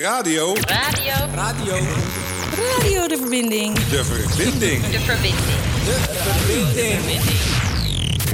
Radio. 0.00 0.54
Radio. 0.54 1.12
Radio. 1.34 1.74
Radio 2.72 3.08
de 3.08 3.16
verbinding. 3.16 3.74
De 3.74 4.04
verbinding. 4.04 4.86
De 4.86 4.98
verbinding. 4.98 7.20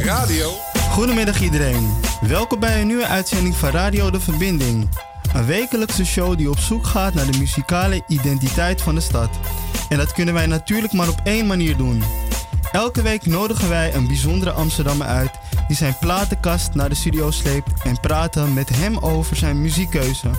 Radio. 0.04 0.52
Goedemiddag 0.90 1.40
iedereen. 1.40 1.94
Welkom 2.20 2.60
bij 2.60 2.80
een 2.80 2.86
nieuwe 2.86 3.06
uitzending 3.06 3.56
van 3.56 3.70
Radio 3.70 4.10
De 4.10 4.20
Verbinding. 4.20 4.88
Een 5.34 5.46
wekelijkse 5.46 6.04
show 6.04 6.36
die 6.36 6.50
op 6.50 6.58
zoek 6.58 6.86
gaat 6.86 7.14
naar 7.14 7.30
de 7.30 7.38
muzikale 7.38 8.02
identiteit 8.08 8.82
van 8.82 8.94
de 8.94 9.00
stad. 9.00 9.30
En 9.88 9.96
dat 9.96 10.12
kunnen 10.12 10.34
wij 10.34 10.46
natuurlijk 10.46 10.92
maar 10.92 11.08
op 11.08 11.20
één 11.24 11.46
manier 11.46 11.76
doen. 11.76 12.02
Elke 12.72 13.02
week 13.02 13.26
nodigen 13.26 13.68
wij 13.68 13.94
een 13.94 14.06
bijzondere 14.06 14.52
Amsterdammer 14.52 15.06
uit 15.06 15.30
die 15.68 15.76
zijn 15.76 15.96
platenkast 16.00 16.74
naar 16.74 16.88
de 16.88 16.94
studio 16.94 17.30
sleept 17.30 17.70
en 17.84 18.00
praten 18.00 18.54
met 18.54 18.68
hem 18.68 18.98
over 18.98 19.36
zijn 19.36 19.60
muziekkeuze. 19.60 20.30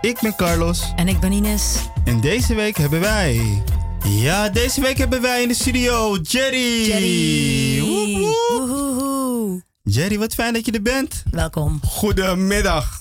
Ik 0.00 0.18
ben 0.20 0.34
Carlos 0.36 0.92
En 0.96 1.08
ik 1.08 1.20
ben 1.20 1.32
Ines. 1.32 1.76
en 2.04 2.20
deze 2.20 2.54
week 2.54 2.76
hebben 2.76 3.00
wij. 3.00 3.62
Ja, 4.04 4.48
deze 4.48 4.80
week 4.80 4.98
hebben 4.98 5.20
wij 5.22 5.42
in 5.42 5.48
de 5.48 5.54
studio 5.54 6.16
Jerry. 6.22 6.86
Jerry. 6.86 7.80
Woep, 7.80 8.22
woep. 8.22 8.36
Woehoehoe. 8.68 9.62
Jerry, 9.82 10.18
wat 10.18 10.34
fijn 10.34 10.52
dat 10.52 10.66
je 10.66 10.72
er 10.72 10.82
bent. 10.82 11.22
Welkom. 11.30 11.80
Goedemiddag. 11.86 13.00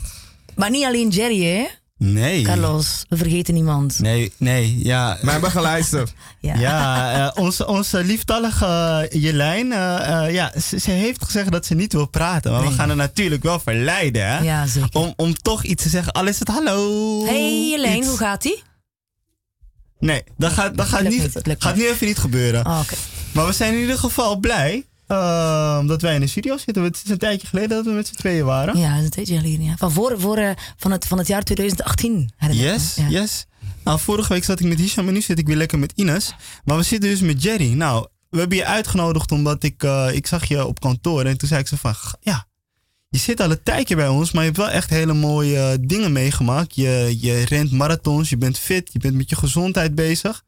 Maar 0.56 0.70
niet 0.70 0.86
alleen 0.86 1.10
Jerry, 1.10 1.44
hè? 1.44 1.66
Nee. 1.98 2.44
Carlos, 2.44 3.06
we 3.10 3.18
vergeten 3.18 3.54
niemand. 3.54 4.00
Nee, 4.00 4.34
nee, 4.38 4.84
ja. 4.84 5.18
Mijn 5.22 5.42
begeleider. 5.42 6.10
Ja. 6.40 6.56
Ja, 6.56 7.14
eh, 7.14 7.44
onze, 7.44 7.68
onze 7.68 8.04
lieftallige 8.04 8.66
eh, 9.10 9.22
Jelijn, 9.22 9.72
eh, 9.72 10.34
ja, 10.34 10.52
ze, 10.62 10.80
ze 10.80 10.92
heeft 10.92 11.24
gezegd 11.24 11.52
dat 11.52 11.66
ze 11.66 11.74
niet 11.76 11.94
wil 11.94 12.06
praten. 12.06 12.52
Maar 12.52 12.62
we 12.62 12.72
gaan 12.72 12.88
haar 12.88 12.98
natuurlijk 12.98 13.44
wel 13.44 13.60
verleiden, 13.60 14.28
hè? 14.28 14.40
Ja, 14.40 14.68
zeker. 14.68 15.00
Om, 15.00 15.14
om 15.16 15.34
toch 15.34 15.64
iets 15.64 15.84
te 15.84 15.90
zeggen. 15.90 16.14
Al 16.14 16.28
is 16.28 16.40
het 16.40 16.48
hallo. 16.48 17.26
Hey 17.26 17.70
Jelijn, 17.70 17.98
iets. 17.98 18.08
hoe 18.08 18.18
gaat 18.18 18.46
ie? 18.46 18.64
Nee, 20.00 20.24
dat 20.38 20.52
gaat, 20.52 20.78
dat 20.78 20.88
gaat, 20.88 21.04
niet, 21.04 21.32
gaat 21.32 21.76
niet. 21.76 21.84
nu 21.84 21.90
even 21.90 22.08
niet 22.08 22.18
gebeuren. 22.18 22.66
Oh, 22.66 22.80
Oké. 22.80 22.96
Maar 23.32 23.46
we 23.46 23.54
zijn 23.54 23.74
in 23.74 23.80
ieder 23.80 23.98
geval 23.98 24.36
blij 24.38 24.86
eh, 25.08 25.88
dat 25.88 26.02
wij 26.02 26.14
in 26.16 26.20
de 26.20 26.28
studio 26.28 26.58
zitten. 26.58 26.84
Het 26.84 27.02
is 27.06 27.10
een 27.12 27.18
tijdje 27.18 27.48
geleden 27.48 27.70
dat 27.70 27.86
we 27.86 27.92
met 27.92 28.08
z'n 28.08 28.16
tweeën 28.16 28.46
waren. 28.46 28.78
Ja, 28.78 28.90
dat 28.90 28.98
is 29.00 29.04
een 29.06 29.10
tijdje 29.12 29.38
geleden. 29.38 29.66
Ja. 29.66 29.76
Van, 29.78 29.92
voor, 29.92 30.20
voor, 30.20 30.38
eh, 30.38 30.50
van, 30.78 30.92
het, 30.92 31.06
van 31.08 31.18
het 31.18 31.28
jaar 31.28 31.44
2018. 31.44 32.30
herinner 32.38 32.66
ik 32.66 32.72
me. 32.72 32.78
Yes, 32.78 32.96
Ja. 32.96 33.08
yes. 33.22 33.46
Nou, 33.84 34.00
vorige 34.00 34.34
week 34.34 34.44
zat 34.44 34.60
ik 34.60 34.66
met 34.68 34.80
Hisham 34.80 35.08
en 35.08 35.14
nu 35.14 35.22
zit 35.22 35.40
ik 35.40 35.48
weer 35.48 35.56
lekker 35.56 35.80
met 35.80 35.92
Ines. 35.96 36.36
Maar 36.64 36.78
we 36.78 36.84
zitten 36.84 37.10
dus 37.10 37.20
met 37.22 37.44
Jerry. 37.44 37.74
Nou, 37.74 38.08
we 38.30 38.40
hebben 38.40 38.58
je 38.58 38.66
uitgenodigd 38.66 39.32
omdat 39.32 39.64
ik, 39.64 39.84
eh, 39.84 40.08
ik 40.14 40.28
zag 40.28 40.46
je 40.46 40.66
op 40.66 40.80
kantoor. 40.80 41.24
En 41.26 41.38
toen 41.38 41.48
zei 41.48 41.60
ik 41.62 41.68
zo 41.68 41.76
van, 41.80 41.94
"G- 41.96 42.14
ja, 42.22 42.48
je 43.10 43.18
zit 43.18 43.40
al 43.42 43.52
een 43.52 43.64
tijdje 43.64 43.96
bij 43.96 44.08
ons, 44.08 44.32
maar 44.32 44.42
je 44.44 44.48
hebt 44.50 44.62
wel 44.62 44.70
echt 44.70 44.90
hele 44.90 45.14
mooie 45.14 45.78
dingen 45.82 46.12
meegemaakt. 46.12 46.76
Je, 46.76 47.16
je 47.20 47.46
rent 47.46 47.72
marathons, 47.72 48.30
je 48.30 48.38
bent 48.38 48.58
fit, 48.60 48.90
je 48.94 49.00
bent 49.00 49.16
met 49.16 49.30
je 49.30 49.36
gezondheid 49.36 49.96
bezig. 49.96 50.44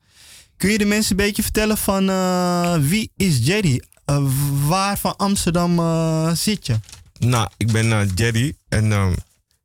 Kun 0.57 0.69
je 0.69 0.77
de 0.77 0.85
mensen 0.85 1.11
een 1.11 1.25
beetje 1.25 1.41
vertellen 1.43 1.77
van 1.77 2.09
eh, 2.09 2.75
wie 2.79 3.11
is 3.15 3.37
Jerry? 3.41 3.81
Eh, 4.07 4.23
waar 4.67 4.97
van 4.97 5.15
Amsterdam 5.17 5.79
eh, 5.79 6.31
zit 6.31 6.65
je? 6.65 6.79
Nou, 7.19 7.49
ik 7.57 7.71
ben 7.71 7.91
eh, 7.91 8.09
Jerry 8.15 8.55
en 8.69 8.91
eh, 8.91 9.07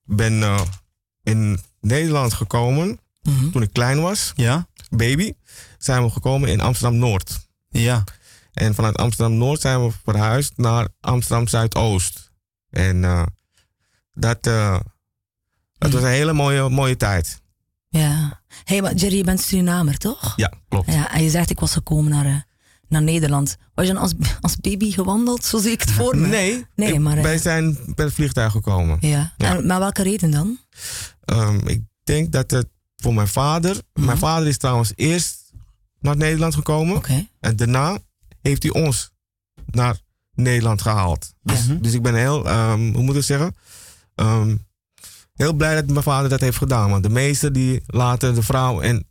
ben 0.05 0.43
eh, 0.43 0.61
in 1.23 1.61
Nederland 1.81 2.33
gekomen 2.33 3.01
Mhm. 3.23 3.51
toen 3.51 3.63
ik 3.63 3.73
klein 3.73 4.01
was, 4.01 4.33
Ja? 4.37 4.67
baby. 4.91 5.33
Zijn 5.79 6.03
we 6.05 6.11
gekomen 6.11 6.49
in 6.49 6.61
Amsterdam 6.61 6.99
Noord. 6.99 7.47
Ja. 7.69 8.05
En 8.53 8.75
vanuit 8.75 8.97
Amsterdam 8.97 9.37
Noord 9.37 9.61
zijn 9.61 9.87
we 9.87 9.93
verhuisd 10.05 10.53
naar 10.57 10.89
Amsterdam 11.01 11.49
Zuidoost. 11.49 12.31
En 12.71 13.05
eh, 13.05 13.23
dat, 14.15 14.47
eh, 14.47 14.81
dat 15.79 15.93
was 15.93 16.03
een 16.03 16.09
hele 16.09 16.33
mooie, 16.33 16.69
mooie 16.69 16.97
tijd. 16.97 17.41
Ja. 17.89 18.43
hey, 18.65 18.83
maar 18.83 18.95
Jerry, 18.95 19.17
je 19.17 19.25
bent 19.25 19.41
Surinamer, 19.41 19.99
toch? 19.99 20.33
Ja, 20.37 20.53
klopt. 20.69 20.93
Ja, 20.93 21.13
en 21.13 21.23
je 21.23 21.31
zegt 21.31 21.51
ik 21.51 21.61
was 21.61 21.73
gekomen 21.73 22.11
naar, 22.11 22.27
eh, 22.27 22.37
naar 22.93 23.03
Nederland. 23.03 23.57
Was 23.75 23.87
je 23.87 23.93
dan 23.93 24.03
als, 24.03 24.13
als 24.41 24.57
baby 24.57 24.91
gewandeld? 24.91 25.45
Zo 25.45 25.59
zie 25.59 25.71
ik 25.71 25.81
het 25.81 25.91
voor 25.91 26.17
me. 26.17 26.27
Nee, 26.27 26.67
Nee, 26.77 26.93
ik- 26.93 26.99
maar, 27.01 27.17
eh, 27.17 27.23
wij 27.23 27.39
zijn 27.39 27.79
per 27.95 28.13
vliegtuig 28.13 28.53
gekomen. 28.53 28.97
Ja. 29.01 29.33
Ja. 29.37 29.57
En, 29.57 29.67
maar 29.67 29.79
welke 29.79 30.03
reden 30.03 30.31
dan? 30.31 30.59
Ehm, 31.25 31.67
ik 31.67 31.81
denk 32.05 32.33
dat 32.33 32.51
het 32.51 32.67
voor 32.97 33.15
mijn 33.15 33.29
vader. 33.29 33.77
Mhm. 33.95 34.07
Mijn 34.07 34.19
vader 34.19 34.49
is 34.49 34.57
trouwens 34.59 34.93
eerst 34.95 35.53
naar 36.01 36.17
Nederland 36.17 36.55
gekomen. 36.55 37.03
En 37.41 37.57
daarna 37.57 37.99
heeft 38.43 38.63
hij 38.63 38.73
ons 38.73 39.11
naar 39.67 39.99
Nederland 40.35 40.83
gehaald. 40.83 41.33
Dus, 41.43 41.67
Mhm. 41.67 41.81
dus 41.83 41.93
ik 41.93 42.03
ben 42.03 42.15
heel, 42.15 42.49
ehm, 42.49 42.93
hoe 42.93 43.03
moet 43.03 43.17
ik 43.17 43.23
zeggen? 43.23 43.55
Ehm, 44.15 44.57
heel 45.35 45.53
blij 45.53 45.75
dat 45.75 45.87
mijn 45.87 46.03
vader 46.03 46.29
dat 46.31 46.41
heeft 46.41 46.57
gedaan. 46.57 46.91
Want 46.91 47.03
de 47.03 47.09
meesten 47.09 47.53
die 47.53 47.83
laten 47.87 48.35
de 48.35 48.43
vrouw 48.43 48.81
en 48.81 49.07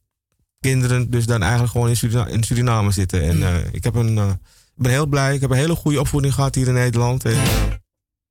kinderen 0.65 1.09
dus 1.11 1.25
dan 1.25 1.41
eigenlijk 1.41 1.71
gewoon 1.71 1.89
in, 1.89 1.95
Surina- 1.97 2.27
in 2.27 2.43
Suriname 2.43 2.91
zitten. 2.91 3.21
En 3.23 3.37
Mhm. 3.37 3.45
eh, 3.47 3.73
ik 3.73 3.83
heb 3.83 3.95
een, 3.95 4.17
eh, 4.17 4.31
ben 4.75 4.91
heel 4.91 5.05
blij. 5.05 5.35
Ik 5.35 5.41
heb 5.41 5.49
een 5.49 5.57
hele 5.57 5.75
goede 5.75 5.99
opvoeding 5.99 6.33
gehad 6.33 6.55
hier 6.55 6.67
in 6.67 6.73
Nederland. 6.73 7.25
En, 7.25 7.31
eh, 7.31 7.39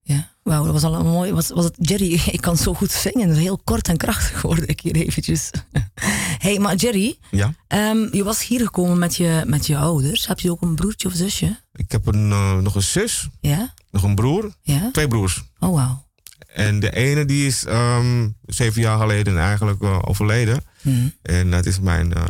Ja, 0.02 0.30
wauw, 0.42 0.64
dat 0.64 0.72
was 0.72 0.82
al 0.82 0.94
een 0.94 1.06
mooi. 1.06 1.32
Was, 1.32 1.48
was 1.48 1.64
het 1.64 1.74
Jerry? 1.78 2.20
Ik 2.32 2.40
kan 2.40 2.56
zo 2.56 2.74
goed 2.74 2.90
zingen. 2.92 3.34
Heel 3.34 3.58
kort 3.64 3.88
en 3.88 3.96
krachtig 3.96 4.42
hoorde 4.42 4.66
ik 4.66 4.80
hier 4.80 4.94
eventjes. 4.94 5.50
hey, 6.44 6.58
maar 6.58 6.74
Jerry, 6.76 7.18
ja, 7.30 7.54
ehm, 7.66 8.14
je 8.16 8.24
was 8.24 8.46
hier 8.46 8.60
gekomen 8.60 8.98
met 8.98 9.16
je, 9.16 9.42
met 9.46 9.66
je 9.66 9.76
ouders. 9.76 10.26
Heb 10.26 10.40
je 10.40 10.50
ook 10.50 10.62
een 10.62 10.74
broertje 10.74 11.08
of 11.08 11.14
zusje? 11.14 11.58
ik 11.72 11.92
heb 11.92 12.06
een, 12.06 12.28
nog 12.62 12.74
een 12.74 12.82
zus, 12.82 13.28
Ja? 13.40 13.74
nog 13.90 14.02
een 14.02 14.14
broer, 14.14 14.54
Ja? 14.62 14.88
twee 14.92 15.08
broers. 15.08 15.42
Oh, 15.58 15.74
wauw. 15.74 16.08
En 16.54 16.80
de 16.80 16.90
ene 16.96 17.24
die 17.24 17.46
is 17.46 17.64
ehm, 17.64 18.28
zeven 18.46 18.80
jaar 18.82 18.98
geleden 18.98 19.38
eigenlijk 19.38 19.82
eh, 19.82 19.98
overleden. 20.04 20.64
Hm. 20.82 21.08
En 21.22 21.50
dat 21.50 21.66
is 21.66 21.80
mijn, 21.80 22.14
eh, 22.14 22.24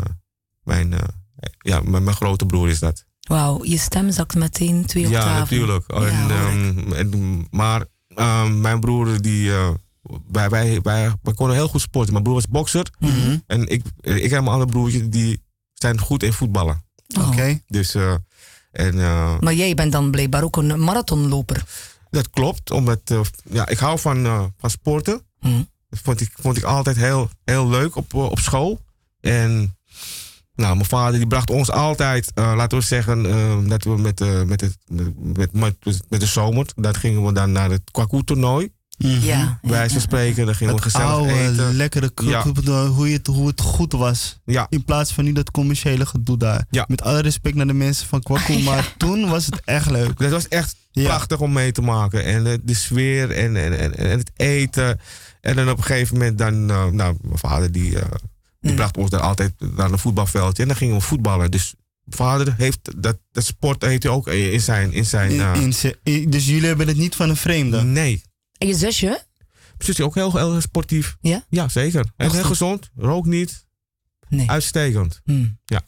mijn, 0.62 0.92
eh, 0.92 0.98
ja, 1.58 1.80
mijn, 1.80 2.04
mijn 2.04 2.16
grote 2.16 2.46
broer 2.46 2.68
is 2.68 2.78
dat. 2.78 3.04
Wauw, 3.20 3.64
je 3.64 3.78
stem 3.78 4.10
zakt 4.10 4.34
meteen 4.34 4.86
twee 4.86 5.08
Ja, 5.08 5.18
octaven. 5.18 5.38
natuurlijk. 5.40 5.84
Ja, 5.86 6.06
en, 6.06 6.24
ik. 6.24 6.30
ehm, 6.30 6.92
en, 6.92 7.46
maar 7.50 7.84
ehm, 8.14 8.60
mijn 8.60 8.80
broer, 8.80 9.20
die, 9.22 9.50
eh, 9.52 9.68
wij, 10.30 10.48
wij, 10.48 10.80
wij, 10.82 11.12
wij 11.22 11.34
konden 11.34 11.56
heel 11.56 11.68
goed 11.68 11.80
sporten. 11.80 12.12
Mijn 12.12 12.24
broer 12.24 12.36
was 12.36 12.48
bokser. 12.48 12.86
Mhm. 12.98 13.36
En 13.46 13.66
ik, 13.68 13.82
ik 14.00 14.22
en 14.30 14.30
mijn 14.30 14.46
andere 14.46 14.70
broertje, 14.70 15.08
die 15.08 15.42
zijn 15.74 15.98
goed 16.00 16.22
in 16.22 16.32
voetballen. 16.32 16.82
Oh. 17.18 17.28
Oké. 17.28 17.60
Dus, 17.66 17.94
eh, 17.94 18.14
en, 18.72 18.98
eh, 19.00 19.38
Maar 19.40 19.54
jij 19.54 19.74
bent 19.74 19.92
dan 19.92 20.10
blijkbaar 20.10 20.42
ook 20.42 20.56
een 20.56 20.80
marathonloper. 20.84 21.64
Dat 22.10 22.30
klopt. 22.30 22.70
Omdat, 22.70 23.00
eh, 23.04 23.20
ja, 23.50 23.68
ik 23.68 23.78
hou 23.78 23.98
van, 23.98 24.26
eh, 24.26 24.44
van 24.58 24.70
sporten. 24.70 25.22
Hm. 25.40 25.62
Dat 25.88 25.98
vond 26.02 26.20
ik, 26.20 26.32
vond 26.40 26.56
ik 26.56 26.62
altijd 26.62 26.96
heel, 26.96 27.30
heel 27.44 27.68
leuk 27.68 27.96
op, 27.96 28.14
eh, 28.14 28.22
op 28.22 28.38
school. 28.38 28.80
En 29.20 29.76
nou, 30.54 30.74
mijn 30.74 30.88
vader 30.88 31.18
die 31.18 31.26
bracht 31.26 31.50
ons 31.50 31.70
altijd, 31.70 32.30
laten 32.34 32.78
we 32.78 32.84
zeggen, 32.84 33.22
dat 33.68 33.84
we 33.84 33.96
met, 33.96 34.20
eh, 34.20 34.42
met, 34.42 34.60
het, 34.60 34.76
met, 35.18 35.52
met, 35.52 35.76
met 36.08 36.20
de 36.20 36.26
zomer, 36.26 36.66
dat 36.76 36.96
gingen 36.96 37.24
we 37.24 37.32
dan 37.32 37.52
naar 37.52 37.70
het 37.70 37.90
Kwaku-toernooi. 37.90 38.72
Mhm. 39.04 39.24
Ja. 39.24 39.58
Bij 39.62 39.70
wijze 39.70 39.92
van 39.92 40.02
spreken, 40.02 40.46
dan 40.46 40.54
gingen 40.54 40.74
we 40.74 40.80
Het 40.82 40.92
gezellig 40.92 41.12
oude, 41.12 41.32
eten. 41.32 41.74
lekkere 41.76 42.10
Ja. 42.24 42.46
hoe, 42.88 43.08
je 43.08 43.16
het, 43.16 43.26
hoe 43.26 43.46
het 43.46 43.60
goed 43.60 43.92
was. 43.92 44.40
Ja, 44.44 44.66
In 44.68 44.84
plaats 44.84 45.12
van 45.12 45.24
nu 45.24 45.32
dat 45.32 45.50
commerciële 45.50 46.06
gedoe 46.06 46.36
daar. 46.36 46.66
Ja. 46.70 46.84
Met 46.88 47.02
alle 47.02 47.20
respect 47.20 47.54
naar 47.56 47.66
de 47.66 47.72
mensen 47.72 48.06
van 48.06 48.20
Kwaku, 48.22 48.58
maar 48.68 48.94
toen 48.96 49.28
was 49.28 49.46
het 49.46 49.60
echt 49.64 49.90
leuk. 49.90 50.18
dat 50.18 50.30
was 50.30 50.48
echt 50.48 50.76
Ja. 50.92 51.04
prachtig 51.04 51.40
om 51.40 51.52
mee 51.52 51.72
te 51.72 51.82
maken. 51.82 52.24
En 52.24 52.46
eh, 52.46 52.52
de 52.62 52.74
sfeer 52.74 53.30
en, 53.30 53.56
en, 53.56 53.78
en, 53.78 53.96
en 53.96 54.18
het 54.18 54.30
eten. 54.36 55.00
En 55.40 55.56
dan 55.56 55.68
op 55.70 55.78
een 55.78 55.84
gegeven 55.84 56.16
moment 56.18 56.38
dan, 56.38 56.70
eh, 56.70 56.86
nou, 56.86 57.16
mijn 57.22 57.38
vader 57.38 57.72
die, 57.72 57.98
eh, 57.98 58.04
die 58.60 58.70
Mm. 58.70 58.76
bracht 58.76 58.96
ons 58.96 59.10
dan 59.10 59.20
altijd 59.20 59.52
naar 59.76 59.90
een 59.92 59.98
voetbalveldje. 59.98 60.62
En 60.62 60.68
dan 60.68 60.76
gingen 60.76 60.94
we 60.94 61.00
voetballen. 61.00 61.50
Dus 61.50 61.74
vader 62.08 62.54
heeft 62.56 62.78
dat, 63.02 63.18
dat 63.32 63.44
sport 63.44 63.82
heeft 63.82 64.02
hij 64.02 64.12
ook 64.12 64.28
in 64.28 64.60
zijn... 64.60 64.92
In 64.92 65.04
zijn 65.04 65.30
In, 65.30 65.40
eh, 65.40 65.54
in 65.62 65.72
ze- 65.72 65.98
in- 66.02 66.30
dus 66.30 66.46
jullie 66.46 66.66
hebben 66.66 66.88
het 66.88 66.96
niet 66.96 67.14
van 67.14 67.28
een 67.28 67.36
vreemde. 67.36 67.82
nee. 67.82 68.22
En 68.60 68.66
je 68.66 68.74
zusje? 68.74 69.22
Zus 69.78 69.88
is 69.98 70.00
ook 70.00 70.14
heel, 70.14 70.36
heel 70.36 70.60
sportief. 70.60 71.16
Ja? 71.20 71.44
Ja, 71.48 71.68
zeker. 71.68 72.04
En 72.16 72.26
Ach, 72.26 72.32
heel 72.32 72.42
zo. 72.42 72.48
gezond. 72.48 72.90
Rook 72.96 73.26
niet. 73.26 73.66
Nee. 74.28 74.50
Uitstekend. 74.50 75.20
Hm. 75.24 75.46
Ja. 75.64 75.80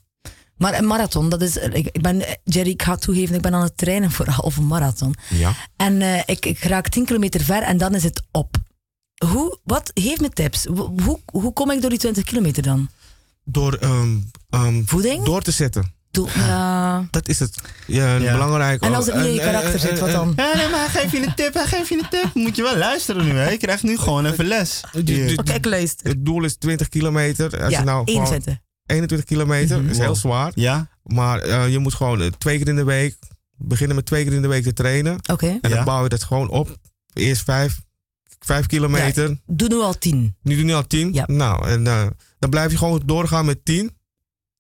Maar 0.56 0.78
een 0.78 0.86
marathon, 0.86 1.28
dat 1.28 1.42
is. 1.42 1.56
Ik, 1.56 2.00
ben, 2.00 2.22
Jerry, 2.44 2.70
ik 2.70 2.82
ga 2.82 2.96
toegeven, 2.96 3.34
ik 3.34 3.42
ben 3.42 3.54
aan 3.54 3.62
het 3.62 3.76
trainen 3.76 4.10
voor 4.10 4.26
een 4.28 4.32
halve 4.32 4.60
marathon. 4.62 5.14
Ja. 5.28 5.54
En 5.76 6.02
eh, 6.02 6.22
ik, 6.26 6.46
ik 6.46 6.58
raak 6.58 6.88
10 6.88 7.04
kilometer 7.04 7.40
ver 7.40 7.62
en 7.62 7.76
dan 7.76 7.94
is 7.94 8.02
het 8.02 8.22
op. 8.30 8.56
Hoe, 9.26 9.58
wat, 9.64 9.90
geef 9.94 10.20
me 10.20 10.28
tips. 10.28 10.64
Hoe, 10.64 11.02
hoe, 11.02 11.20
hoe 11.32 11.52
kom 11.52 11.70
ik 11.70 11.80
door 11.80 11.90
die 11.90 11.98
20 11.98 12.24
kilometer 12.24 12.62
dan? 12.62 12.88
Door, 13.44 13.74
ehm, 13.74 14.18
ehm, 14.50 14.82
Voeding? 14.84 15.24
door 15.24 15.42
te 15.42 15.50
zetten. 15.50 15.94
Doe, 16.12 16.28
ja. 16.34 17.06
Dat 17.10 17.28
is 17.28 17.38
het. 17.38 17.54
Ja, 17.86 18.16
Ja. 18.16 18.32
belangrijk. 18.32 18.82
En 18.82 18.94
als 18.94 19.06
het 19.06 19.14
niet 19.14 19.24
in 19.24 19.32
je 19.32 19.40
en- 19.40 19.46
karakter 19.46 19.72
en- 19.74 19.80
zit, 19.80 19.98
wat 19.98 20.10
dan? 20.10 20.32
Ja, 20.36 20.52
nee, 20.56 20.68
maar 20.68 20.78
hij 20.90 21.00
geeft 21.00 21.10
je 21.12 21.26
een 21.26 21.34
tip, 21.34 21.54
hij 21.54 21.66
geeft 21.66 21.88
je 21.88 21.94
een 21.98 22.08
tip. 22.10 22.30
Moet 22.34 22.56
je 22.56 22.62
wel 22.62 22.76
luisteren 22.76 23.24
nu, 23.24 23.30
hè. 23.32 23.50
Je 23.50 23.56
krijgt 23.56 23.82
nu 23.82 23.96
gewoon 23.98 24.26
even 24.26 24.44
les. 24.44 24.80
Oké, 24.98 25.52
ik 25.54 25.64
luister. 25.64 26.06
Het 26.08 26.24
doel 26.24 26.44
is 26.44 26.56
20 26.56 26.88
kilometer. 26.88 27.62
Als 27.62 27.72
Ja, 27.72 27.78
je 27.78 27.84
nou 27.84 28.04
gewoon 28.04 28.22
21. 28.22 28.56
21 28.86 29.28
kilometer, 29.28 29.80
Mhm. 29.80 29.90
is 29.90 29.98
heel 29.98 30.06
Wow. 30.06 30.16
zwaar. 30.16 30.52
Ja? 30.54 30.88
Maar 31.02 31.38
eh, 31.40 31.68
je 31.68 31.78
moet 31.78 31.94
gewoon 31.94 32.20
eh, 32.22 32.26
twee 32.38 32.58
keer 32.58 32.68
in 32.68 32.76
de 32.76 32.84
week, 32.84 33.16
beginnen 33.56 33.96
met 33.96 34.06
twee 34.06 34.24
keer 34.24 34.32
in 34.32 34.42
de 34.42 34.48
week 34.48 34.62
te 34.62 34.72
trainen. 34.72 35.16
Oké. 35.30 35.46
En 35.46 35.58
Ja. 35.60 35.68
dan 35.68 35.84
bouw 35.84 36.02
je 36.02 36.08
dat 36.08 36.22
gewoon 36.22 36.48
op. 36.48 36.76
Eerst 37.12 37.42
vijf 37.42 37.80
vijf 38.38 38.66
kilometer. 38.66 39.36
Doe 39.46 39.68
nu 39.68 39.76
al 39.76 39.98
tien. 39.98 40.36
Nu 40.42 40.56
doe 40.56 40.66
je 40.66 40.74
al 40.74 40.86
tien. 40.86 41.12
Ja. 41.12 41.24
Nou, 41.26 41.68
en 41.68 41.86
eh, 41.86 42.06
dan 42.38 42.50
blijf 42.50 42.70
je 42.70 42.76
gewoon 42.78 43.02
doorgaan 43.04 43.44
met 43.44 43.64
tien. 43.64 43.96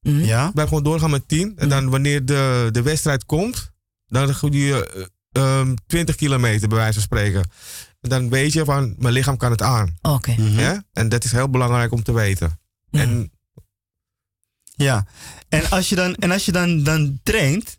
Mhm. 0.02 0.24
Ja? 0.24 0.50
Blijf 0.50 0.68
gewoon 0.68 0.84
doorgaan 0.84 1.10
met 1.10 1.28
tien. 1.28 1.52
En 1.56 1.68
dan 1.68 1.90
wanneer 1.90 2.24
de, 2.24 2.68
de 2.72 2.82
wedstrijd 2.82 3.24
komt, 3.24 3.70
dan 4.06 4.34
doe 4.40 4.66
je 4.66 5.08
eh, 5.32 5.58
ehm, 5.60 5.74
20 5.86 6.16
kilometer 6.16 6.68
bij 6.68 6.78
wijze 6.78 6.92
van 6.92 7.02
spreken. 7.02 7.42
En 8.00 8.08
dan 8.08 8.30
weet 8.30 8.52
je 8.52 8.64
van, 8.64 8.94
mijn 8.98 9.14
lichaam 9.14 9.36
kan 9.36 9.50
het 9.50 9.62
aan. 9.62 9.96
Oké. 10.02 10.30
Mhm. 10.30 10.56
hè? 10.56 10.76
En 10.92 11.08
dat 11.08 11.24
is 11.24 11.32
heel 11.32 11.50
belangrijk 11.50 11.92
om 11.92 12.02
te 12.02 12.12
weten. 12.12 12.60
Mhm. 12.90 13.02
En 13.02 13.30
Ja. 14.76 15.06
En 15.48 15.70
als 15.70 15.88
je 15.88 15.94
dan, 15.94 16.14
en 16.14 16.30
als 16.30 16.44
je 16.44 16.52
dan, 16.52 16.82
dan 16.82 17.20
traint, 17.22 17.78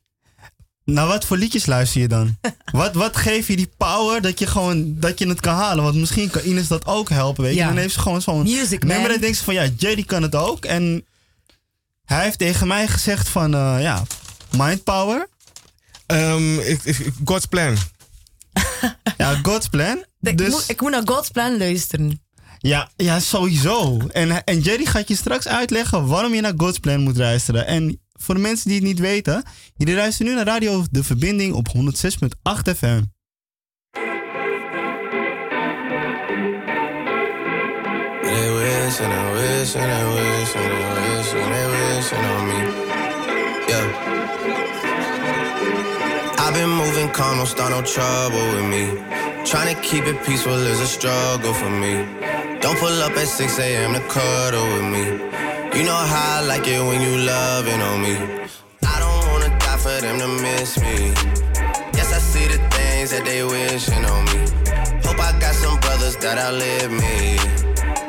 naar 0.86 1.08
wat 1.08 1.25
voor 1.25 1.38
liedjes 1.38 1.66
luister 1.66 2.02
je 2.02 2.08
dan? 2.08 2.38
wat, 2.72 2.94
wat 2.96 3.18
geeft 3.18 3.48
je 3.48 3.56
die 3.56 3.72
power 3.78 4.22
dat 4.22 4.40
je 4.40 4.48
gewoon 4.48 5.00
dat 5.00 5.20
je 5.20 5.28
het 5.28 5.40
kan 5.40 5.56
halen? 5.56 5.84
Want 5.84 5.96
misschien 5.96 6.30
kan 6.30 6.42
Ines 6.46 6.68
dat 6.68 6.86
ook 6.86 7.10
helpen, 7.10 7.44
weet 7.44 7.54
je. 7.54 7.60
Ja. 7.60 7.68
Dan 7.68 7.78
heeft 7.78 7.94
ze 7.94 8.00
gewoon 8.00 8.22
zo'n 8.22 8.44
Music 8.44 8.84
nummer 8.84 9.12
en 9.12 9.22
denkt 9.22 9.38
ze 9.38 9.44
van 9.44 9.54
ja, 9.54 9.68
Jerry 9.78 10.04
kan 10.04 10.22
het 10.22 10.36
ook. 10.36 10.66
En 10.66 11.06
hij 12.05 12.23
heeft 12.23 12.38
tegen 12.38 12.67
mij 12.67 12.88
gezegd 12.88 13.29
van 13.29 13.53
eh, 13.53 13.77
ja, 13.81 14.03
mind 14.57 14.83
power. 14.83 15.27
ehm, 16.05 16.59
ik, 16.59 16.83
ik- 16.83 17.13
God's 17.25 17.45
plan. 17.45 17.75
Ja, 19.17 19.39
God's 19.44 19.67
plan. 19.67 20.05
Ik, 20.21 20.38
Dus 20.38 20.50
moet, 20.51 20.69
ik 20.69 20.81
moet 20.81 20.91
naar 20.91 21.01
God's 21.05 21.29
plan 21.29 21.57
luisteren. 21.57 22.21
ja, 22.57 22.89
ja, 22.95 23.19
sowieso. 23.19 23.97
En, 24.11 24.44
en 24.44 24.59
Jerry 24.59 24.85
gaat 24.85 25.07
je 25.07 25.15
straks 25.15 25.47
uitleggen 25.47 26.07
waarom 26.07 26.33
je 26.33 26.41
naar 26.41 26.53
God's 26.57 26.79
plan 26.79 27.00
moet 27.01 27.17
luisteren. 27.17 27.65
En 27.67 28.01
voor 28.13 28.35
de 28.35 28.41
mensen 28.41 28.67
die 28.67 28.77
het 28.77 28.88
niet 28.88 29.00
weten, 29.00 29.44
jullie 29.75 29.95
luisteren 29.95 30.31
nu 30.31 30.38
naar 30.38 30.45
Radio 30.47 30.85
De 30.91 31.03
Verbinding 31.03 31.53
op 31.53 31.67
106.8 31.67 32.71
FM. 32.77 33.01
They 38.23 38.50
wish 38.51 39.00
and 39.01 39.11
they 39.11 39.33
wish 39.33 39.75
and 39.75 39.89
they 39.91 40.03
wish 40.13 40.55
and 40.55 40.55
they 40.55 40.55
wish 40.55 40.55
and 40.55 40.82
they 42.13 42.25
on 42.36 42.44
me. 42.50 42.60
Yeah. 43.69 43.86
I've 46.39 46.54
been 46.54 46.69
moving 46.69 47.10
calm, 47.10 47.38
don't 47.38 47.48
start 47.48 47.71
no 47.71 47.81
trouble 47.81 48.45
with 48.56 48.68
me. 48.75 48.83
Trying 49.45 49.75
to 49.75 49.81
keep 49.81 50.06
it 50.06 50.24
peaceful 50.25 50.54
is 50.54 50.80
a 50.80 50.88
struggle 50.88 51.54
for 51.54 51.69
me. 51.69 51.94
Don't 52.62 52.77
pull 52.80 53.01
up 53.01 53.12
at 53.18 53.27
6 53.27 53.60
a.m. 53.60 53.94
to 53.94 54.00
cuddle 54.07 54.68
with 54.74 54.88
me. 54.95 55.06
You 55.77 55.83
know 55.86 56.01
how 56.13 56.39
I 56.39 56.42
like 56.45 56.68
it 56.68 56.81
when 56.81 57.01
you 57.01 57.18
loving 57.25 57.81
on 57.81 58.01
me. 58.01 58.15
I 58.86 59.00
don't 59.04 59.25
wanna 59.31 59.50
die 59.60 59.77
for 59.77 60.00
them 60.01 60.19
to 60.19 60.27
miss 60.27 60.80
me. 60.80 61.13
Yes, 61.98 62.13
I 62.13 62.19
see 62.19 62.48
the 62.48 62.60
things 62.69 63.12
that 63.12 63.24
they 63.25 63.44
wishing 63.44 64.06
on 64.06 64.25
me. 64.25 64.39
Hope 65.06 65.19
I 65.19 65.38
got 65.39 65.56
some 65.56 65.80
brothers 65.80 66.15
that 66.18 66.38
outlive 66.38 66.92
me. 66.92 67.38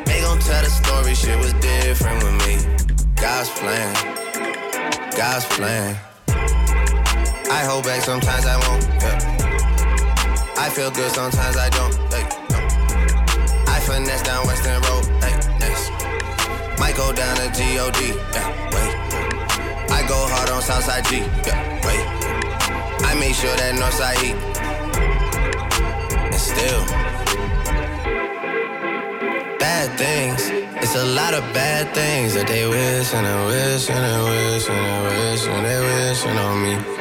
They 0.05 0.21
gon' 0.21 0.39
tell 0.39 0.62
the 0.62 0.71
story, 0.71 1.15
shit 1.15 1.39
was 1.39 1.53
different 1.55 2.23
with 2.23 2.37
me. 2.47 2.84
God's 3.25 3.49
plan, 3.59 3.94
God's 5.17 5.47
plan. 5.47 5.97
I 6.29 7.65
hold 7.65 7.85
back, 7.85 8.03
sometimes 8.03 8.44
I 8.44 8.56
won't. 8.69 8.85
Yeah. 9.00 10.55
I 10.59 10.69
feel 10.69 10.91
good, 10.91 11.11
sometimes 11.11 11.56
I 11.56 11.71
don't. 11.71 11.94
Hey, 12.12 12.29
no. 12.53 12.59
I 13.73 13.81
finesse 13.81 14.23
down 14.25 14.47
Western 14.47 14.79
Road. 14.82 15.06
Hey, 15.25 15.32
next. 15.59 15.91
Might 16.79 16.97
go 16.99 17.15
down 17.15 17.37
to 17.37 17.49
God. 17.49 17.97
Yeah, 17.97 18.47
wait. 18.75 18.93
I 19.91 20.05
go 20.06 20.20
hard 20.29 20.50
on 20.50 20.61
Southside 20.61 21.06
G. 21.06 21.20
Yeah, 21.49 21.81
wait. 21.81 22.05
I 23.09 23.15
make 23.19 23.35
sure 23.35 23.56
that 23.56 23.73
Northside 23.81 24.23
eat. 24.23 24.37
And 26.31 26.35
still 26.35 27.04
bad 29.65 29.89
things. 29.97 30.43
It's 30.83 30.95
a 30.95 31.07
lot 31.21 31.33
of 31.33 31.43
bad 31.55 31.85
things 31.95 32.35
that 32.35 32.47
they 32.47 32.67
wish 32.69 33.09
and 33.17 33.25
they 33.29 33.41
wish 33.53 33.89
and 33.95 34.03
they 34.09 34.21
wish 34.31 34.69
and 34.69 34.83
they 34.87 35.01
wish 35.09 35.47
and 35.53 35.63
they 35.67 35.81
wishing 35.89 36.39
on 36.47 36.57
me. 36.65 36.94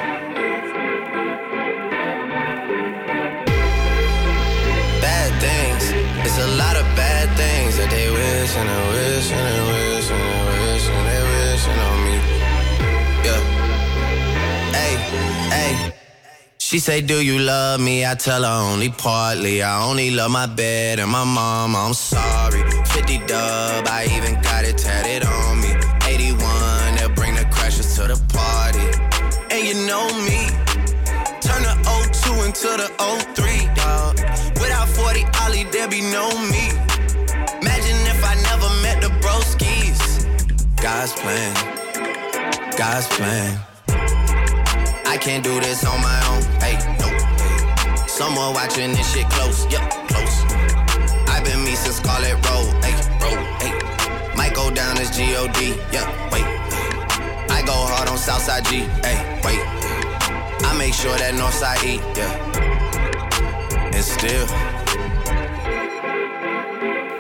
She 16.74 16.80
say, 16.80 17.02
Do 17.02 17.24
you 17.24 17.38
love 17.38 17.80
me? 17.80 18.04
I 18.04 18.16
tell 18.16 18.42
her 18.42 18.72
only 18.74 18.90
partly. 18.90 19.62
I 19.62 19.88
only 19.88 20.10
love 20.10 20.32
my 20.32 20.48
bed 20.48 20.98
and 20.98 21.12
my 21.12 21.24
mom. 21.24 21.76
I'm 21.76 21.94
sorry. 21.94 22.64
50 22.86 23.20
dub, 23.28 23.86
I 23.88 24.08
even 24.18 24.42
got 24.42 24.66
it 24.66 24.80
tatted 24.80 25.24
on 25.24 25.62
me. 25.62 25.70
81, 26.10 26.96
they'll 26.96 27.10
bring 27.14 27.36
the 27.36 27.46
crashes 27.52 27.96
to 27.98 28.08
the 28.08 28.18
party. 28.34 28.90
And 29.54 29.68
you 29.68 29.86
know 29.86 30.08
me, 30.26 30.50
turn 31.46 31.62
the 31.62 31.78
02 32.10 32.42
into 32.42 32.70
the 32.82 32.90
03, 33.38 33.70
dog. 33.76 34.18
Without 34.60 34.90
40 34.90 35.26
Ollie, 35.44 35.66
there 35.66 35.88
be 35.88 36.02
no 36.02 36.28
me. 36.50 36.74
Imagine 37.62 38.02
if 38.10 38.26
I 38.26 38.34
never 38.50 38.70
met 38.82 39.00
the 39.00 39.14
broskies. 39.22 40.02
God's 40.82 41.14
plan, 41.14 41.54
God's 42.76 43.06
plan. 43.10 43.73
Can't 45.24 45.42
do 45.42 45.58
this 45.62 45.86
on 45.86 46.02
my 46.02 46.20
own. 46.28 46.44
Hey, 46.60 46.76
no. 47.00 47.08
Someone 48.08 48.54
watching 48.54 48.92
this 48.92 49.14
shit 49.14 49.26
close. 49.30 49.66
Yep, 49.72 49.90
close. 50.10 50.44
I've 51.30 51.46
been 51.46 51.64
me 51.64 51.76
since 51.76 51.96
Scarlet 51.96 52.36
Road. 52.44 52.68
Hey, 52.84 52.92
road. 53.24 53.40
Hey. 53.64 53.72
Might 54.36 54.54
go 54.54 54.70
down 54.70 54.98
as 54.98 55.12
God. 55.12 55.56
Yeah, 55.94 56.12
wait. 56.30 56.44
I 57.50 57.64
go 57.66 57.72
hard 57.72 58.10
on 58.10 58.18
Southside 58.18 58.66
G. 58.66 58.80
Hey, 59.00 59.40
wait. 59.46 59.64
I 60.68 60.76
make 60.78 60.94
sure 60.94 61.16
that 61.16 61.34
Northside 61.36 61.82
E. 61.88 62.02
Yeah. 62.20 62.34
And 63.96 64.04
still. 64.04 64.46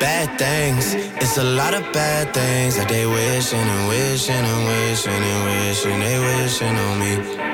Bad 0.01 0.37
things, 0.37 0.93
it's 1.23 1.37
a 1.37 1.43
lot 1.43 1.73
of 1.73 1.83
bad 1.93 2.33
things 2.33 2.75
that 2.75 2.89
they 2.89 3.05
wishing 3.05 3.59
and 3.59 3.87
wishing 3.87 4.35
and 4.35 4.67
wishing 4.67 5.13
and 5.13 5.43
wishing 5.47 5.99
they 6.01 6.19
wishing 6.19 6.75
on 6.75 6.99
me. 6.99 7.52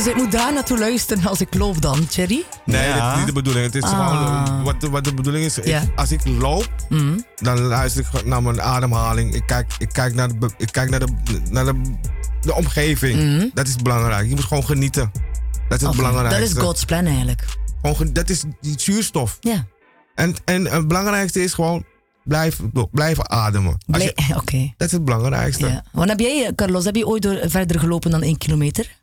Dus 0.00 0.08
ik 0.08 0.16
moet 0.16 0.32
daar 0.32 0.52
naartoe 0.52 0.78
luisteren 0.78 1.26
als 1.26 1.40
ik 1.40 1.54
loop 1.54 1.80
dan, 1.82 2.06
Cherry? 2.10 2.44
Nee, 2.64 2.88
Ja. 2.88 2.98
dat 3.00 3.10
is 3.12 3.16
niet 3.16 3.26
de 3.26 3.32
bedoeling. 3.32 3.66
Het 3.66 3.74
is 3.74 3.82
Ah. 3.82 3.90
gewoon, 3.90 4.46
eh, 4.58 4.64
wat, 4.64 4.80
de, 4.80 4.90
wat 4.90 5.04
de 5.04 5.14
bedoeling 5.14 5.44
is, 5.44 5.58
ik- 5.58 5.82
als 5.96 6.12
ik 6.12 6.20
loop, 6.26 6.68
Mhm. 6.88 7.18
dan 7.36 7.60
luister 7.60 8.08
ik 8.14 8.24
naar 8.24 8.42
mijn 8.42 8.62
ademhaling. 8.62 9.34
Ik 9.34 9.42
kijk, 9.46 9.72
ik 9.78 9.88
kijk 9.92 10.14
naar, 10.14 10.38
de, 10.38 10.50
ik 10.56 10.72
kijk 10.72 10.90
naar, 10.90 10.98
de, 11.00 11.06
naar 11.50 11.64
de, 11.64 11.80
de 12.40 12.54
omgeving. 12.54 13.16
Mhm. 13.20 13.48
Dat 13.54 13.66
is 13.68 13.76
belangrijk. 13.76 14.28
Je 14.28 14.34
moet 14.34 14.44
gewoon 14.44 14.64
genieten. 14.64 15.10
Dat 15.68 15.80
is 15.80 15.86
het 15.86 15.96
belangrijkste. 15.96 16.40
Dat 16.40 16.48
is 16.50 16.62
God's 16.62 16.84
plan 16.84 17.06
eigenlijk. 17.06 17.44
Gewoon 17.82 18.12
dat 18.12 18.28
is 18.28 18.42
die 18.60 18.80
zuurstof. 18.80 19.36
Ja. 19.40 19.64
En, 20.14 20.34
en 20.44 20.64
het 20.66 20.88
belangrijkste 20.88 21.42
is 21.42 21.52
gewoon 21.54 21.84
blijven, 22.24 22.72
blijven 22.92 23.30
ademen. 23.30 23.76
Als 23.92 24.02
je- 24.02 24.12
Blij- 24.12 24.36
Oké. 24.40 24.72
dat 24.76 24.86
is 24.86 24.92
het 24.92 25.04
belangrijkste. 25.04 25.66
Ja. 25.66 25.84
Want 25.92 26.08
heb 26.08 26.20
jij, 26.20 26.46
eh, 26.46 26.52
Carlos, 26.54 26.84
heb 26.84 26.96
je 26.96 27.06
ooit 27.06 27.22
door, 27.22 27.38
verder 27.46 27.80
gelopen 27.80 28.10
dan 28.10 28.22
één 28.22 28.38
kilometer? 28.38 28.98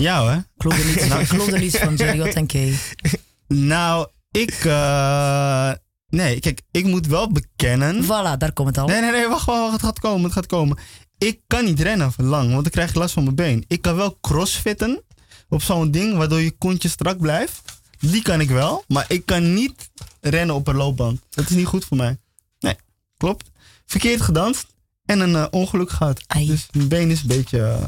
Ja 0.00 0.20
hoor. 0.20 0.44
Geloof 0.56 0.78
er 0.78 0.84
niets, 0.86 1.04
ik 1.04 1.28
geloof 1.28 1.46
er 1.48 1.58
niets 1.58 1.78
van, 1.78 1.94
Jerry. 1.96 2.18
Wat 2.18 2.32
denk 2.32 2.50
jij? 2.50 2.74
Nou, 3.48 4.08
ik. 4.30 4.64
eh, 4.64 5.72
nee, 6.08 6.40
kijk, 6.40 6.60
ik 6.70 6.84
moet 6.84 7.06
wel 7.06 7.32
bekennen. 7.32 8.04
Voilà, 8.04 8.36
daar 8.38 8.52
komt 8.52 8.68
het 8.68 8.78
al. 8.78 8.86
Nee, 8.86 9.00
nee, 9.00 9.10
nee, 9.10 9.28
wacht, 9.28 9.46
wacht, 9.46 9.60
wacht, 9.60 9.72
het 9.72 9.82
gaat 9.82 9.98
komen, 9.98 10.24
het 10.24 10.32
gaat 10.32 10.46
komen. 10.46 10.78
Ik 11.18 11.40
kan 11.46 11.64
niet 11.64 11.80
rennen 11.80 12.12
voor 12.12 12.24
lang, 12.24 12.50
want 12.50 12.62
dan 12.62 12.72
krijg 12.72 12.88
ik 12.88 12.94
last 12.94 13.14
van 13.14 13.22
mijn 13.22 13.34
been. 13.34 13.64
Ik 13.68 13.82
kan 13.82 13.96
wel 13.96 14.18
crossfitten 14.20 15.02
op 15.48 15.62
zo'n 15.62 15.90
ding, 15.90 16.16
waardoor 16.16 16.40
je 16.40 16.50
kontje 16.50 16.88
strak 16.88 17.18
blijft. 17.18 17.62
Die 17.98 18.22
kan 18.22 18.40
ik 18.40 18.48
wel, 18.50 18.84
maar 18.88 19.04
ik 19.08 19.26
kan 19.26 19.54
niet 19.54 19.90
rennen 20.20 20.54
op 20.54 20.68
een 20.68 20.76
loopband. 20.76 21.20
Dat 21.30 21.50
is 21.50 21.56
niet 21.56 21.66
goed 21.66 21.84
voor 21.84 21.96
mij. 21.96 22.18
Nee, 22.58 22.74
klopt. 23.16 23.50
Verkeerd 23.86 24.20
gedanst 24.20 24.66
en 25.04 25.20
een 25.20 25.36
eh, 25.36 25.46
ongeluk 25.50 25.90
gehad. 25.90 26.22
Ai. 26.26 26.46
Dus 26.46 26.66
mijn 26.72 26.88
been 26.88 27.10
is 27.10 27.20
een 27.20 27.26
beetje 27.26 27.62
eh, 27.66 27.86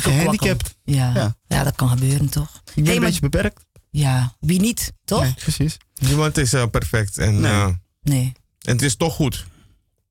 Twikkelkwakkel. 0.00 0.36
gehandicapt. 0.38 0.74
Ja. 0.84 1.12
Ja. 1.14 1.36
Ja. 1.46 1.64
dat 1.64 1.74
kan 1.74 1.88
gebeuren 1.88 2.28
toch? 2.28 2.62
Ik 2.66 2.74
ben 2.74 2.84
Hey, 2.84 2.94
een 2.96 3.00
beetje 3.02 3.20
beperkt. 3.20 3.64
Ja, 3.90 4.36
wie 4.40 4.60
niet, 4.60 4.92
toch? 5.04 5.22
Nee, 5.22 5.34
precies. 5.34 5.76
Niemand 6.00 6.38
is 6.38 6.52
eh, 6.52 6.66
perfect. 6.66 7.18
En, 7.18 7.40
Nee. 7.40 7.50
eh, 7.52 7.68
Nee, 8.02 8.32
en 8.60 8.72
het 8.72 8.82
is 8.82 8.96
toch 8.96 9.14
goed. 9.14 9.46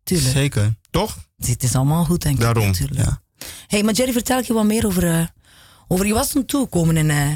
tuurlijk. 0.04 0.32
Zeker. 0.34 0.74
Toch? 0.90 1.18
Het 1.38 1.64
is 1.64 1.76
allemaal 1.76 2.06
goed, 2.06 2.22
denk 2.22 2.36
ik. 2.36 2.42
Daarom, 2.42 2.66
Natuurlijk. 2.66 3.00
ja. 3.02 3.22
hey, 3.68 3.84
maar 3.84 3.94
Jerry, 3.94 4.12
vertel 4.12 4.40
ik 4.40 4.46
je 4.46 4.54
wat 4.54 4.66
meer 4.66 4.86
over, 4.86 5.20
eh, 5.20 5.26
over, 5.88 6.06
je 6.06 6.14
was 6.14 6.30
toen 6.32 6.46
toegekomen 6.46 6.98
in, 6.98 7.10
eh, 7.10 7.32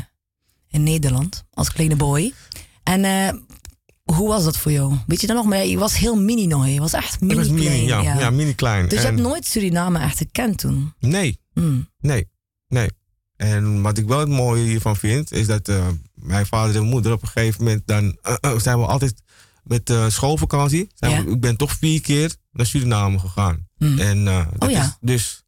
in 0.69 0.83
Nederland 0.83 1.43
als 1.53 1.71
kleine 1.71 1.95
boy. 1.95 2.33
En 2.83 3.05
eh, 3.05 3.33
hoe 4.03 4.27
was 4.27 4.43
dat 4.43 4.57
voor 4.57 4.71
jou? 4.71 4.95
Weet 5.07 5.21
je 5.21 5.27
dan 5.27 5.35
nog? 5.35 5.45
Maar 5.45 5.65
je 5.65 5.77
was 5.77 5.97
heel 5.97 6.15
mini 6.21 6.45
nog. 6.45 6.67
Je 6.67 6.79
was 6.79 6.93
echt 6.93 7.21
mini 7.21 7.35
was 7.35 7.47
mini, 7.49 7.61
klein. 7.65 7.83
ja, 8.03 8.19
ja. 8.19 8.29
mini 8.29 8.53
klein. 8.55 8.87
Dus 8.87 8.99
je 8.99 9.05
hebt 9.05 9.19
nooit 9.19 9.45
Suriname 9.45 9.99
echt 9.99 10.17
gekend 10.17 10.57
toen? 10.57 10.93
Nee, 10.99 11.39
Hmm. 11.53 11.89
nee, 11.99 12.27
nee. 12.67 12.89
En 13.35 13.81
wat 13.81 13.97
ik 13.97 14.07
wel 14.07 14.19
het 14.19 14.29
mooie 14.29 14.63
hiervan 14.63 14.95
vind, 14.95 15.31
is 15.31 15.47
dat 15.47 15.67
eh, 15.67 15.87
mijn 16.13 16.45
vader 16.45 16.75
en 16.75 16.83
moeder 16.83 17.11
op 17.13 17.21
een 17.21 17.27
gegeven 17.27 17.63
moment 17.63 17.81
dan 17.87 18.17
eh, 18.21 18.35
eh, 18.41 18.59
zijn 18.59 18.79
we 18.79 18.85
altijd 18.85 19.21
met 19.63 19.89
eh, 19.89 20.09
schoolvakantie. 20.09 20.87
Zijn 20.95 21.11
Ja. 21.11 21.23
we- 21.23 21.31
ik 21.31 21.39
ben 21.39 21.57
toch 21.57 21.71
vier 21.71 22.01
keer 22.01 22.35
naar 22.51 22.65
Suriname 22.65 23.19
gegaan. 23.19 23.67
Hmm. 23.77 23.99
En 23.99 24.27
eh, 24.27 24.45
dat 24.57 24.63
Oh 24.69 24.75
ja. 24.75 24.83
is 24.83 24.97
dus 25.01 25.43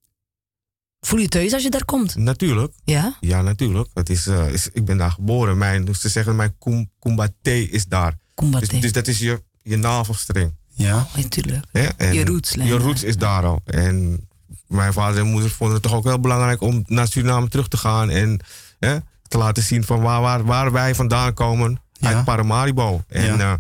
Voel 1.00 1.19
je 1.19 1.27
thuis 1.27 1.53
als 1.53 1.63
je 1.63 1.69
daar 1.69 1.86
komt? 1.86 2.15
natuurlijk, 2.15 2.74
Ja? 2.83 3.17
ja 3.19 3.41
natuurlijk. 3.41 3.89
Het 3.93 4.09
is, 4.09 4.27
eh, 4.27 4.50
is, 4.53 4.69
ik 4.74 4.86
ben 4.86 4.97
daar 4.97 5.12
geboren. 5.12 5.57
Mijn, 5.57 5.86
dus 5.86 6.01
ze 6.01 6.09
zeggen 6.09 6.36
mijn 6.36 6.55
kum, 6.57 6.91
kumbate 7.00 7.69
is 7.69 7.86
daar. 7.86 8.12
Dus, 8.12 8.19
Kumbate. 8.36 8.79
dus 8.79 8.91
dat 8.91 9.07
is 9.07 9.19
je, 9.19 9.43
je 9.62 9.75
navelstreng. 9.77 10.55
Ja. 10.74 10.95
Oh, 10.97 11.15
natuurlijk. 11.15 11.65
Je 11.97 12.25
roots 12.25 12.53
Je 12.53 12.77
roots 12.77 13.03
is 13.03 13.17
daar 13.17 13.45
al. 13.45 13.62
En 13.65 14.26
mijn 14.67 14.93
vader 14.93 15.19
en 15.21 15.27
moeder 15.27 15.50
vonden 15.50 15.75
het 15.75 15.83
toch 15.83 15.93
ook 15.93 16.03
wel 16.03 16.19
belangrijk 16.19 16.62
om 16.62 16.83
naar 16.88 17.07
Suriname 17.07 17.47
terug 17.47 17.67
te 17.67 17.77
gaan. 17.77 18.09
En 18.09 18.39
hè, 18.79 18.97
te 19.27 19.38
laten 19.38 19.63
zien 19.63 19.83
van 19.83 20.01
waar, 20.01 20.21
waar, 20.21 20.45
waar 20.45 20.71
wij 20.71 20.95
vandaan 20.95 21.33
komen. 21.33 21.81
Ja. 21.93 22.13
Uit 22.13 22.25
Paramaribo. 22.25 23.03
En, 23.07 23.38
Ja. 23.38 23.59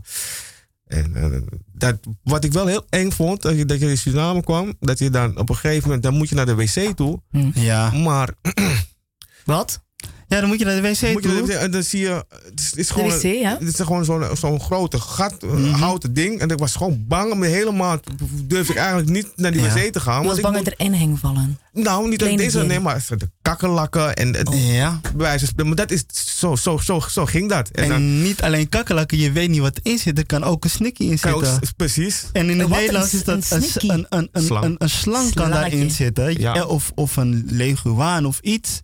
eh, 0.87 0.97
en 0.97 1.15
eh, 1.15 1.41
dat, 1.73 1.95
wat 2.23 2.43
ik 2.43 2.53
wel 2.53 2.67
heel 2.67 2.85
eng 2.89 3.11
vond, 3.11 3.41
dat 3.41 3.55
je, 3.57 3.65
dat 3.65 3.79
je 3.79 3.89
in 3.89 3.97
Suriname 3.97 4.43
kwam. 4.43 4.73
Dat 4.79 4.99
je 4.99 5.09
dan 5.09 5.37
op 5.37 5.49
een 5.49 5.55
gegeven 5.55 5.83
moment, 5.83 6.03
dan 6.03 6.13
moet 6.13 6.29
je 6.29 6.35
naar 6.35 6.45
de 6.45 6.55
wc 6.55 6.95
toe. 6.95 7.21
Ja. 7.53 7.91
Maar 7.91 8.29
Wat? 9.45 9.81
Ja, 10.29 10.39
dan 10.39 10.49
moet 10.49 10.59
je 10.59 10.65
naar 10.65 10.75
de 10.75 10.81
wc 10.81 11.01
moet 11.13 11.23
je, 11.23 11.29
toe. 11.43 11.53
en 11.53 11.71
dan 11.71 11.83
zie 11.83 11.99
je, 11.99 12.25
het 12.29 12.59
is, 12.59 12.65
het 12.69 12.77
is 12.79 12.87
De 12.87 12.93
gewoon, 12.93 13.09
wc, 13.09 13.21
ja? 13.21 13.57
het 13.59 13.67
is 13.67 13.75
gewoon 13.85 14.05
zo'n 14.05 14.23
zo'n 14.33 14.59
grote 14.59 14.99
gat, 14.99 15.35
een 15.43 15.61
Mhm. 15.69 15.79
houten 15.79 16.13
ding. 16.13 16.39
En 16.39 16.49
ik 16.49 16.57
was 16.59 16.75
gewoon 16.75 17.05
bang 17.07 17.31
om 17.31 17.39
de 17.39 17.47
hele 17.47 17.71
maand, 17.71 18.03
durfde 18.43 18.73
ik 18.73 18.79
eigenlijk 18.79 19.09
niet 19.09 19.27
naar 19.35 19.51
die 19.51 19.61
Ja. 19.61 19.73
wc 19.73 19.91
te 19.93 19.99
gaan. 19.99 20.21
Je 20.21 20.27
was 20.27 20.35
want 20.35 20.37
ik 20.37 20.43
bang 20.53 20.55
dat 20.65 20.73
er 20.79 20.85
in 20.85 20.95
ging 20.97 21.19
vallen. 21.19 21.59
Nou, 21.73 22.09
niet 22.09 22.21
alleen 22.21 22.37
deze, 22.37 22.63
nee, 22.63 22.79
maar 22.79 23.05
de 23.17 23.29
kakkerlakken 23.41 24.15
en 24.15 24.35
het 24.35 24.49
Ja. 24.53 24.99
van 25.17 25.39
spreken. 25.39 25.65
Maar 25.67 25.75
dat 25.75 25.91
is 25.91 26.03
zo, 26.39 26.55
zo, 26.55 26.77
zo, 26.77 26.99
zo 27.09 27.25
ging 27.25 27.49
dat. 27.49 27.69
En, 27.69 27.83
En 27.83 27.89
dan 27.89 28.21
niet 28.21 28.41
alleen 28.41 28.69
kakkelakken, 28.69 29.17
je 29.17 29.31
weet 29.31 29.49
niet 29.49 29.59
wat 29.61 29.79
erin 29.83 29.97
zit. 29.99 30.17
Er 30.17 30.25
kan 30.25 30.43
ook 30.43 30.63
een 30.63 30.69
snikkie 30.69 31.09
in 31.11 31.17
je 31.21 31.33
ook, 31.33 31.45
zitten. 31.45 31.75
precies. 31.75 32.25
En 32.33 32.49
in 32.49 32.59
het 32.59 32.69
Nederlands 32.69 33.13
is 33.13 33.23
dat 33.23 33.45
een 33.51 33.63
een, 33.63 33.89
een, 33.89 34.05
een, 34.09 34.29
een, 34.31 34.43
Slang. 34.43 34.65
een, 34.65 34.75
een 34.77 34.89
slang 34.89 35.33
kan 35.33 35.49
daarin 35.49 35.91
zitten. 35.91 36.39
Ja. 36.39 36.53
Ja, 36.55 36.65
Of, 36.65 36.91
of 36.95 37.15
een 37.15 37.43
leguaan 37.49 38.25
of 38.25 38.39
iets. 38.41 38.81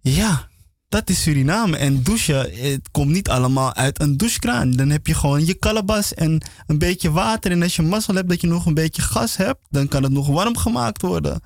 Ja, 0.00 0.48
dat 0.88 1.10
is 1.10 1.22
Suriname. 1.22 1.76
En 1.76 2.02
douchen, 2.02 2.70
het 2.72 2.88
komt 2.90 3.10
niet 3.10 3.28
allemaal 3.28 3.74
uit 3.74 4.00
een 4.00 4.16
douchekraan. 4.16 4.70
Dan 4.70 4.90
heb 4.90 5.06
je 5.06 5.14
gewoon 5.14 5.46
je 5.46 5.54
kalabas 5.54 6.14
en 6.14 6.42
een 6.66 6.78
beetje 6.78 7.10
water. 7.10 7.50
En 7.50 7.62
als 7.62 7.76
je 7.76 7.82
mazzel 7.82 8.14
hebt 8.14 8.28
dat 8.28 8.40
je 8.40 8.46
nog 8.46 8.66
een 8.66 8.74
beetje 8.74 9.02
gas 9.02 9.36
hebt, 9.36 9.60
dan 9.70 9.88
kan 9.88 10.02
het 10.02 10.12
nog 10.12 10.26
warm 10.26 10.56
gemaakt 10.56 11.02
worden. 11.02 11.40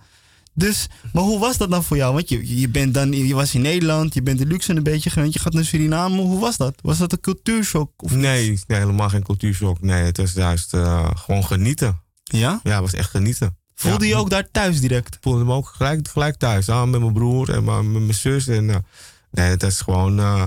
Dus, 0.54 0.87
maar 1.12 1.23
hoe 1.23 1.38
was 1.38 1.56
dat 1.56 1.70
dan 1.70 1.85
voor 1.85 1.97
jou? 1.97 2.14
Want 2.14 2.28
je, 2.28 2.59
je, 2.61 2.68
bent 2.68 2.94
dan, 2.94 3.12
je 3.12 3.35
was 3.35 3.54
in 3.54 3.61
Nederland, 3.61 4.14
je 4.14 4.23
bent 4.23 4.38
de 4.38 4.47
luxe 4.47 4.75
een 4.76 4.82
beetje 4.82 5.11
gewend, 5.11 5.32
je 5.32 5.38
gaat 5.38 5.52
naar 5.52 5.64
Suriname. 5.64 6.20
Hoe 6.20 6.40
was 6.40 6.56
dat? 6.56 6.75
Was 6.82 6.99
dat 6.99 7.12
een 7.12 7.20
cultuurshock? 7.20 7.90
Of 7.97 8.11
Nee, 8.14 8.61
nee, 8.66 8.78
helemaal 8.78 9.09
geen 9.09 9.23
cultuurshock. 9.23 9.80
Nee, 9.80 10.02
het 10.02 10.16
was 10.16 10.32
juist 10.32 10.75
eh, 10.75 11.11
gewoon 11.14 11.44
genieten. 11.44 12.00
Ja? 12.23 12.61
Ja, 12.62 12.70
het 12.73 12.80
was 12.80 12.94
echt 12.94 13.11
genieten. 13.11 13.56
Voelde 13.75 14.04
Ja, 14.06 14.11
je 14.11 14.16
ook 14.20 14.30
daar 14.30 14.50
thuis 14.50 14.80
direct? 14.80 15.14
Ik 15.14 15.20
voelde 15.20 15.44
me 15.44 15.52
ook 15.52 15.68
gelijk, 15.76 16.09
gelijk 16.09 16.37
thuis. 16.37 16.64
Samen 16.64 16.90
met 16.90 17.00
mijn 17.00 17.12
broer 17.12 17.50
en 17.54 17.64
mijn- 17.64 17.92
met 17.92 18.02
mijn 18.02 18.14
zus. 18.14 18.47
En, 18.49 18.70
eh, 18.70 18.76
nee, 19.31 19.49
het 19.51 19.63
is 19.63 19.81
gewoon 19.81 20.19
eh, 20.19 20.45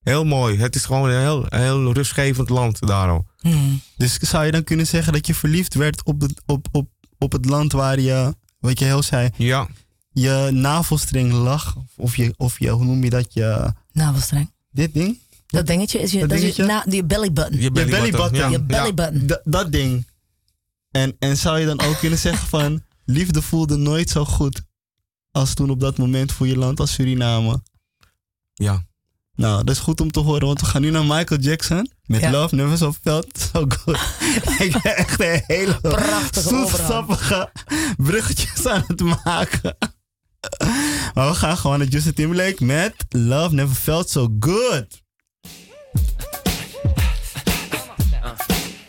heel 0.00 0.24
mooi. 0.24 0.58
Het 0.58 0.74
is 0.74 0.84
gewoon 0.84 1.10
een 1.10 1.20
heel, 1.20 1.46
heel 1.48 1.92
rustgevend 1.92 2.48
land 2.48 2.86
daar 2.86 3.08
al. 3.08 3.26
Hmm. 3.40 3.80
Dus 3.96 4.18
zou 4.18 4.44
je 4.44 4.50
dan 4.52 4.64
kunnen 4.64 4.86
zeggen 4.86 5.12
dat 5.12 5.26
je 5.26 5.34
verliefd 5.34 5.74
werd 5.74 6.02
op 6.04 6.20
het, 6.20 6.42
op, 6.46 6.66
op, 6.72 6.88
op 7.18 7.32
het 7.32 7.44
land 7.44 7.72
waar 7.72 8.00
je, 8.00 8.34
wat 8.58 8.78
je 8.78 8.84
heel 8.84 9.02
zei, 9.02 9.30
Ja, 9.36 9.68
je 10.12 10.48
navelstreng 10.52 11.32
lag? 11.32 11.76
Of 11.96 12.16
je, 12.16 12.34
of 12.36 12.58
je 12.58 12.70
hoe 12.70 12.84
noem 12.84 13.04
je 13.04 13.10
dat, 13.10 13.34
je, 13.34 13.72
Navelstreng. 13.92 14.52
dit 14.70 14.94
ding? 14.94 15.18
Dat 15.46 15.66
dingetje 15.66 16.00
is 16.00 16.12
je, 16.12 16.18
Dat 16.20 16.28
dat 16.28 16.38
is 16.38 16.56
je, 16.56 16.62
na, 16.64 16.84
die 16.88 17.04
belly 17.04 17.32
button. 17.32 17.60
je 17.60 17.70
belly 17.70 17.90
belly 17.90 18.10
button. 18.10 18.38
Ja, 18.38 18.48
Je 18.48 18.62
belly 18.62 18.94
button. 18.94 19.30
Dat 19.44 19.72
ding. 19.72 20.06
En, 20.90 21.16
en 21.18 21.36
zou 21.36 21.58
je 21.58 21.66
dan 21.66 21.80
ook 21.80 21.98
kunnen 21.98 22.18
zeggen 22.18 22.48
van, 22.48 22.82
liefde 23.04 23.42
voelde 23.42 23.76
nooit 23.76 24.10
zo 24.10 24.24
goed 24.24 24.62
als 25.30 25.54
toen 25.54 25.70
op 25.70 25.80
dat 25.80 25.98
moment 25.98 26.32
voor 26.32 26.46
je 26.46 26.56
land 26.58 26.80
als 26.80 26.92
Suriname? 26.92 27.62
ja. 28.54 28.86
Nou, 29.34 29.64
dat 29.64 29.74
is 29.74 29.80
goed 29.80 30.00
om 30.00 30.10
te 30.10 30.20
horen, 30.20 30.46
want 30.46 30.60
we 30.60 30.66
gaan 30.66 30.80
nu 30.80 30.90
naar 30.90 31.04
Michael 31.04 31.40
Jackson. 31.40 31.90
Met 32.04 32.20
Ja. 32.20 32.30
Love 32.30 32.54
Never 32.54 32.78
So 32.78 32.92
Felt 33.02 33.38
So 33.52 33.64
Good. 33.68 33.98
Ik 34.66 34.82
ben 34.82 34.96
echt 34.96 35.20
een 35.20 35.42
hele 35.46 35.80
Prachtige 35.80 36.48
zoetsappige 36.48 37.50
bruggetjes 37.96 38.66
aan 38.66 38.84
het 38.86 39.00
maken. 39.24 39.76
Maar 41.14 41.28
we 41.28 41.34
gaan 41.34 41.56
gewoon 41.56 41.78
naar 41.78 41.88
Justin 41.88 42.14
Timberlake 42.14 42.64
met 42.64 42.94
Love 43.08 43.54
Never 43.54 43.74
Felt 43.76 44.10
So 44.10 44.36
Good. 44.40 45.02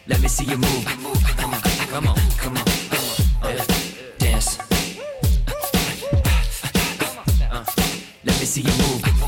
Let 0.05 0.21
me 0.21 0.27
see 0.29 0.45
you 0.45 0.57
move. 0.57 0.83
Come 0.95 1.07
on, 1.07 1.61
come 1.91 2.07
on, 2.07 2.15
come 2.37 2.59
on. 2.59 3.49
Uh. 3.49 3.78
See 8.49 8.61
you 8.61 8.77
move. 8.77 9.18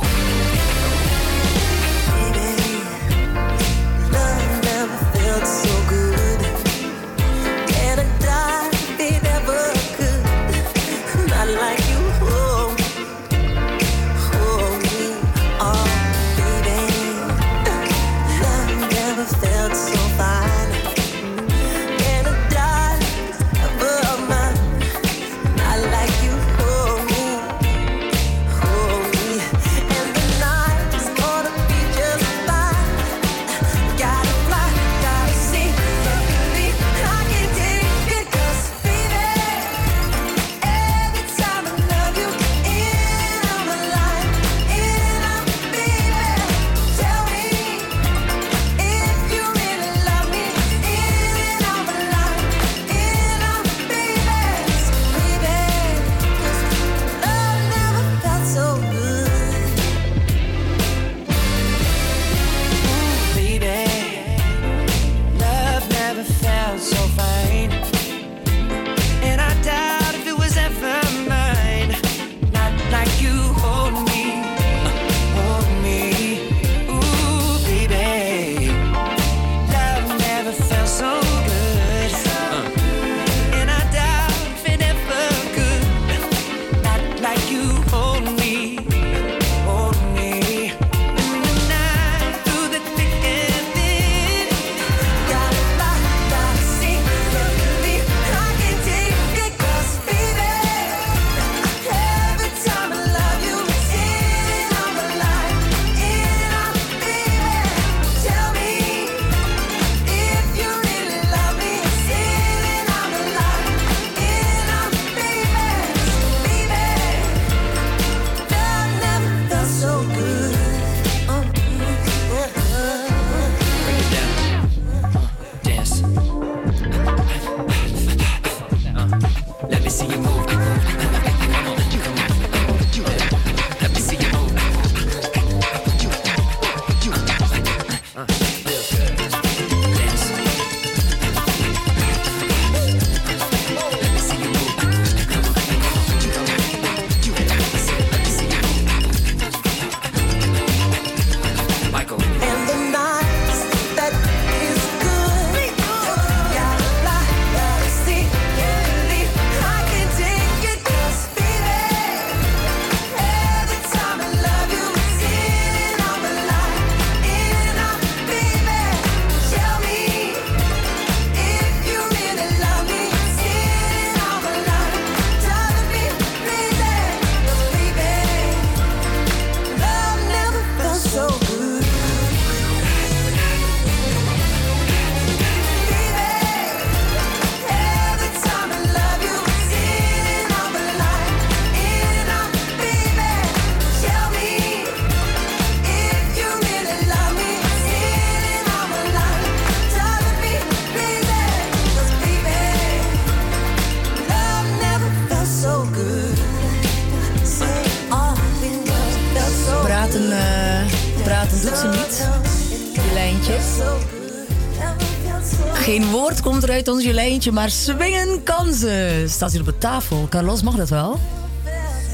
Uit 216.88 216.96
ons 216.96 217.04
Jolijntje, 217.04 217.52
maar 217.52 217.70
swingen 217.70 218.44
kan 218.44 218.74
ze. 218.74 219.26
Staat 219.28 219.52
hier 219.52 219.60
op 219.60 219.66
de 219.66 219.78
tafel. 219.78 220.28
Carlos, 220.30 220.62
mag 220.62 220.76
dat 220.76 220.90
wel? 220.90 221.20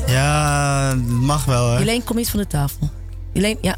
Ja, 0.08 0.96
mag 1.08 1.46
wel, 1.46 1.72
hè? 1.72 1.80
Jolijn, 1.80 2.04
kom 2.04 2.18
eens 2.18 2.30
van 2.30 2.40
de 2.40 2.48
tafel. 2.48 2.90
Jolijn, 3.34 3.58
ja. 3.62 3.76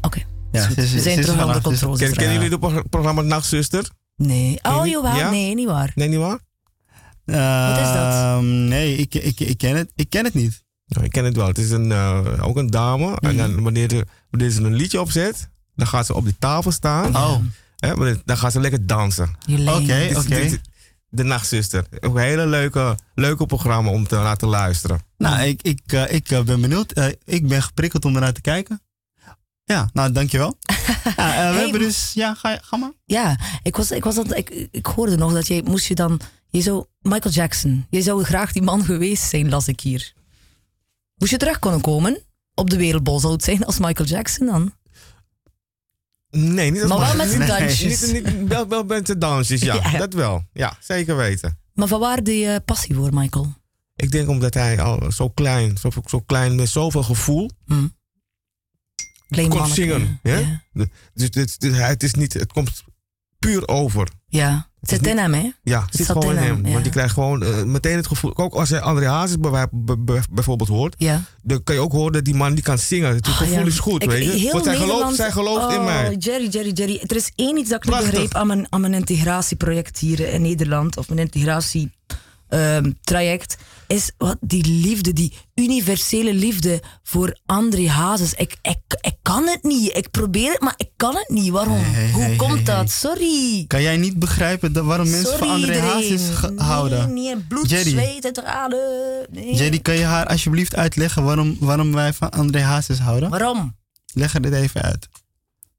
Oké. 0.00 0.22
Ja, 0.52 0.62
ze 0.62 0.74
we 0.74 0.86
ze 0.86 1.00
zijn 1.00 1.20
terug 1.20 1.40
onder 1.40 1.54
dus- 1.54 1.62
controle. 1.62 1.98
Ken, 1.98 2.12
kennen 2.12 2.34
jullie 2.34 2.50
het 2.50 2.60
pro- 2.60 2.82
programma 2.90 3.22
Nachtzuster? 3.22 3.90
Nee. 4.16 4.58
Oh, 4.62 4.86
jawel. 4.86 5.16
ja? 5.16 5.30
Nee, 5.30 5.54
niet 5.54 5.66
waar. 5.66 5.92
Nee, 5.94 6.08
niet 6.08 6.18
waar? 6.18 6.38
Wat 7.24 7.86
is 7.86 7.92
dat? 7.92 8.12
Ehm, 8.12 8.68
Nee, 8.68 8.96
ik, 8.96 9.14
ik, 9.14 9.40
ik, 9.40 9.58
ken 9.58 9.76
het, 9.76 9.90
ik 9.94 10.10
ken 10.10 10.24
het 10.24 10.34
niet. 10.34 10.62
Nou, 10.86 11.04
ik 11.04 11.10
ken 11.10 11.24
het 11.24 11.36
wel. 11.36 11.46
Het 11.46 11.58
is 11.58 11.70
een, 11.70 11.92
eh, 11.92 12.20
ook 12.40 12.56
een 12.56 12.70
dame. 12.70 13.16
En 13.20 13.36
dan, 13.36 13.62
wanneer, 13.62 13.88
de, 13.88 14.06
wanneer 14.30 14.50
ze 14.50 14.62
een 14.62 14.74
liedje 14.74 15.00
opzet, 15.00 15.48
dan 15.74 15.86
gaat 15.86 16.06
ze 16.06 16.14
op 16.14 16.24
die 16.24 16.36
tafel 16.38 16.70
staan. 16.70 17.16
Oh, 17.16 17.36
Hè, 17.80 18.14
dan 18.24 18.36
gaat 18.36 18.52
ze 18.52 18.60
lekker 18.60 18.86
dansen. 18.86 19.36
Oké, 19.66 20.10
oké. 20.16 20.58
De 21.08 21.22
Nachtzuster. 21.22 21.86
Ook 22.00 22.14
een 22.14 22.22
hele 22.22 22.46
leuke, 22.46 22.98
leuke 23.14 23.46
programma 23.46 23.90
om 23.90 24.06
te 24.06 24.16
laten 24.16 24.48
luisteren. 24.48 25.00
Nou, 25.18 25.42
ik, 25.42 25.62
ik, 25.62 25.80
eh, 25.86 26.12
ik 26.12 26.30
eh, 26.30 26.42
ben 26.42 26.60
benieuwd. 26.60 26.92
Eh, 26.92 27.06
ik 27.24 27.48
ben 27.48 27.62
geprikkeld 27.62 28.04
om 28.04 28.14
ernaar 28.14 28.32
te 28.32 28.40
kijken. 28.40 28.80
Ja, 29.64 29.90
nou, 29.92 30.12
dankjewel. 30.12 30.56
ja, 30.66 31.12
we 31.16 31.22
Hey, 31.22 31.60
hebben 31.62 31.80
dus... 31.80 32.12
Ja, 32.14 32.34
ga, 32.34 32.58
ga 32.62 32.76
maar. 32.76 32.92
Ja, 33.04 33.38
ik, 33.62 33.76
was, 33.76 33.90
ik, 33.90 34.04
was 34.04 34.14
dat, 34.14 34.36
ik, 34.36 34.68
ik 34.70 34.86
hoorde 34.86 35.16
nog 35.16 35.32
dat 35.32 35.46
je 35.46 35.62
moest 35.64 35.86
je 35.86 35.94
dan... 35.94 36.20
Je 36.48 36.60
zou, 36.60 36.84
Michael 37.00 37.34
Jackson, 37.34 37.86
je 37.90 38.02
zou 38.02 38.24
graag 38.24 38.52
die 38.52 38.62
man 38.62 38.84
geweest 38.84 39.22
zijn, 39.22 39.48
las 39.48 39.68
ik 39.68 39.80
hier. 39.80 40.12
Moest 41.16 41.30
je 41.30 41.38
terug 41.38 41.58
kunnen 41.58 41.80
komen 41.80 42.18
op 42.54 42.70
de 42.70 42.76
wereldbol, 42.76 43.20
zou 43.20 43.32
het 43.32 43.44
zijn 43.44 43.64
als 43.64 43.78
Michael 43.78 44.08
Jackson 44.08 44.46
dan? 44.46 44.72
Nee, 46.30 46.70
niet 46.70 46.80
als 46.82 46.90
Maar 46.90 47.16
wel 47.16 47.26
met 47.26 47.38
Nee. 47.38 47.46
dansjes. 47.48 48.12
Niet, 48.12 48.24
niet, 48.24 48.48
wel, 48.48 48.68
wel 48.68 48.84
met 48.84 49.06
de 49.06 49.18
dansjes, 49.18 49.60
ja, 49.60 49.74
Ja. 49.92 49.98
Dat 49.98 50.12
wel. 50.14 50.44
Ja, 50.52 50.76
zeker 50.80 51.16
weten. 51.16 51.58
Maar 51.74 51.88
van 51.88 52.00
waar 52.00 52.22
die 52.22 52.46
eh, 52.46 52.56
passie 52.64 52.94
voor, 52.94 53.14
Michael? 53.14 53.54
Ik 53.96 54.10
denk 54.10 54.28
omdat 54.28 54.54
hij 54.54 54.80
al 54.80 55.12
zo 55.12 55.28
klein, 55.28 55.76
zo, 55.78 55.90
zo 56.06 56.20
klein 56.20 56.54
met 56.54 56.68
zoveel 56.68 57.02
gevoel 57.02 57.50
Hm. 57.66 57.86
Klein 59.28 59.48
kon 59.48 59.66
zingen. 59.66 60.20
Ja? 60.22 60.38
Ja. 60.38 60.62
Dus 61.14 61.30
dit, 61.30 61.60
dit- 61.60 61.72
hij- 61.72 61.88
het, 61.88 62.02
is 62.02 62.14
niet, 62.14 62.32
het 62.32 62.52
komt 62.52 62.84
puur 63.40 63.68
over. 63.68 64.08
ja. 64.28 64.68
Het 64.80 64.90
zit 64.90 65.06
in 65.06 65.18
hem, 65.18 65.32
hè? 65.34 65.50
Ja, 65.62 65.82
het 65.86 65.94
zit 65.96 66.06
gewoon 66.06 66.30
in 66.30 66.36
hem. 66.36 66.54
hem, 66.54 66.66
ja. 66.66 66.72
Want 66.72 66.84
je 66.84 66.90
krijgt 66.90 67.12
gewoon 67.14 67.42
eh, 67.42 67.62
meteen 67.62 67.96
het 67.96 68.06
gevoel. 68.06 68.36
Ook 68.36 68.54
als 68.54 68.68
je 68.68 68.80
André 68.80 69.06
Hazes 69.08 69.38
bij- 69.38 69.68
bij- 69.70 69.96
bij- 69.98 70.22
bijvoorbeeld 70.30 70.68
hoort, 70.68 70.94
Ja. 70.98 71.22
dan 71.42 71.62
kan 71.62 71.74
je 71.74 71.80
ook 71.80 71.92
horen 71.92 72.12
dat 72.12 72.24
die 72.24 72.34
man 72.34 72.54
die 72.54 72.62
kan 72.62 72.78
zingen. 72.78 73.14
Het 73.14 73.26
Ah, 73.26 73.36
gevoel 73.36 73.58
ja. 73.58 73.64
is 73.64 73.78
goed, 73.78 74.02
Ik- 74.02 74.08
weet 74.10 74.40
je. 74.40 74.52
Want 74.52 74.64
zij 74.64 74.76
gelooft, 74.76 75.14
zij 75.16 75.30
gelooft 75.30 75.72
in 75.72 75.78
Oh, 75.78 75.84
mij. 75.84 76.14
Jerry, 76.18 76.48
Jerry, 76.48 76.70
Jerry. 76.72 77.00
Er 77.06 77.16
is 77.16 77.30
één 77.34 77.56
iets 77.56 77.70
dat 77.70 77.84
ik 77.84 77.90
niet 77.90 78.00
begreep 78.10 78.34
aan 78.34 78.46
mijn, 78.46 78.66
aan 78.68 78.80
mijn 78.80 78.94
integratieproject 78.94 79.98
hier 79.98 80.20
in 80.20 80.42
Nederland. 80.42 80.96
Of 80.96 81.08
mijn 81.08 81.18
integratietraject. 82.50 83.56
is 83.86 84.10
wat 84.18 84.36
die 84.40 84.64
liefde, 84.66 85.12
die 85.12 85.32
universele 85.54 86.34
liefde 86.34 86.82
voor 87.02 87.38
André 87.46 87.88
Hazes. 87.88 88.34
Ik, 88.34 88.56
ik, 88.62 88.78
ik 89.00 89.16
kan 89.22 89.46
het 89.46 89.62
niet. 89.62 89.96
Ik 89.96 90.10
probeer 90.10 90.50
het, 90.52 90.60
maar 90.60 90.74
ik 90.76 90.90
kan 90.96 91.14
het 91.16 91.28
niet. 91.28 91.48
Waarom? 91.50 91.78
Hey, 91.78 92.10
Hoe 92.10 92.22
hey, 92.22 92.36
komt 92.36 92.52
hey, 92.52 92.62
dat? 92.62 92.90
Sorry. 92.90 93.64
Kan 93.66 93.82
jij 93.82 93.96
niet 93.96 94.18
begrijpen 94.18 94.72
dat, 94.72 94.84
waarom 94.84 95.10
mensen 95.10 95.26
Sorry 95.30 95.38
van 95.38 95.48
André 95.50 95.66
iedereen. 95.74 95.90
Hazes 95.90 96.28
ge- 96.36 96.50
nee, 96.50 96.58
houden? 96.66 97.14
Nee, 97.14 97.36
bloed, 97.36 97.70
Jerry. 97.70 97.90
zweet 97.90 98.24
en 98.24 98.32
tranen. 98.32 99.26
Nee. 99.30 99.54
Jerry, 99.54 99.78
kan 99.78 99.94
je 99.94 100.04
haar 100.04 100.26
alsjeblieft 100.26 100.74
uitleggen 100.76 101.24
waarom, 101.24 101.56
waarom 101.60 101.92
wij 101.92 102.12
van 102.12 102.30
André 102.30 102.60
Hazes 102.60 102.98
houden? 102.98 103.30
Waarom? 103.30 103.76
Leg 104.14 104.34
er 104.34 104.40
dit 104.42 104.52
even 104.52 104.82
uit. 104.82 105.08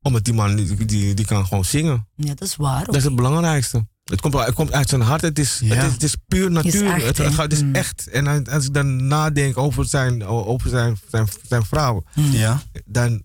Omdat 0.02 0.24
die 0.24 0.34
man, 0.34 0.56
die, 0.56 0.86
die, 0.86 1.14
die 1.14 1.26
kan 1.26 1.46
gewoon 1.46 1.66
zingen. 1.66 2.08
Ja, 2.16 2.34
dat 2.34 2.48
is 2.48 2.56
waar. 2.56 2.86
Dat 2.86 2.96
is 2.96 3.04
het 3.04 3.16
belangrijkste. 3.16 3.88
Het 4.12 4.22
komt, 4.22 4.34
het 4.34 4.54
komt 4.54 4.72
uit 4.72 4.90
zijn 4.90 5.02
hart. 5.02 5.22
Het 5.22 5.40
is, 5.40 5.60
Ja. 5.64 5.76
het 5.76 5.86
is, 5.86 5.92
het 5.94 6.04
is 6.04 6.16
puur 6.28 6.52
natuur. 6.52 6.94
echt, 6.94 7.18
het, 7.18 7.34
gaat- 7.34 7.38
het 7.44 7.54
is 7.54 7.62
Mm. 7.64 7.76
echt. 7.76 8.08
En 8.08 8.48
als 8.48 8.66
ik 8.66 8.74
dan 8.74 9.08
nadenk 9.08 9.58
over 9.58 9.86
zijn, 9.86 10.24
over 10.26 10.70
zijn, 10.70 10.98
zijn, 11.10 11.28
zijn 11.48 11.66
vrouw, 11.66 12.04
Ja. 12.14 12.62
dan. 12.86 13.24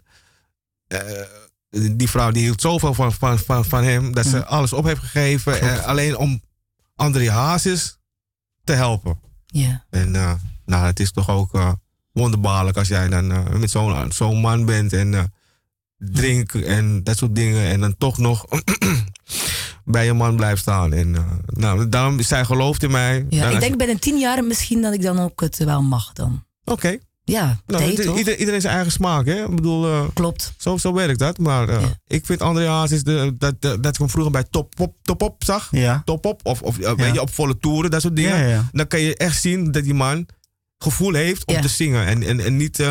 eh, 0.87 1.01
die 1.97 2.11
vrouw 2.11 2.31
die 2.31 2.43
hield 2.43 2.61
zoveel 2.61 2.95
van, 2.95 3.13
van, 3.13 3.39
van, 3.39 3.65
van 3.65 3.85
hem 3.85 4.15
dat 4.15 4.27
ze 4.27 4.45
alles 4.45 4.73
op 4.73 4.85
heeft 4.85 5.01
gegeven. 5.01 5.61
eh, 5.61 5.85
alleen 5.87 6.17
om 6.17 6.43
André 6.97 7.31
Hazes 7.31 7.99
te 8.65 8.73
helpen. 8.73 9.19
Ja. 9.47 9.85
En 9.91 10.17
eh, 10.17 10.33
nou, 10.67 10.87
het 10.87 11.01
is 11.01 11.13
toch 11.13 11.31
ook 11.31 11.77
wonderbaarlijk 12.13 12.77
als 12.77 12.89
jij 12.89 13.09
dan 13.09 13.59
met 13.61 13.71
zo'n 13.71 14.13
zo'n 14.13 14.41
man 14.41 14.65
bent 14.65 14.93
en 14.93 15.33
drinken 15.99 16.67
en 16.67 17.05
dat 17.05 17.17
soort 17.17 17.35
dingen. 17.35 17.67
En 17.71 17.81
dan 17.81 17.97
toch 17.97 18.19
nog 18.19 18.45
bij 19.87 20.05
je 20.05 20.13
man 20.13 20.37
blijft 20.37 20.61
staan. 20.61 20.93
En 20.93 21.09
uh, 21.15 21.21
nou, 21.47 21.89
daarom, 21.89 22.21
zij 22.23 22.45
gelooft 22.45 22.83
in 22.83 22.91
mij. 22.91 23.27
Ja, 23.29 23.43
Dan 23.43 23.53
ik 23.53 23.61
denk 23.61 23.77
binnen 23.77 24.01
tien 24.01 24.19
jaar 24.19 24.45
misschien 24.45 24.83
dat 24.83 24.95
ik 24.95 25.03
dan 25.03 25.19
ook 25.19 25.41
het 25.41 25.59
wel 25.65 25.83
mag 25.83 26.13
dan. 26.13 26.45
je- 26.65 26.73
Oké, 26.73 26.97
Ja, 27.25 27.61
nou, 27.67 27.85
ieder, 28.17 28.37
iedereen 28.39 28.61
zijn 28.61 28.75
eigen 28.75 28.93
smaak, 28.93 29.27
hè? 29.27 29.45
Ik 29.45 29.55
bedoel, 29.55 29.87
uh, 29.89 30.05
Klopt. 30.15 30.53
zo, 30.59 30.77
zo 30.77 30.93
werkt 30.93 31.19
dat. 31.19 31.39
Maar 31.39 31.69
uh, 31.69 31.81
Ja. 31.81 31.89
ik 32.07 32.27
vind 32.27 32.43
André 32.43 32.69
Hazes, 32.69 33.03
de, 33.03 33.35
dat, 33.39 33.55
dat, 33.61 33.83
dat 33.83 33.93
ik 33.93 33.99
hem 33.99 34.11
vroeger 34.11 34.33
bij 34.33 34.45
Top 34.51 34.81
Op, 34.81 34.97
top 35.03 35.23
op 35.23 35.45
zag. 35.45 35.69
Ja. 35.71 36.03
Top 36.05 36.27
Op, 36.27 36.41
of, 36.45 36.63
of 36.63 36.77
weet 36.77 37.15
je, 37.15 37.21
op 37.21 37.35
volle 37.35 37.59
toeren, 37.59 37.91
dat 37.91 38.01
soort 38.03 38.17
dingen. 38.17 38.39
Ja, 38.39 38.47
ja. 38.47 38.69
dan 38.73 38.87
kan 38.87 39.01
je 39.01 39.17
echt 39.17 39.41
zien 39.41 39.73
dat 39.73 39.85
die 39.85 39.95
man 39.95 40.27
gevoel 40.79 41.15
heeft 41.15 41.45
om 41.47 41.55
Ja. 41.55 41.61
te 41.61 41.69
zingen. 41.69 42.07
En, 42.07 42.23
en, 42.23 42.41
en 42.41 42.57
niet 42.57 42.83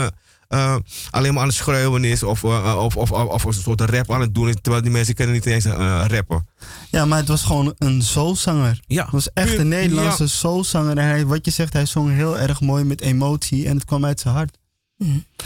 uh, 0.49 0.59
uh, 0.59 0.75
alleen 1.09 1.33
maar 1.33 1.41
aan 1.41 1.47
het 1.47 1.57
schreeuwen 1.57 2.03
is 2.03 2.23
of, 2.23 2.43
uh, 2.43 2.75
of, 2.83 2.95
of, 2.97 3.11
of, 3.11 3.29
of 3.29 3.43
een 3.43 3.53
soort 3.53 3.81
rap 3.81 4.11
aan 4.11 4.21
het 4.21 4.35
doen 4.35 4.47
is. 4.49 4.55
Terwijl 4.61 4.83
die 4.83 4.91
mensen 4.91 5.13
kunnen 5.15 5.33
niet 5.35 5.45
eens 5.45 5.65
uh, 5.65 6.05
rappen. 6.07 6.47
Ja, 6.89 7.05
maar 7.05 7.17
het 7.19 7.27
was 7.27 7.43
gewoon 7.43 7.73
een 7.77 8.01
soulzanger. 8.01 8.79
Ja, 8.87 9.03
Het 9.03 9.11
was 9.11 9.29
echt 9.33 9.57
een 9.57 9.67
Nederlandse 9.67 10.23
Ja. 10.23 10.29
soulzanger. 10.29 10.97
En 10.97 11.07
hij, 11.07 11.25
wat 11.25 11.45
je 11.45 11.51
zegt, 11.51 11.73
hij 11.73 11.85
zong 11.85 12.11
heel 12.11 12.39
erg 12.39 12.61
mooi 12.61 12.83
met 12.83 13.01
emotie. 13.01 13.67
En 13.67 13.75
het 13.75 13.85
kwam 13.85 14.05
uit 14.05 14.19
zijn 14.19 14.33
hart. 14.33 14.57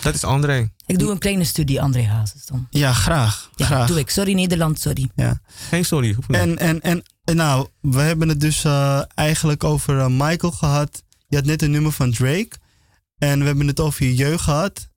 Dat 0.02 0.14
is 0.14 0.24
André. 0.24 0.70
Ik 0.86 1.00
doe 1.00 1.12
een 1.12 1.18
kleine 1.18 1.44
studie 1.44 1.82
André 1.82 2.04
Hazes 2.06 2.46
dan. 2.46 2.68
Ja, 2.70 2.94
graag. 2.94 3.50
Ja, 3.56 3.66
graag. 3.66 3.88
doe 3.88 4.00
ik. 4.00 4.10
Sorry 4.10 4.34
Nederland, 4.34 4.80
sorry. 4.80 5.10
Ja. 5.16 5.40
Geen 5.70 5.86
sorry. 5.86 6.16
En, 6.28 6.58
en, 6.58 6.82
en, 6.82 7.04
nou, 7.36 7.68
we 7.82 8.00
hebben 8.02 8.30
het 8.30 8.40
dus 8.40 8.64
eh, 8.64 9.02
eigenlijk 9.16 9.64
over 9.64 10.00
eh, 10.00 10.08
Michael 10.08 10.52
gehad. 10.52 11.04
Je 11.28 11.36
had 11.36 11.46
net 11.46 11.62
een 11.62 11.72
nummer 11.72 11.92
van 11.92 12.12
Drake. 12.12 12.50
En 13.20 13.40
we 13.40 13.46
hebben 13.46 13.68
het 13.68 13.80
over 13.80 14.06
je 14.06 14.16
jeugd 14.16 14.44
gehad. 14.44 14.90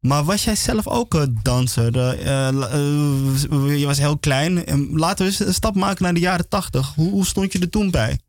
Maar 0.00 0.24
was 0.24 0.44
jij 0.44 0.56
zelf 0.56 0.86
ook 0.86 1.14
een 1.14 1.38
danser? 1.42 1.96
Eh, 1.96 2.48
eh, 2.48 3.44
eh, 3.44 3.78
je 3.78 3.86
was 3.86 3.98
heel 3.98 4.18
klein. 4.18 4.66
En 4.66 4.90
laten 4.92 5.24
we 5.24 5.30
eens 5.30 5.40
een 5.40 5.54
stap 5.54 5.74
maken 5.74 6.02
naar 6.02 6.14
de 6.14 6.20
jaren 6.20 6.48
tachtig. 6.48 6.94
Hoe, 6.94 7.10
hoe 7.10 7.26
stond 7.26 7.52
je 7.52 7.58
er 7.58 7.70
toen 7.70 7.90
bij? 7.90 8.20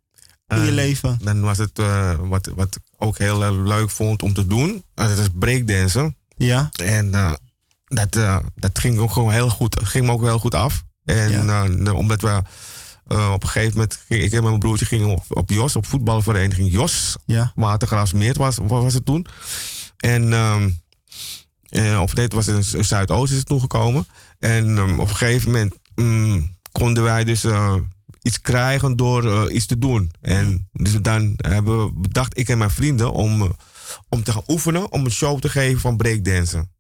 In 0.48 0.66
je 0.66 0.72
leven? 0.72 1.20
Dan 1.24 1.42
was 1.42 1.58
het 1.58 1.82
wat, 2.20 2.50
wat 2.56 2.76
ik 2.76 2.82
ook 2.98 3.18
heel 3.18 3.64
leuk 3.64 3.90
vond 3.90 4.22
om 4.24 4.34
te 4.34 4.48
doen. 4.48 4.84
Dat 4.94 5.18
is 5.18 5.28
breakdansen. 5.34 6.16
Ja. 6.38 6.70
En 6.84 7.12
dat, 7.86 8.12
dat 8.56 8.80
ging 8.80 8.98
ook 8.98 9.12
gewoon 9.12 9.32
heel 9.32 9.50
goed. 9.50 9.80
Ging 9.84 10.06
me 10.06 10.12
ook 10.12 10.22
heel 10.22 10.40
goed 10.40 10.56
af. 10.56 10.84
En 11.06 11.32
ja. 11.32 11.94
omdat 11.94 12.22
we 12.22 12.42
uh, 13.08 13.32
op 13.34 13.44
een 13.44 13.50
gegeven 13.50 13.74
moment, 13.74 14.00
ging, 14.08 14.24
ik 14.24 14.32
en 14.32 14.44
mijn 14.44 14.60
broertje 14.60 14.86
gingen 14.86 15.08
op, 15.08 15.24
op 15.30 15.50
Jos, 15.50 15.76
op 15.76 15.86
voetbalvereniging 15.86 16.72
Jos. 16.72 17.16
Ja. 17.26 17.52
Watergraafsmeert 17.56 18.38
was, 18.38 18.58
was 18.62 18.94
het 18.94 19.06
toen. 19.06 19.26
En 19.98 20.34
um, 20.34 20.80
uh, 21.70 22.02
of 22.02 22.14
dit 22.14 22.34
was 22.34 22.48
in 22.48 22.64
Zuidoost 22.86 23.32
is 23.32 23.38
het 23.38 23.48
toen 23.48 23.60
gekomen. 23.60 24.08
En 24.40 24.68
um, 24.68 25.00
op 25.00 25.10
een 25.10 25.16
gegeven 25.16 25.52
moment 25.52 25.76
um, 25.96 26.56
konden 26.72 27.04
wij 27.04 27.24
dus 27.24 27.46
uh, 27.46 27.76
iets 28.22 28.42
krijgen 28.42 28.96
door 28.96 29.24
uh, 29.26 29.56
iets 29.56 29.66
te 29.66 29.78
doen. 29.78 30.12
En 30.22 30.70
dus 30.72 31.02
dan 31.02 31.34
hebben 31.38 31.86
we 31.86 31.92
bedacht, 31.94 32.38
ik 32.38 32.50
en 32.50 32.58
mijn 32.58 32.72
vrienden, 32.72 33.12
om, 33.12 33.56
om 34.10 34.24
te 34.24 34.32
gaan 34.32 34.44
oefenen, 34.48 34.92
om 34.92 35.06
een 35.06 35.12
show 35.12 35.40
te 35.40 35.50
geven 35.50 35.80
van 35.80 35.98
breakdansen. 35.98 36.72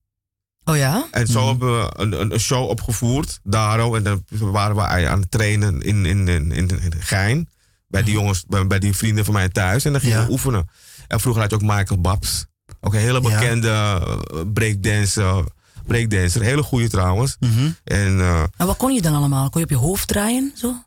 Oh 0.69 0.77
ja? 0.77 1.07
En 1.11 1.27
zo 1.27 1.41
mm. 1.41 1.47
hebben 1.47 1.79
we 1.79 1.89
een, 1.95 2.31
een, 2.31 2.39
show 2.39 2.69
opgevoerd, 2.69 3.39
daarom. 3.43 3.95
En 3.95 4.03
dan 4.03 4.23
waren 4.29 4.75
we 4.75 4.81
aan 4.81 5.19
het 5.19 5.31
trainen 5.31 5.81
in, 5.81 6.05
in, 6.05 6.27
in, 6.27 6.51
in, 6.51 6.69
in 6.69 6.93
Gein. 6.99 7.49
Bij 7.87 8.03
die 8.03 8.13
jongens, 8.13 8.45
bij, 8.47 8.67
bij, 8.67 8.79
die 8.79 8.95
vrienden 8.95 9.25
van 9.25 9.33
mij 9.33 9.49
thuis. 9.49 9.85
En 9.85 9.91
dan 9.91 10.01
gingen 10.01 10.17
ja. 10.17 10.25
we 10.25 10.31
oefenen. 10.31 10.69
En 11.07 11.19
vroeger 11.19 11.41
had 11.41 11.51
je 11.51 11.57
ook 11.57 11.77
Michael 11.77 12.01
Babs. 12.01 12.45
Ook 12.81 12.93
een 12.93 12.99
hele 12.99 13.21
bekende 13.21 13.67
ja. 13.67 14.43
breakdancer. 14.53 15.43
Breakdancer. 15.85 16.41
Hele 16.41 16.63
goede 16.63 16.89
trouwens. 16.89 17.37
Mm 17.39 17.51
-hmm. 17.53 17.75
en, 17.83 18.17
uh, 18.17 18.43
en 18.57 18.65
wat 18.65 18.77
kon 18.77 18.93
je 18.93 19.01
dan 19.01 19.15
allemaal? 19.15 19.49
Kon 19.49 19.59
je 19.61 19.65
op 19.65 19.71
je 19.71 19.85
hoofd 19.85 20.07
draaien? 20.07 20.51
Zo? 20.55 20.83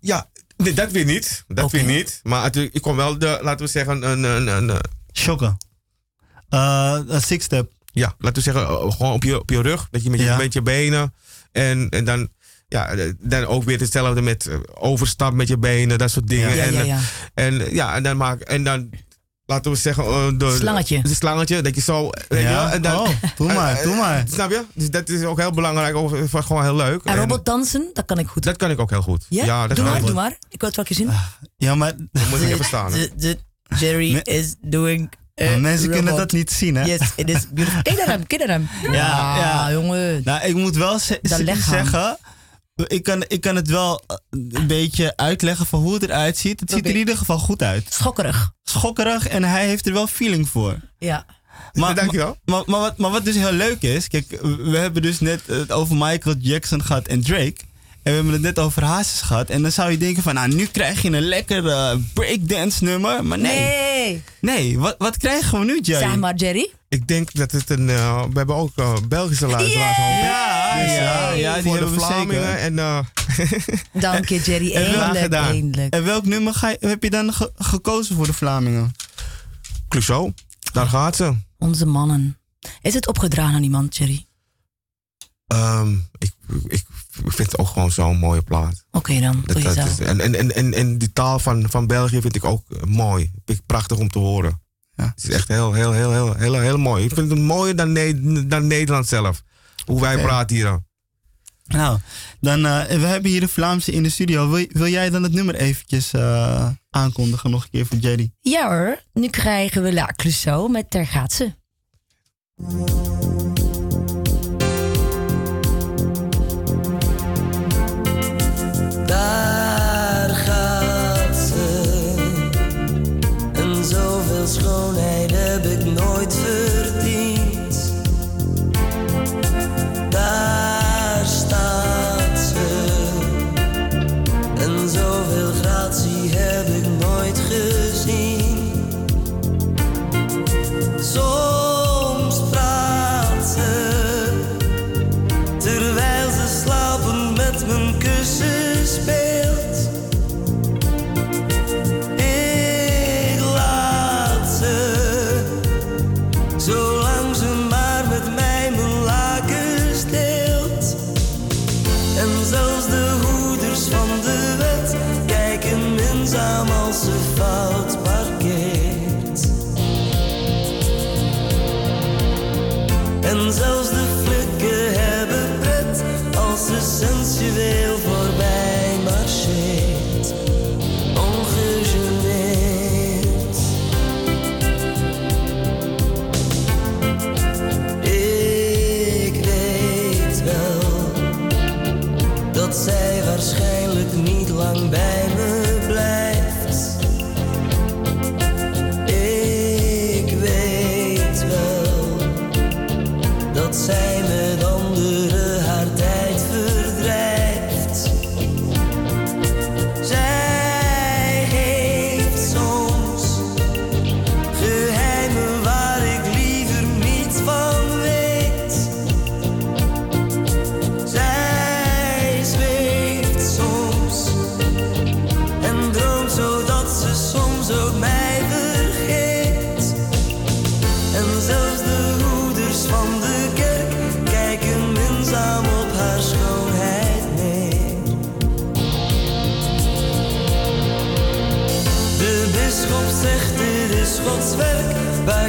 Ja, 0.00 0.28
nee, 0.56 0.72
dat 0.72 0.90
weer 0.90 1.04
niet. 1.04 1.44
Dat 1.48 1.64
okay. 1.64 1.84
weer 1.84 1.96
niet. 1.96 2.20
Maar 2.22 2.42
het, 2.42 2.56
ik 2.56 2.82
kon 2.82 2.96
wel 2.96 3.18
de, 3.18 3.38
laten 3.42 3.64
we 3.64 3.70
zeggen, 3.70 4.10
een... 4.10 4.22
een, 4.22 4.46
een, 4.46 4.68
een 4.68 4.80
Shocken. 5.12 5.56
Uh, 6.50 6.98
een 7.06 7.22
six-step. 7.22 7.71
Ja, 7.92 8.14
laten 8.18 8.42
we 8.44 8.50
zeggen, 8.52 8.92
gewoon 8.92 9.12
op 9.12 9.22
je, 9.22 9.40
op 9.40 9.50
je 9.50 9.60
rug. 9.62 9.88
Dat 9.90 10.02
je 10.02 10.10
met 10.10 10.18
je, 10.20 10.24
ja. 10.26 10.36
met 10.36 10.52
je 10.52 10.62
benen. 10.62 11.14
En, 11.52 11.88
en 11.88 12.04
dan, 12.04 12.28
ja, 12.68 12.94
dan 13.20 13.44
ook 13.44 13.64
weer 13.64 13.80
hetzelfde 13.80 14.20
met 14.22 14.48
overstap 14.74 15.32
met 15.32 15.48
je 15.48 15.58
benen, 15.58 15.98
dat 15.98 16.10
soort 16.10 16.28
dingen. 16.28 16.54
Ja, 16.56 16.62
en, 16.64 16.86
ja, 16.86 16.98
en 17.34 17.74
ja, 17.74 17.94
en 17.94 18.02
dan 18.02 18.16
maak 18.16 18.40
en 18.40 18.64
dan. 18.64 18.90
laten 19.46 19.70
we 19.70 19.76
zeggen, 19.76 20.04
eh, 20.04 20.28
de, 20.36 20.56
Slangetje. 20.58 21.02
De 21.02 21.14
slangetje, 21.14 21.60
dat 21.62 21.74
je 21.74 21.80
zo, 21.80 22.02
weet 22.28 22.28
je 22.28 22.36
wel, 22.36 22.44
Ja? 22.52 22.72
en 22.72 22.82
dan- 22.82 22.98
Oh, 22.98 23.08
doe 23.36 23.52
maar, 23.52 23.76
eh, 23.76 23.82
doe 23.82 23.92
eh, 23.92 23.98
maar. 23.98 24.24
Snap 24.28 24.50
je? 24.50 24.64
Dus 24.74 24.90
dat 24.90 25.08
is 25.08 25.22
ook 25.24 25.38
heel 25.40 25.50
belangrijk, 25.52 25.94
eh, 25.94 26.42
gewoon 26.44 26.62
heel 26.62 26.76
leuk. 26.76 27.02
En 27.04 27.12
En 27.12 27.18
robotdansen, 27.18 27.90
dat 27.92 28.04
kan 28.04 28.18
ik 28.18 28.26
goed. 28.26 28.42
dat 28.42 28.56
kan 28.56 28.70
ik 28.70 28.80
ook 28.80 28.90
heel 28.90 29.02
goed. 29.02 29.26
Ja? 29.28 29.66
dat 29.66 29.76
doe 29.76 29.84
maar, 29.84 30.00
doe 30.00 30.12
maar. 30.12 30.36
Ik 30.48 30.60
wil 30.60 30.68
het 30.70 30.76
wel 30.76 30.86
zien. 30.88 31.10
Ja, 31.56 31.74
maar 31.74 31.92
Dat 32.12 32.28
moet 32.28 32.40
ik 32.40 32.48
even 32.48 32.64
staan. 32.64 32.92
Jerry 33.78 34.16
is 34.16 34.54
doing 34.60 35.12
maar 35.34 35.60
mensen 35.60 35.90
kunnen 35.90 36.16
dat 36.16 36.32
niet 36.32 36.50
zien, 36.50 36.74
hè? 36.74 36.84
Yes, 36.84 37.00
it 37.16 37.30
is 37.30 37.48
beautiful. 37.50 37.82
Kijk 37.82 37.96
naar 37.96 38.06
hem, 38.06 38.26
kijk 38.26 38.46
naar 38.46 38.58
hem. 38.58 38.68
Ja, 38.82 39.36
ja. 39.36 39.72
jongen. 39.72 40.20
Nou, 40.24 40.46
ik 40.46 40.54
moet 40.54 40.76
wel 40.76 40.98
zeggen. 40.98 42.18
Ik 42.86 43.02
kan, 43.02 43.24
ik 43.28 43.40
kan 43.40 43.56
het 43.56 43.68
wel 43.68 44.02
eh, 44.06 44.16
een 44.30 44.66
beetje 44.66 45.16
uitleggen 45.16 45.66
van 45.66 45.80
hoe 45.80 45.94
het 45.94 46.02
eruit 46.02 46.36
ziet. 46.36 46.60
Het 46.60 46.70
ziet 46.70 46.84
er 46.84 46.90
in 46.90 46.96
ieder 46.96 47.16
geval 47.16 47.38
goed 47.38 47.62
uit. 47.62 47.86
Schokkerig. 47.90 48.52
Schokkerig 48.62 49.28
en 49.28 49.44
hij 49.44 49.66
heeft 49.66 49.86
er 49.86 49.92
wel 49.92 50.06
feeling 50.06 50.48
voor. 50.48 50.76
Ja. 50.98 51.26
Maar, 51.72 51.94
Dankjewel. 51.94 52.36
Maar, 52.44 52.62
maar, 52.66 52.80
wat, 52.80 52.96
maar 52.96 53.10
wat 53.10 53.24
dus 53.24 53.34
heel 53.34 53.52
leuk 53.52 53.82
is, 53.82 54.08
kijk, 54.08 54.40
we 54.42 54.76
hebben 54.78 55.02
dus 55.02 55.20
net 55.20 55.40
het 55.46 55.72
over 55.72 55.96
Michael 55.96 56.36
Jackson 56.38 56.82
gehad 56.82 57.06
en 57.06 57.22
Drake. 57.22 57.56
En 58.02 58.10
we 58.10 58.16
hebben 58.16 58.32
het 58.32 58.42
net 58.42 58.58
over 58.58 58.84
Hazes 58.84 59.20
gehad. 59.20 59.50
En 59.50 59.62
dan 59.62 59.72
zou 59.72 59.90
je 59.90 59.98
denken 59.98 60.22
van, 60.22 60.34
nou, 60.34 60.54
nu 60.54 60.66
krijg 60.66 61.02
je 61.02 61.10
een 61.10 61.22
lekker 61.22 61.68
eh, 61.68 61.96
breakdance 62.14 62.84
nummer. 62.84 63.24
Maar 63.24 63.38
nee, 63.38 63.60
nee. 63.60 64.22
Nee. 64.40 64.78
wat, 64.78 64.94
wat 64.98 65.16
krijgen 65.16 65.58
we 65.58 65.64
nu, 65.64 65.80
Jerry? 65.80 66.02
Zeg 66.08 66.16
maar, 66.16 66.34
Jerry. 66.34 66.70
Ik 66.88 67.08
denk 67.08 67.32
dat 67.32 67.50
het 67.50 67.70
een. 67.70 67.88
eh, 67.90 68.22
we 68.24 68.36
hebben 68.38 68.56
ook 68.56 68.72
eh, 68.76 68.96
Belgische 69.08 69.46
luisteraars. 69.46 69.96
ik. 69.98 70.04
Ja, 70.24 70.82
Dus, 70.82 70.92
ja, 70.92 71.30
ja, 71.30 71.54
die 71.54 71.62
voor 71.62 71.72
de 71.72 71.78
hebben 71.78 71.98
we 71.98 72.04
Vlamingen 72.04 72.42
zeker. 72.46 72.58
en 72.58 72.78
eh, 72.78 72.98
Dank 74.02 74.28
je, 74.28 74.40
Jerry. 74.40 74.72
En 74.72 74.82
wel 74.82 74.92
Eindelijk, 74.92 75.18
gedaan. 75.24 75.48
eindelijk. 75.50 75.94
En 75.94 76.04
welk 76.04 76.24
nummer 76.24 76.54
ga 76.54 76.68
je, 76.68 76.76
heb 76.80 77.02
je 77.02 77.10
dan 77.10 77.32
ge- 77.32 77.52
gekozen 77.56 78.16
voor 78.16 78.26
de 78.26 78.32
Vlamingen? 78.32 78.92
Clouseau. 79.88 80.32
Daar 80.72 80.86
gaat 80.86 81.16
ze. 81.16 81.34
Onze 81.58 81.86
mannen. 81.86 82.38
Is 82.82 82.94
het 82.94 83.06
opgedragen 83.08 83.54
aan 83.54 83.62
iemand, 83.62 83.96
Jerry? 83.96 84.26
Ehm, 85.46 85.92
ik, 86.18 86.32
ik 86.68 86.84
vind 87.12 87.50
het 87.50 87.58
ook 87.58 87.68
gewoon 87.68 87.90
zo'n 87.90 88.18
mooie 88.18 88.42
plaat. 88.42 88.84
Oké 88.90 89.20
dan, 89.20 89.42
Dat, 89.44 89.54
doe 89.56 89.74
dat 89.74 89.86
is, 89.86 89.98
en, 89.98 90.20
en, 90.20 90.34
en, 90.34 90.54
en, 90.54 90.74
en 90.74 90.98
die 90.98 91.12
taal 91.12 91.38
van, 91.38 91.70
van 91.70 91.86
België 91.86 92.20
vind 92.20 92.36
ik 92.36 92.44
ook 92.44 92.70
eh, 92.70 92.82
mooi. 92.82 93.30
Vind 93.44 93.58
ik 93.58 93.66
prachtig 93.66 93.98
om 93.98 94.08
te 94.08 94.18
horen. 94.18 94.60
Ja. 94.94 95.12
Het 95.14 95.24
is 95.24 95.30
echt 95.30 95.48
heel, 95.48 95.72
heel, 95.72 95.92
heel, 95.92 96.12
heel, 96.12 96.34
heel, 96.34 96.60
heel 96.60 96.78
mooi. 96.78 97.04
Ik 97.04 97.14
vind 97.14 97.30
het 97.30 97.38
mooier 97.38 97.76
dan, 97.76 97.92
Ne- 97.92 98.46
dan 98.46 98.66
Nederland 98.66 99.08
zelf. 99.08 99.42
Hoe 99.86 100.00
wij 100.00 100.22
praten 100.22 100.56
hier. 100.56 100.80
Nou, 101.66 101.98
dan, 102.40 102.66
eh, 102.66 102.84
we 102.86 103.06
hebben 103.06 103.30
hier 103.30 103.40
de 103.40 103.48
Vlaamse 103.48 103.92
in 103.92 104.02
de 104.02 104.08
studio. 104.10 104.50
Wil, 104.50 104.66
wil 104.68 104.88
jij 104.88 105.10
dan 105.10 105.22
het 105.22 105.32
nummer 105.32 105.54
eventjes 105.54 106.12
eh, 106.12 106.68
aankondigen 106.90 107.50
nog 107.50 107.62
een 107.62 107.70
keer 107.70 107.86
voor 107.86 107.98
Jerry? 107.98 108.32
Ja 108.40 108.68
hoor, 108.68 109.02
nu 109.12 109.28
krijgen 109.28 109.82
we 109.82 109.92
La 109.92 110.12
Clouseau 110.16 110.70
met 110.70 110.90
Daar 110.90 111.06
gaat 111.06 111.40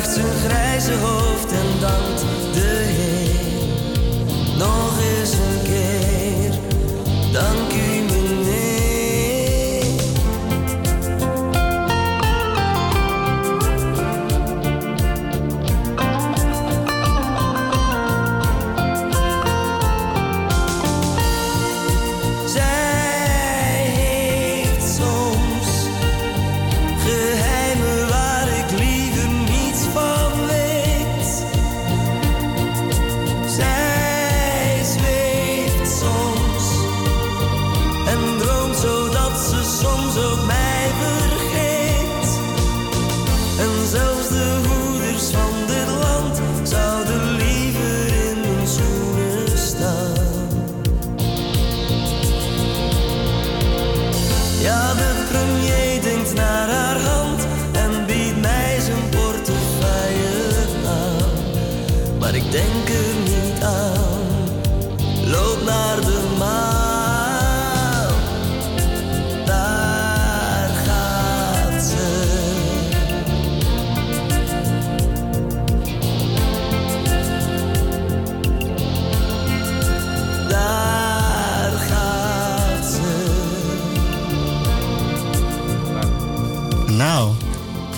buigt 0.04 0.14
zijn 0.14 0.52
grijze 0.52 0.94
hoofd 0.94 1.52
en 1.52 1.80
dankt 1.80 2.33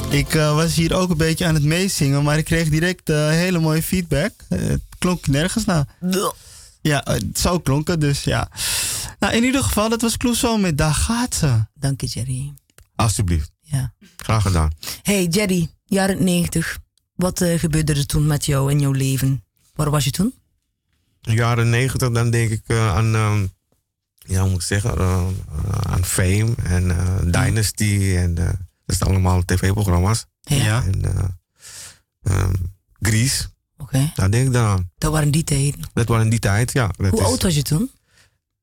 Ik 0.10 0.34
eh, 0.34 0.56
was 0.56 0.76
hier 0.76 0.94
ook 0.94 1.10
een 1.10 1.18
beetje 1.18 1.46
aan 1.46 1.54
het 1.54 1.64
meezingen, 1.64 2.24
maar 2.24 2.38
ik 2.38 2.46
kreeg 2.46 2.70
direct 2.70 3.10
eh, 3.10 3.28
hele 3.28 3.60
mooie 3.60 3.84
feedback. 3.84 4.32
Eh, 4.50 4.60
het 4.60 4.82
klonk 4.98 5.28
nergens 5.28 5.66
naar. 5.66 5.88
Ja, 6.82 7.02
het 7.04 7.40
zou 7.40 7.62
klonken, 7.62 8.00
dus 8.00 8.24
ja. 8.24 8.50
Nou, 9.20 9.34
in 9.36 9.44
ieder 9.44 9.64
geval, 9.64 9.90
dat 9.90 10.02
was 10.02 10.18
Clouseau 10.18 10.60
met 10.60 10.78
Daar 10.78 10.94
gaat 10.94 11.36
ze. 11.36 11.66
Dank 11.74 12.02
je, 12.02 12.08
Jerry. 12.08 12.54
Alsjeblieft. 12.96 13.52
Ja. 13.62 13.94
Graag 14.18 14.42
gedaan. 14.42 14.72
Hey, 15.02 15.26
Jerry, 15.26 15.70
jaren 15.86 16.24
90. 16.24 16.78
Wat 17.16 17.44
gebeurde 17.58 17.94
er 17.94 18.06
toen 18.06 18.28
met 18.28 18.46
jou 18.46 18.72
in 18.72 18.80
jouw 18.80 18.92
leven? 18.92 19.44
Waar 19.74 19.90
was 19.90 20.04
je 20.04 20.12
toen? 20.12 20.34
Jaren 21.22 21.70
negentig, 21.70 22.10
dan 22.10 22.30
denk 22.30 22.52
ik 22.52 22.64
eh, 22.66 22.96
aan, 22.96 23.16
ehm, 23.16 23.46
ja, 24.18 24.42
hoe 24.42 24.50
moet 24.50 24.62
ik 24.62 24.68
zeggen, 24.68 24.98
aan 25.84 26.06
Fame 26.06 26.54
en 26.64 26.92
eh, 26.92 27.16
Dynasty 27.24 28.14
en 28.16 28.38
eh, 28.38 28.50
dat 28.86 28.98
zijn 28.98 29.10
allemaal 29.10 29.46
tv-programma's. 29.46 30.26
Ja. 30.42 30.84
En 30.84 31.02
Grease, 33.00 33.44
Oké. 33.78 34.12
daar 34.16 34.32
denk 34.32 34.48
ik 34.48 34.54
dan 34.54 34.66
aan. 34.66 34.92
Dat 34.98 35.12
waren 35.12 35.32
die 35.32 35.44
tijden. 35.44 35.80
Dat 35.94 36.08
was 36.08 36.22
in 36.24 36.30
die 36.30 36.40
tijd, 36.40 36.72
ja. 36.72 36.88
Dat 36.98 37.10
Hoe 37.10 37.20
is- 37.20 37.26
oud 37.26 37.44
was 37.44 37.56
je 37.56 37.62
toen? 37.62 37.92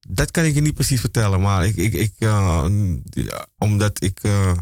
Dat 0.08 0.30
kan 0.30 0.44
ik 0.44 0.54
je 0.54 0.60
niet 0.60 0.74
precies 0.74 1.00
vertellen, 1.00 1.40
maar 1.40 1.66
ik, 1.66 1.76
ik, 1.76 1.92
ik, 1.92 2.12
eh, 2.18 2.66
omdat 3.58 4.02
ik 4.02 4.18
eh, 4.22 4.52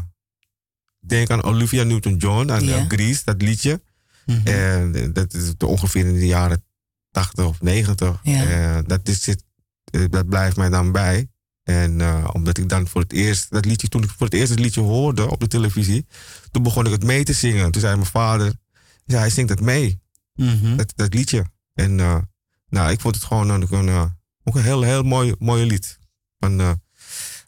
denk 0.99 1.29
aan 1.29 1.43
Olivia 1.43 1.83
Newton-John, 1.83 2.49
eh, 2.49 2.85
Grease, 2.87 3.21
dat 3.25 3.41
liedje. 3.41 3.81
Mhm. 4.25 4.47
En 4.47 5.13
dat 5.13 5.33
is 5.33 5.53
ongeveer 5.65 6.05
in 6.05 6.13
de 6.13 6.25
jaren 6.25 6.63
80 7.11 7.45
of 7.45 7.61
90. 7.61 8.19
Ja. 8.23 8.43
Eh, 8.45 8.79
dat, 8.85 9.07
is, 9.07 9.35
dat 10.09 10.27
blijft 10.29 10.55
mij 10.57 10.69
dan 10.69 10.91
bij. 10.91 11.27
En 11.71 12.01
eh, 12.01 12.29
omdat 12.33 12.57
ik 12.57 12.69
dan 12.69 12.87
voor 12.87 13.01
het 13.01 13.13
eerst, 13.13 13.49
dat 13.51 13.65
liedje, 13.65 13.87
toen 13.87 14.03
ik 14.03 14.09
voor 14.09 14.25
het 14.25 14.35
eerst 14.35 14.49
het 14.49 14.59
liedje 14.59 14.81
hoorde 14.81 15.29
op 15.29 15.39
de 15.39 15.47
televisie, 15.47 16.05
toen 16.51 16.63
begon 16.63 16.85
ik 16.85 16.91
het 16.91 17.03
mee 17.03 17.23
te 17.23 17.33
zingen. 17.33 17.71
Toen 17.71 17.81
zei 17.81 17.95
mijn 17.95 18.07
vader, 18.07 18.53
ja, 19.05 19.17
hij 19.17 19.29
zingt 19.29 19.49
het 19.49 19.61
mee, 19.61 19.99
Mhm. 20.33 20.75
dat, 20.75 20.93
dat 20.95 21.13
liedje. 21.13 21.45
En 21.73 21.99
eh, 21.99 22.17
nou, 22.69 22.91
ik 22.91 22.99
vond 23.01 23.15
het 23.15 23.23
gewoon 23.23 23.49
een, 23.49 23.67
een, 23.71 23.87
eh, 23.87 24.05
ook 24.43 24.55
een 24.55 24.63
heel, 24.63 24.81
heel 24.81 25.03
mooi, 25.03 25.33
mooi 25.39 25.65
lied. 25.65 25.99
Van, 26.39 26.59
eh, 26.59 26.71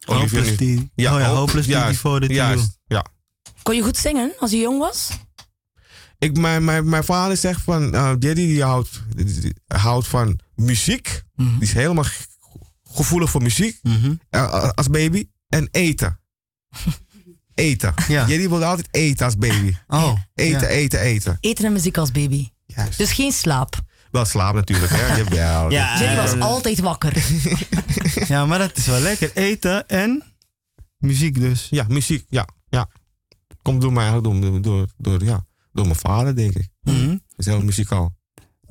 Olivia 0.06 0.38
Hopeless 0.38 0.58
die, 0.58 0.92
ja, 0.96 1.14
oh 1.14 1.20
ja, 1.20 1.28
hoop- 1.28 1.38
Hopeless 1.38 1.68
die 1.68 1.76
to 2.02 2.18
you. 2.20 2.34
Juist, 2.34 2.78
ja. 2.86 3.06
Kon 3.62 3.76
je 3.76 3.82
goed 3.84 3.98
zingen 3.98 4.34
als 4.40 4.52
je 4.52 4.58
jong 4.58 4.80
was? 4.80 5.10
Ik, 6.18 6.38
mijn, 6.38 6.64
mijn, 6.64 6.90
mijn 6.90 7.04
vader 7.04 7.38
zegt 7.38 7.62
van, 7.62 7.94
eh 7.94 8.02
Daddy 8.04 8.34
die 8.34 8.64
houdt, 8.64 9.04
die- 9.16 9.40
die 9.42 9.54
houdt 9.68 10.08
van 10.08 10.40
muziek. 10.56 11.24
Mhm. 11.36 11.50
Die 11.54 11.62
is 11.68 11.74
helemaal 11.74 12.06
gevoelig 12.94 13.30
voor 13.30 13.42
muziek 13.42 13.80
Mhm. 13.82 14.14
eh, 14.30 14.70
als 14.70 14.90
baby. 14.90 15.28
En 15.50 15.68
eten. 15.72 16.20
eten. 17.54 17.94
Ja. 18.08 18.20
Daddy 18.26 18.50
wilde 18.50 18.66
altijd 18.66 18.88
eten 18.92 19.26
als 19.26 19.38
baby. 19.38 19.76
Oh, 19.88 20.20
Eten, 20.36 20.60
ja. 20.62 20.68
eten, 20.68 21.00
eten. 21.00 21.38
Eten 21.40 21.66
en 21.66 21.74
muziek 21.74 21.98
als 21.98 22.12
baby. 22.12 22.50
Juist. 22.66 22.98
Dus 22.98 23.12
geen 23.12 23.32
slaap. 23.32 23.82
Wel 24.12 24.26
slaap 24.26 24.54
natuurlijk, 24.54 24.92
hè? 24.96 25.16
Jawel. 25.18 25.72
Ja, 25.72 26.00
Jerry 26.00 26.16
was 26.16 26.34
eh, 26.34 26.42
altijd 26.42 26.80
wakker. 26.80 27.14
Ja, 28.28 28.46
maar 28.46 28.60
dat 28.60 28.78
is 28.78 28.86
wel 28.86 29.00
lekker. 29.00 29.32
Eten 29.34 29.88
en 29.88 30.24
muziek 30.98 31.40
dus. 31.40 31.68
Ja, 31.70 31.86
muziek, 31.88 32.26
ja. 32.30 32.48
ja. 32.70 32.90
Komt 33.62 33.82
door 33.82 33.94
mij 33.94 34.04
eigenlijk, 34.08 34.42
door, 34.42 34.62
door, 34.62 34.88
door, 34.98 35.24
ja, 35.24 35.46
door 35.72 35.86
mijn 35.86 35.98
vader, 36.00 36.36
denk 36.36 36.54
ik. 36.56 36.68
Dat 36.82 37.20
is 37.36 37.46
heel 37.46 37.62
muzikaal. 37.64 38.16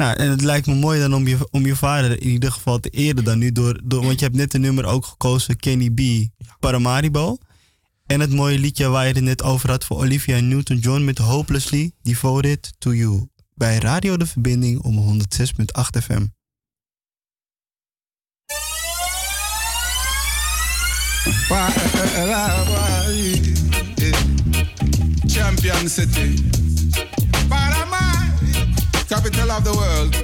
Nou, 0.03 0.17
en 0.17 0.31
het 0.31 0.41
lijkt 0.41 0.67
me 0.67 0.75
mooi 0.75 1.01
dan 1.01 1.15
om 1.15 1.27
je, 1.27 1.49
om 1.51 1.67
je 1.67 1.77
vader 1.77 2.11
in 2.11 2.29
ieder 2.29 2.53
geval 2.53 2.81
te 2.81 2.89
eren 2.89 3.25
dan 3.25 3.39
nu 3.39 3.53
door, 3.53 3.81
door 3.85 4.05
want 4.05 4.19
je 4.19 4.25
hebt 4.25 4.37
net 4.37 4.55
een 4.55 4.61
nummer 4.61 4.85
ook 4.85 5.07
gekozen, 5.07 5.57
Kenny 5.57 5.91
B, 5.91 6.01
Paramaribo. 6.61 7.39
En 8.07 8.21
het 8.21 8.33
mooie 8.33 8.59
liedje 8.59 8.89
waar 8.89 9.07
je 9.07 9.13
het 9.13 9.23
net 9.23 9.43
over 9.43 9.71
had 9.71 9.85
voor 9.85 9.97
Olivia 9.97 10.41
Newton-John 10.41 11.05
met 11.05 11.19
Hopelessly 11.19 11.93
Devoted 12.03 12.73
to 12.79 12.95
You. 12.95 13.29
Bij 13.55 13.79
Radio 13.79 14.17
De 14.17 14.27
Verbinding 14.27 14.81
om 14.81 15.21
106.8 15.21 16.03
FM. 16.03 16.27
Champion 25.27 25.89
City. 25.89 26.62
Capital 29.13 29.51
of 29.51 29.63
the 29.63 29.75
world. 29.75 30.17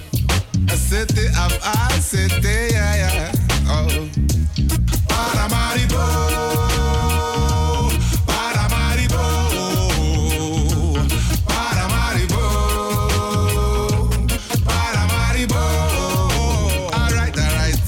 A 0.73 0.77
city 0.77 1.27
of 1.27 1.53
our 1.63 1.91
city, 2.01 2.73
yeah, 2.73 2.97
yeah. 2.97 3.33
Oh. 3.69 4.09
Paramaribo. 5.07 6.05
Paramaribo. 8.25 9.25
Paramaribo. 11.45 12.43
Paramaribo. 14.65 15.61
Alright, 16.95 17.39
alright. 17.39 17.81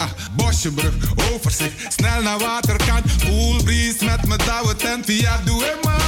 Ah, 0.00 0.10
Bosjebrug, 0.32 0.94
overzicht, 1.32 1.92
snel 1.92 2.22
naar 2.22 2.38
waterkant. 2.38 3.04
Cool 3.24 3.62
breeze 3.62 4.04
met 4.04 4.26
mijn 4.26 4.76
tent 4.76 5.04
via 5.04 5.40
Doe 5.44 5.78
man. 5.82 5.98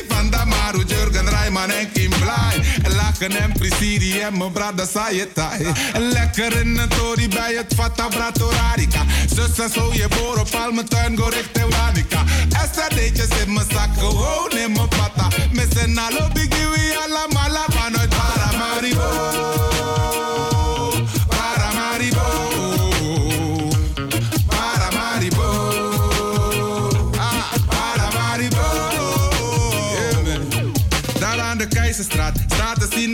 Dit 0.00 0.10
is 0.10 0.14
de 0.14 0.14
city 0.14 0.14
van 0.14 0.30
Damaru, 0.30 0.84
Jurgen 0.86 1.28
Rijman 1.28 1.70
en 1.70 1.92
Kim 1.92 2.10
Blij. 2.10 2.64
En 2.82 2.94
lachen 2.94 3.36
en 3.36 3.52
Prisiri 3.52 4.20
en 4.20 4.38
mijn 4.38 4.52
brada 4.52 4.86
Sayetai. 4.86 5.66
Lekker 5.98 6.60
in 6.60 6.78
een 6.78 6.88
tori 6.88 7.28
bij 7.28 7.54
het 7.54 7.74
Fata 7.74 8.08
Bratorarica. 8.08 9.04
Zus 9.34 9.58
en 9.58 9.70
zo 9.70 9.90
je 9.92 10.08
boor 10.08 10.38
op 10.38 10.54
al 10.54 10.72
mijn 10.72 10.88
tuin, 10.88 11.16
go 11.16 11.28
richting 11.28 11.74
Wanica. 11.74 12.24
SRD'tjes 12.72 13.28
in 13.44 13.52
mijn 13.52 13.66
zak, 13.70 13.88
gewoon 13.98 14.50
in 14.50 14.72
mijn 14.72 14.88
pata. 14.88 15.28
Missen 15.52 15.98
alle 15.98 16.28
biggie, 16.32 16.96
alla 17.04 17.26
mala 17.32 17.64
Paramaribo. 17.68 18.16
Paramaribo. 18.16 19.69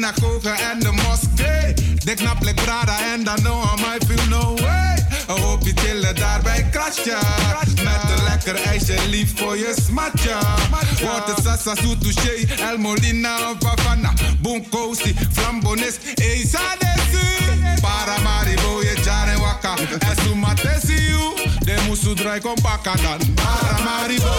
Synagoge 0.06 0.48
en 0.48 0.78
de 0.78 0.92
moskee. 0.92 1.74
De 2.04 2.14
knap 2.14 2.42
like 2.42 2.62
Prada 2.62 2.96
en 3.12 3.24
dan 3.24 3.42
no 3.42 3.62
I 3.62 3.80
might 3.80 4.04
feel 4.06 4.28
no 4.28 4.54
way. 4.54 5.06
Een 5.26 5.42
hoopje 5.42 5.72
chillen 5.74 6.14
daar 6.14 6.40
bij 6.42 6.66
Krasja. 6.70 7.18
Met 7.84 8.16
een 8.16 8.24
lekker 8.24 8.54
ijsje 8.54 9.08
lief 9.08 9.32
voor 9.36 9.56
je 9.56 9.74
smatja. 9.86 10.38
Wordt 11.02 11.26
het 11.26 11.44
sasa 11.44 11.74
su 11.74 11.98
touché, 11.98 12.54
El 12.70 12.78
Molina 12.78 13.50
of 13.50 13.68
Havana. 13.68 14.12
Bunkosi, 14.40 15.16
Flambonis, 15.32 15.94
Eza 16.14 16.76
Desi. 16.78 17.26
Paramaribo, 17.80 18.82
je 18.82 19.00
jaren 19.04 19.40
waka. 19.40 19.74
En 19.98 20.16
sumatesi 20.22 20.94
you, 20.94 21.34
de 21.64 21.76
musu 21.88 22.14
draai 22.14 22.40
kom. 22.40 22.54
Paramaribo. 22.62 23.32
Paramaribo. 23.34 24.34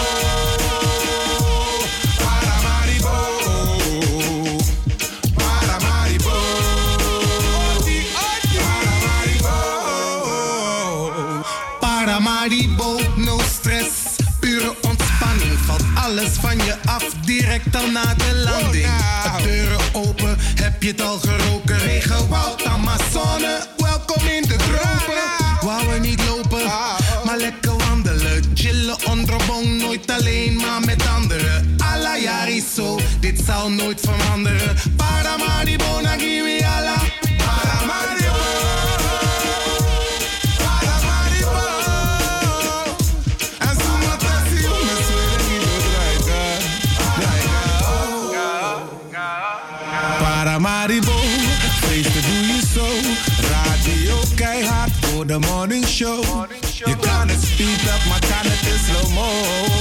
Af, 16.98 17.14
direct 17.24 17.76
al 17.76 17.90
na 17.90 18.14
de 18.14 18.42
landing. 18.44 18.86
De 19.22 19.42
deuren 19.42 19.78
open, 19.92 20.36
heb 20.54 20.82
je 20.82 20.88
het 20.88 21.00
al 21.00 21.18
geroken? 21.18 21.78
Regenwoud, 21.78 22.64
Amazone, 22.64 23.66
welkom 23.76 24.26
in 24.26 24.42
de 24.42 24.56
tropen. 24.56 25.22
Wou 25.60 25.88
we 25.88 25.98
niet 25.98 26.22
lopen, 26.28 26.64
maar 27.24 27.36
lekker 27.36 27.76
wandelen. 27.76 28.44
Chillen 28.54 28.96
onder 29.06 29.36
boom, 29.46 29.76
nooit 29.76 30.10
alleen, 30.10 30.56
maar 30.56 30.80
met 30.80 31.06
anderen. 31.16 31.76
Alla 31.92 32.16
jari 32.16 32.64
zo, 32.74 32.98
dit 33.20 33.42
zal 33.46 33.70
nooit 33.70 34.00
veranderen. 34.00 34.76
Paramaribo, 34.96 36.00
nagiri 36.00 36.60
alla. 36.64 36.96
Paramaribo. 37.36 38.27
Keihard 55.28 55.28
voor 55.28 55.40
de 55.40 55.46
morning 55.46 55.84
show. 55.84 56.24
Je 56.84 56.96
kan 56.96 57.28
het 57.28 57.42
speed 57.42 57.82
up, 57.82 58.04
maar 58.08 58.20
kan 58.20 58.50
het 58.50 58.66
in 58.66 58.78
slow 58.78 59.14
mo. 59.14 59.77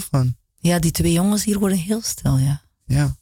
Stil 0.00 0.18
van. 0.20 0.36
Ja, 0.60 0.78
die 0.78 0.90
twee 0.90 1.12
jongens 1.12 1.44
hier 1.44 1.58
worden 1.58 1.78
heel 1.78 2.00
stil, 2.02 2.36
ja. 2.36 2.60
Ja. 2.86 3.16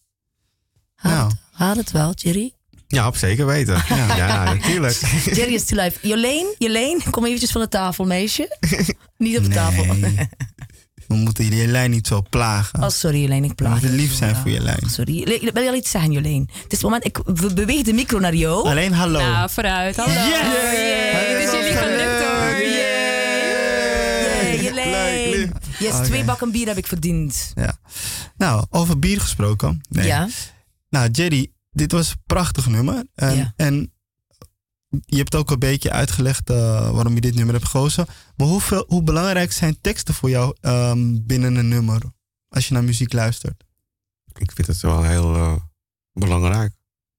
Haat, 0.95 1.12
Nou. 1.14 1.33
het, 1.53 1.77
het 1.77 1.91
wel, 1.91 2.12
Jerry? 2.14 2.53
Ja, 2.89 3.07
op 3.07 3.16
zeker 3.16 3.47
weten. 3.47 3.83
Ja, 4.16 4.45
natuurlijk. 4.55 4.95
Jerry 5.24 5.55
is 5.55 5.64
te 5.64 5.74
lijf. 5.74 5.99
Jolene, 6.03 6.55
Jolene, 6.59 7.01
kom 7.11 7.24
eventjes 7.24 7.51
van 7.53 7.61
de 7.61 7.68
tafel, 7.68 8.05
meisje. 8.05 8.57
Niet 9.18 9.39
op 9.39 9.45
de 9.45 9.51
tafel. 9.51 9.85
We 11.09 11.14
moeten 11.14 11.45
jullie 11.45 11.66
lijn 11.66 11.91
niet 11.91 12.07
zo 12.07 12.22
plagen. 12.31 12.83
Oh, 12.83 12.89
sorry 12.89 13.20
Jolene, 13.20 13.43
ik 13.43 13.49
We 13.49 13.55
plaag 13.55 13.70
moeten 13.72 13.91
je. 13.91 13.97
lief 13.97 14.14
zijn 14.14 14.37
voor 14.37 14.51
je 14.51 14.61
lijn. 14.61 14.91
Sorry. 14.91 15.22
Le- 15.29 15.53
Wil 15.53 15.62
je 15.62 15.68
al 15.68 15.74
iets 15.74 15.91
zeggen, 15.91 16.12
Jolene? 16.12 16.41
Het 16.41 16.72
is 16.72 16.72
het 16.72 16.83
moment, 16.83 17.05
ik 17.05 17.18
we 17.24 17.55
bewegen 17.55 17.85
de 17.85 17.93
micro 17.93 18.18
naar 18.18 18.35
jou. 18.35 18.68
Alleen 18.68 18.93
hallo. 18.93 19.18
Nou, 19.18 19.51
vooruit. 19.51 19.97
Hallo. 19.97 20.12
Yes! 20.12 20.41
Het 21.12 21.45
is 21.45 21.51
jullie 21.51 21.77
gelukt 21.77 22.24
hoor. 22.24 22.66
Jolene. 25.15 25.53
Yes, 25.79 26.07
twee 26.07 26.25
bakken 26.25 26.51
bier 26.51 26.67
heb 26.67 26.77
ik 26.77 26.87
verdiend. 26.87 27.53
Ja. 27.55 27.79
Nou, 28.37 28.67
over 28.71 28.99
bier 28.99 29.21
gesproken. 29.21 29.81
Nee. 29.89 30.07
Ja. 30.07 30.29
Nou, 30.89 31.11
Jerry, 31.11 31.53
dit 31.71 31.93
was 31.93 32.11
een 32.11 32.23
prachtig 32.27 32.67
nummer. 32.67 33.07
En, 33.15 33.37
Ja. 33.37 33.53
en 33.57 33.91
je 34.89 35.17
hebt 35.17 35.35
ook 35.35 35.51
een 35.51 35.59
beetje 35.59 35.91
uitgelegd 35.91 36.51
eh, 36.51 36.91
waarom 36.91 37.15
je 37.15 37.21
dit 37.21 37.35
nummer 37.35 37.55
hebt 37.55 37.67
gekozen. 37.67 38.07
Maar 38.37 38.47
hoeveel, 38.47 38.85
hoe 38.89 39.03
belangrijk 39.03 39.53
zijn 39.53 39.81
teksten 39.81 40.15
voor 40.15 40.31
jou 40.31 40.57
ehm, 40.61 41.19
binnen 41.23 41.55
een 41.57 41.69
nummer? 41.69 42.03
Als 42.49 42.69
je 42.69 42.75
naar 42.75 42.85
muziek 42.85 43.13
luistert. 43.13 43.65
Ik 44.35 44.53
vind 44.53 44.67
het 44.67 44.81
wel 44.81 45.03
heel 45.03 45.35
eh, 45.35 45.57
belangrijk 46.13 46.75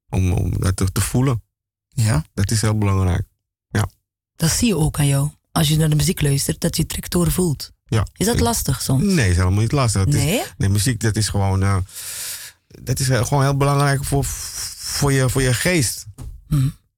om, 0.10 0.32
om 0.32 0.60
dat 0.60 0.76
te, 0.76 0.92
te 0.92 1.02
voelen. 1.02 1.44
Ja? 1.88 2.26
Dat 2.34 2.52
is 2.52 2.62
heel 2.62 2.78
belangrijk. 2.78 3.28
Dat 4.36 4.50
zie 4.50 4.68
je 4.68 4.78
ook 4.78 5.00
aan 5.00 5.08
jou. 5.08 5.30
Als 5.52 5.68
je 5.68 5.78
naar 5.78 5.90
de 5.90 5.96
muziek 5.96 6.22
luistert, 6.22 6.62
dat 6.62 6.76
je 6.76 6.82
het 6.82 6.92
direct 6.92 7.12
doorvoelt. 7.12 7.72
Ja. 7.88 8.06
Is 8.18 8.26
dat 8.26 8.40
lastig 8.40 8.82
soms? 8.82 9.04
Nee, 9.04 9.30
is 9.30 9.36
helemaal 9.36 9.62
niet 9.62 9.72
lastig. 9.72 10.02
Het 10.06 10.14
is- 10.14 10.24
Nee? 10.24 10.42
nee, 10.58 10.70
muziek, 10.70 11.00
dat 11.02 11.16
is 11.16 11.30
gewoon, 11.30 11.64
eh, 11.64 11.78
dat 12.68 13.00
is 13.00 13.10
eh, 13.10 13.26
gewoon 13.26 13.44
heel 13.44 13.58
belangrijk 13.58 14.04
voor, 14.04 14.24
voor, 14.26 15.12
je, 15.12 15.30
voor 15.30 15.42
je 15.42 15.54
geest. 15.54 16.06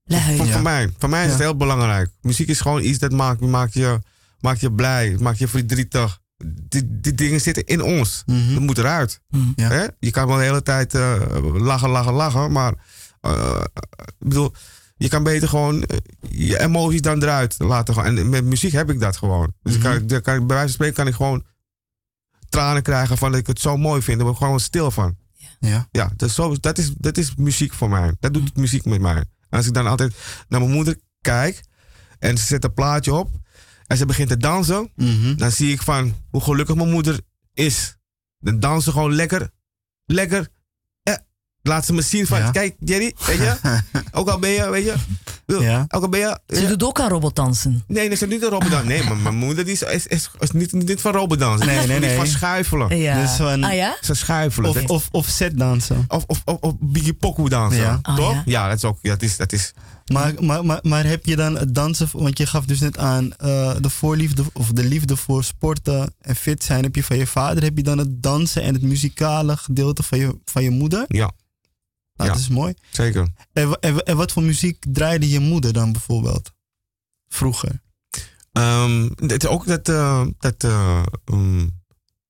Leg 0.03 0.35
Voor, 0.35 0.47
voor 0.47 0.61
mij, 0.61 0.89
voor 0.97 1.09
mij 1.09 1.19
is 1.21 1.25
Ja. 1.25 1.31
het 1.31 1.41
heel 1.41 1.55
belangrijk. 1.57 2.09
Muziek 2.21 2.47
is 2.47 2.59
gewoon 2.61 2.83
iets 2.83 2.99
dat 2.99 3.11
maakt, 3.11 3.39
maakt, 3.41 3.73
je, 3.73 3.99
maakt 4.39 4.59
je 4.59 4.71
blij, 4.71 5.15
maakt 5.19 5.37
je 5.37 5.47
verdrietig. 5.47 6.19
Die, 6.45 6.99
die 6.99 7.13
dingen 7.15 7.41
zitten 7.41 7.65
in 7.65 7.81
ons. 7.81 8.23
Mhm. 8.25 8.53
Dat 8.53 8.61
moet 8.61 8.77
eruit. 8.77 9.21
Ja. 9.55 9.69
Hè? 9.69 9.85
Je 9.99 10.11
kan 10.11 10.27
wel 10.27 10.37
de 10.37 10.43
hele 10.43 10.63
tijd 10.63 10.93
eh, 10.95 11.15
lachen, 11.53 11.89
lachen, 11.89 12.13
lachen. 12.13 12.51
Maar 12.51 12.73
eh, 13.21 13.61
ik 14.05 14.13
bedoel, 14.27 14.53
je 14.99 15.07
kan 15.09 15.23
beter 15.23 15.47
gewoon 15.49 15.83
eh, 15.83 15.97
je 16.29 16.59
emoties 16.59 17.01
dan 17.01 17.21
eruit 17.23 17.55
laten 17.57 17.93
gaan. 17.93 18.17
En 18.17 18.29
met 18.29 18.45
muziek 18.45 18.71
heb 18.71 18.89
ik 18.89 18.99
dat 18.99 19.17
gewoon. 19.17 19.53
Dus 19.61 19.73
Mhm. 19.77 19.83
kan, 19.83 19.93
ik- 20.17 20.23
kan, 20.23 20.35
ik- 20.35 20.47
bij 20.47 20.55
wijze 20.55 20.61
van 20.61 20.69
spreken 20.69 20.95
kan 20.95 21.07
ik 21.07 21.13
gewoon 21.13 21.43
tranen 22.49 22.81
krijgen 22.83 23.17
van 23.17 23.31
dat 23.31 23.39
ik 23.39 23.47
het 23.47 23.59
zo 23.59 23.77
mooi 23.77 24.01
vind. 24.01 24.17
Daar 24.17 24.25
word 24.27 24.37
ik 24.39 24.43
gewoon 24.43 24.59
stil 24.59 24.91
van. 24.91 25.17
Ja. 25.59 25.87
Ja, 25.91 26.11
dat 26.15 26.29
is, 26.29 26.35
zo, 26.35 26.55
dat, 26.59 26.77
is, 26.77 26.93
dat 26.97 27.17
is 27.17 27.35
muziek 27.35 27.73
voor 27.73 27.89
mij. 27.89 28.13
Dat 28.19 28.33
doet 28.33 28.57
muziek 28.57 28.85
met 28.85 29.01
mij. 29.01 29.15
En 29.49 29.57
als 29.57 29.67
ik 29.67 29.73
dan 29.73 29.87
altijd 29.87 30.13
naar 30.47 30.59
mijn 30.59 30.71
moeder 30.71 30.97
kijk 31.21 31.63
en 32.19 32.37
ze 32.37 32.45
zet 32.45 32.63
een 32.63 32.73
plaatje 32.73 33.13
op 33.13 33.31
en 33.87 33.97
ze 33.97 34.05
begint 34.05 34.29
te 34.29 34.37
dansen, 34.37 34.91
Mhm. 34.95 35.35
dan 35.35 35.51
zie 35.51 35.71
ik 35.71 35.81
van 35.81 36.15
hoe 36.29 36.41
gelukkig 36.41 36.75
mijn 36.75 36.89
moeder 36.91 37.19
is. 37.53 37.97
Dan 38.39 38.59
dansen 38.59 38.91
gewoon 38.93 39.13
lekker, 39.13 39.49
lekker. 40.05 40.47
Laat 41.61 41.85
ze 41.85 41.93
me 41.93 42.01
zien 42.01 42.27
van, 42.27 42.39
Ja. 42.39 42.51
kijk 42.51 42.75
Jerry, 42.79 43.13
weet 43.25 43.37
je, 43.37 43.55
ook 44.11 44.29
al 44.29 44.39
ben 44.39 44.49
je, 44.49 44.69
weet 44.69 44.85
je, 44.85 44.93
Ja. 45.59 45.85
Elke 45.87 46.09
ben 46.09 46.19
je... 46.19 46.39
Ze 46.47 46.67
doet 46.67 46.83
ook 46.83 46.99
aan 46.99 47.09
robotdansen. 47.09 47.83
Nee, 47.87 48.09
dat 48.09 48.21
is 48.21 48.27
niet 48.27 48.43
een 48.43 48.49
robotdans. 48.49 48.85
Nee, 48.85 49.03
maar 49.03 49.17
mijn 49.17 49.35
moeder 49.35 49.63
die 49.65 49.73
is, 49.73 49.81
is, 49.83 50.07
is, 50.07 50.29
is 50.39 50.51
niet, 50.51 50.71
niet 50.73 51.01
van 51.01 51.11
robotdansen. 51.11 51.67
Nee, 51.67 51.77
nee, 51.77 51.85
Die 51.87 51.95
is 51.95 52.01
nee. 52.01 52.15
van 52.15 52.27
schuifelen. 52.27 52.97
Ja. 52.97 53.21
Dus 53.21 53.31
van- 53.31 53.63
ah 53.63 53.73
ja? 53.73 53.97
Ze 54.01 54.13
schuifelen. 54.13 54.69
Of, 54.69 54.83
of, 54.89 55.07
of 55.11 55.27
setdansen. 55.27 56.05
of, 56.07 56.23
of, 56.27 56.41
of, 56.45 56.57
of 56.59 56.73
Biggie 56.79 57.13
Poku 57.13 57.49
dansen. 57.49 57.81
Ja. 57.81 57.99
Oh, 58.03 58.15
Toch? 58.15 58.33
ja. 58.33 58.41
Ja. 58.45 58.67
dat 58.67 58.77
is 58.77 58.83
ook. 58.83 58.97
Dat 59.01 59.21
is, 59.21 59.37
dat 59.37 59.51
is, 59.51 59.73
Maar, 60.09 60.33
maar, 60.43 60.65
maar, 60.65 60.79
maar 60.81 61.05
heb 61.05 61.25
je 61.25 61.35
dan 61.35 61.57
het 61.57 61.75
dansen, 61.75 62.09
want 62.11 62.37
je 62.37 62.45
gaf 62.45 62.65
dus 62.65 62.79
net 62.79 62.97
aan 62.97 63.33
eh, 63.33 63.75
de 63.81 63.89
voorliefde 63.89 64.43
of 64.53 64.71
de 64.71 64.83
liefde 64.83 65.15
voor 65.15 65.43
sporten 65.43 66.13
en 66.21 66.35
fit 66.35 66.63
zijn 66.63 66.83
heb 66.83 66.95
je 66.95 67.03
van 67.03 67.17
je 67.17 67.27
vader. 67.27 67.63
Heb 67.63 67.77
je 67.77 67.83
dan 67.83 67.97
het 67.97 68.23
dansen 68.23 68.61
en 68.61 68.73
het 68.73 68.83
muzikale 68.83 69.57
gedeelte 69.57 70.03
van 70.03 70.17
je, 70.19 70.37
van 70.45 70.63
je 70.63 70.69
moeder? 70.69 71.05
ja, 71.07 71.31
Nou, 72.15 72.29
Ja. 72.29 72.35
Dat 72.35 72.37
is 72.37 72.47
mooi. 72.47 72.73
zeker. 72.91 73.27
En, 73.53 73.77
en, 73.79 74.03
en 74.03 74.17
wat 74.17 74.31
voor 74.31 74.43
muziek 74.43 74.85
draaide 74.89 75.29
je 75.29 75.39
moeder 75.39 75.73
dan 75.73 75.91
bijvoorbeeld? 75.91 76.51
Vroeger. 77.27 77.81
Ehm, 78.51 79.09
het 79.15 79.43
is 79.43 79.49
ook 79.49 79.65
dat, 79.67 79.89
eh 79.89 80.25
dat 80.39 80.63
eh, 80.63 81.03
um, 81.25 81.81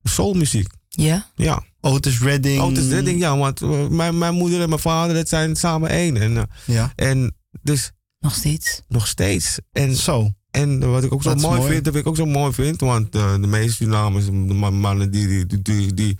soulmuziek. 0.03 0.67
Ja? 0.89 1.27
Ja. 1.35 1.63
Otis 1.81 2.19
Redding. 2.21 2.61
Oh, 2.61 2.67
het 2.67 2.77
is 2.77 2.89
dit 2.89 3.05
ding, 3.05 3.19
ja, 3.19 3.37
want 3.37 3.89
mijn, 3.89 4.17
mijn 4.17 4.33
moeder 4.33 4.61
en 4.61 4.69
mijn 4.69 4.81
vader, 4.81 5.15
dat 5.15 5.29
zijn 5.29 5.55
samen 5.55 5.89
één. 5.89 6.17
En, 6.17 6.49
Ja. 6.65 6.93
en 6.95 7.35
dus 7.61 7.91
Nog 8.19 8.35
steeds. 8.35 8.81
nog 8.87 9.07
steeds. 9.07 9.57
En, 9.71 9.95
Zo. 9.95 10.31
en 10.51 10.91
wat 10.91 11.03
ik 11.03 11.13
ook 11.13 11.23
zo 11.23 11.35
mooi, 11.35 11.57
mooi. 11.59 11.71
vind, 11.71 11.85
dat 11.85 11.95
ik 11.95 12.07
ook 12.07 12.15
zo 12.15 12.25
mooi 12.25 12.53
vind, 12.53 12.79
want 12.81 13.15
eh, 13.15 13.31
de 13.33 13.47
meeste 13.47 13.71
Surinamers, 13.73 14.25
de 14.25 14.31
ma- 14.31 14.69
mannen, 14.69 15.11
die, 15.11 15.27
die, 15.27 15.45
die, 15.45 15.61
die, 15.61 15.93
die, 15.93 16.17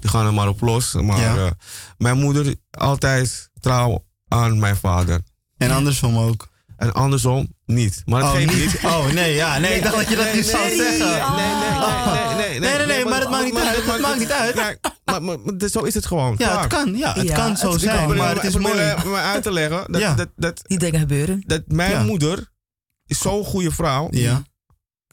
die 0.00 0.10
gaan 0.10 0.26
er 0.26 0.34
maar 0.34 0.48
op 0.48 0.60
los. 0.60 0.92
Maar 0.94 1.20
Ja. 1.20 1.36
eh, 1.36 1.50
mijn 1.98 2.18
moeder 2.18 2.54
altijd 2.70 3.50
trouw 3.60 4.04
aan 4.28 4.58
mijn 4.58 4.76
vader. 4.76 5.20
En 5.56 5.70
andersom 5.70 6.16
ook. 6.18 6.48
En 6.76 6.92
andersom 6.94 7.54
niet. 7.66 8.02
Maar 8.04 8.20
dat 8.20 8.30
Oh, 8.30 8.36
geeft 8.36 8.54
niet? 8.54 8.72
niet. 8.72 8.84
Oh, 8.84 9.06
nee, 9.12 9.34
ja. 9.34 9.58
Nee, 9.58 9.74
ik 9.76 9.82
dacht 9.82 9.96
dat 9.96 10.08
je 10.08 10.16
dat 10.16 10.34
nu 10.34 10.42
zou 10.42 10.68
zeggen. 10.76 11.34
Nee, 11.36 11.54
nee, 11.54 11.70
nee, 11.70 12.34
nee, 12.36 12.50
nee, 12.50 12.60
Nee, 12.60 12.76
nee, 12.78 12.86
nee, 12.86 13.04
maar 13.04 13.20
het 13.20 13.30
maakt 13.30 13.44
niet 13.44 13.56
uit, 13.56 13.76
het 13.86 13.99
maakt 14.10 14.18
niet 14.20 14.30
uit. 14.32 14.54
Maar, 15.04 15.22
maar, 15.22 15.40
maar 15.40 15.68
zo 15.68 15.80
is 15.80 15.94
het 15.94 16.06
gewoon. 16.06 16.34
Ja, 16.38 16.46
Klaar. 16.46 16.60
het 16.60 16.72
kan. 16.72 16.96
Ja, 16.96 17.12
het 17.14 17.28
Ja, 17.28 17.34
kan 17.34 17.50
het 17.50 17.58
zo 17.58 17.78
zijn. 17.78 18.16
Maar 18.16 18.34
het 18.34 18.44
is 18.44 18.56
mooi. 18.56 18.74
me 19.04 19.14
uit 19.14 19.42
te 19.42 19.52
leggen 19.52 19.92
dat, 19.92 20.00
Ja. 20.00 20.14
dat, 20.14 20.28
dat, 20.36 20.60
Die 20.66 20.78
dingen 20.78 21.00
gebeuren. 21.00 21.42
dat 21.46 21.62
mijn 21.66 21.90
Ja. 21.90 22.02
moeder 22.02 22.50
is 23.06 23.18
zo'n 23.18 23.44
goede 23.44 23.70
vrouw. 23.70 24.08
Ja, 24.10 24.42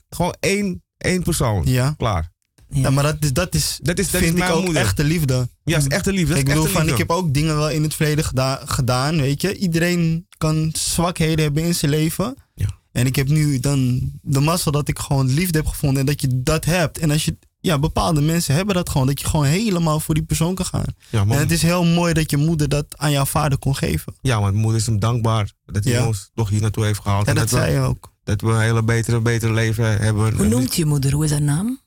Gewoon 0.10 0.36
één, 0.40 0.84
één 0.98 1.24
persoon. 1.24 1.62
ja. 1.66 1.94
Klaar. 1.98 2.32
ja, 2.70 2.90
maar 2.90 3.04
dat 3.04 3.16
is, 3.20 3.34
dat 3.34 3.56
is, 3.56 3.80
Dat 3.82 4.00
is, 4.00 4.12
dat 4.12 4.22
vind 4.22 4.24
is 4.24 4.30
ik 4.32 4.38
mijn 4.48 4.52
ook 4.58 4.64
moeder. 4.66 4.82
echte 4.82 5.04
liefde. 5.04 5.50
Ja, 5.64 5.78
is 5.78 5.88
echte 5.88 6.12
liefde. 6.12 6.30
Dat 6.30 6.38
ik 6.38 6.46
bedoel, 6.46 6.66
van, 6.66 6.88
ik 6.90 6.98
heb 6.98 7.10
ook 7.10 7.34
dingen 7.34 7.56
wel 7.58 7.70
in 7.70 7.84
het 7.84 7.94
verleden 7.94 8.24
geda- 8.26 8.62
gedaan, 8.66 9.18
weet 9.22 9.42
je. 9.42 9.58
Iedereen 9.58 10.28
kan 10.38 10.70
zwakheden 10.78 11.44
hebben 11.44 11.64
in 11.64 11.76
zijn 11.76 11.92
leven. 11.92 12.36
Ja. 12.54 12.68
En 12.92 13.06
ik 13.06 13.16
heb 13.16 13.28
nu 13.28 13.60
dan 13.60 14.12
de 14.22 14.40
mazzel 14.40 14.72
dat 14.72 14.88
ik 14.88 15.00
gewoon 15.00 15.34
liefde 15.34 15.58
heb 15.58 15.68
gevonden 15.68 16.00
en 16.00 16.06
dat 16.06 16.22
je 16.22 16.28
dat 16.44 16.66
hebt. 16.66 16.98
En 16.98 17.12
als 17.12 17.26
je, 17.26 17.38
ja, 17.68 17.80
bepaalde 17.80 18.22
mensen 18.22 18.56
hebben 18.56 18.76
dat 18.76 18.90
gewoon, 18.90 19.08
dat 19.08 19.20
je 19.22 19.28
gewoon 19.28 19.46
helemaal 19.46 20.00
voor 20.00 20.14
die 20.16 20.24
persoon 20.24 20.56
kan 20.56 20.66
gaan. 20.66 20.86
Ja, 21.10 21.20
En 21.22 21.28
man. 21.28 21.38
het 21.38 21.52
is 21.52 21.62
heel 21.62 21.86
mooi 21.86 22.14
dat 22.14 22.32
je 22.32 22.38
moeder 22.38 22.70
dat 22.70 22.98
aan 22.98 23.12
jouw 23.12 23.26
vader 23.26 23.58
kon 23.58 23.76
geven. 23.76 24.16
ja, 24.22 24.34
want 24.40 24.46
mijn 24.52 24.62
moeder 24.62 24.80
is 24.82 24.86
hem 24.88 25.00
dankbaar 25.00 25.52
dat 25.66 25.84
hij 25.84 25.94
Ja. 25.94 26.08
ons 26.08 26.30
toch 26.34 26.50
hier 26.50 26.62
naartoe 26.62 26.86
heeft 26.86 27.00
gehaald. 27.02 27.28
En 27.28 27.36
dat 27.36 27.50
zei 27.50 27.74
je 27.74 27.80
ook. 27.80 28.16
dat 28.24 28.42
we 28.42 28.48
een 28.52 28.60
hele 28.62 28.84
betere, 28.84 29.22
betere 29.22 29.54
leven 29.54 29.98
hebben. 30.02 30.36
Hoe 30.36 30.48
noemt 30.48 30.76
je 30.76 30.86
moeder? 30.86 31.12
Hoe 31.14 31.24
is 31.26 31.32
haar 31.32 31.42
naam? 31.42 31.82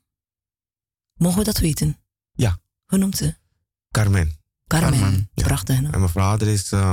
Mogen 1.15 1.39
we 1.39 1.45
dat 1.45 1.59
weten? 1.59 1.97
Ja. 2.33 2.59
Hoe 2.87 2.99
noemt 2.99 3.17
ze? 3.17 3.35
Carmen. 3.91 4.39
Carmen. 4.67 4.99
Carmen, 5.01 5.29
ja. 5.35 5.45
Prachtig. 5.45 5.81
naam. 5.81 5.93
En 5.93 5.99
mijn 5.99 6.13
vader 6.13 6.49
is 6.49 6.73
eh, 6.73 6.93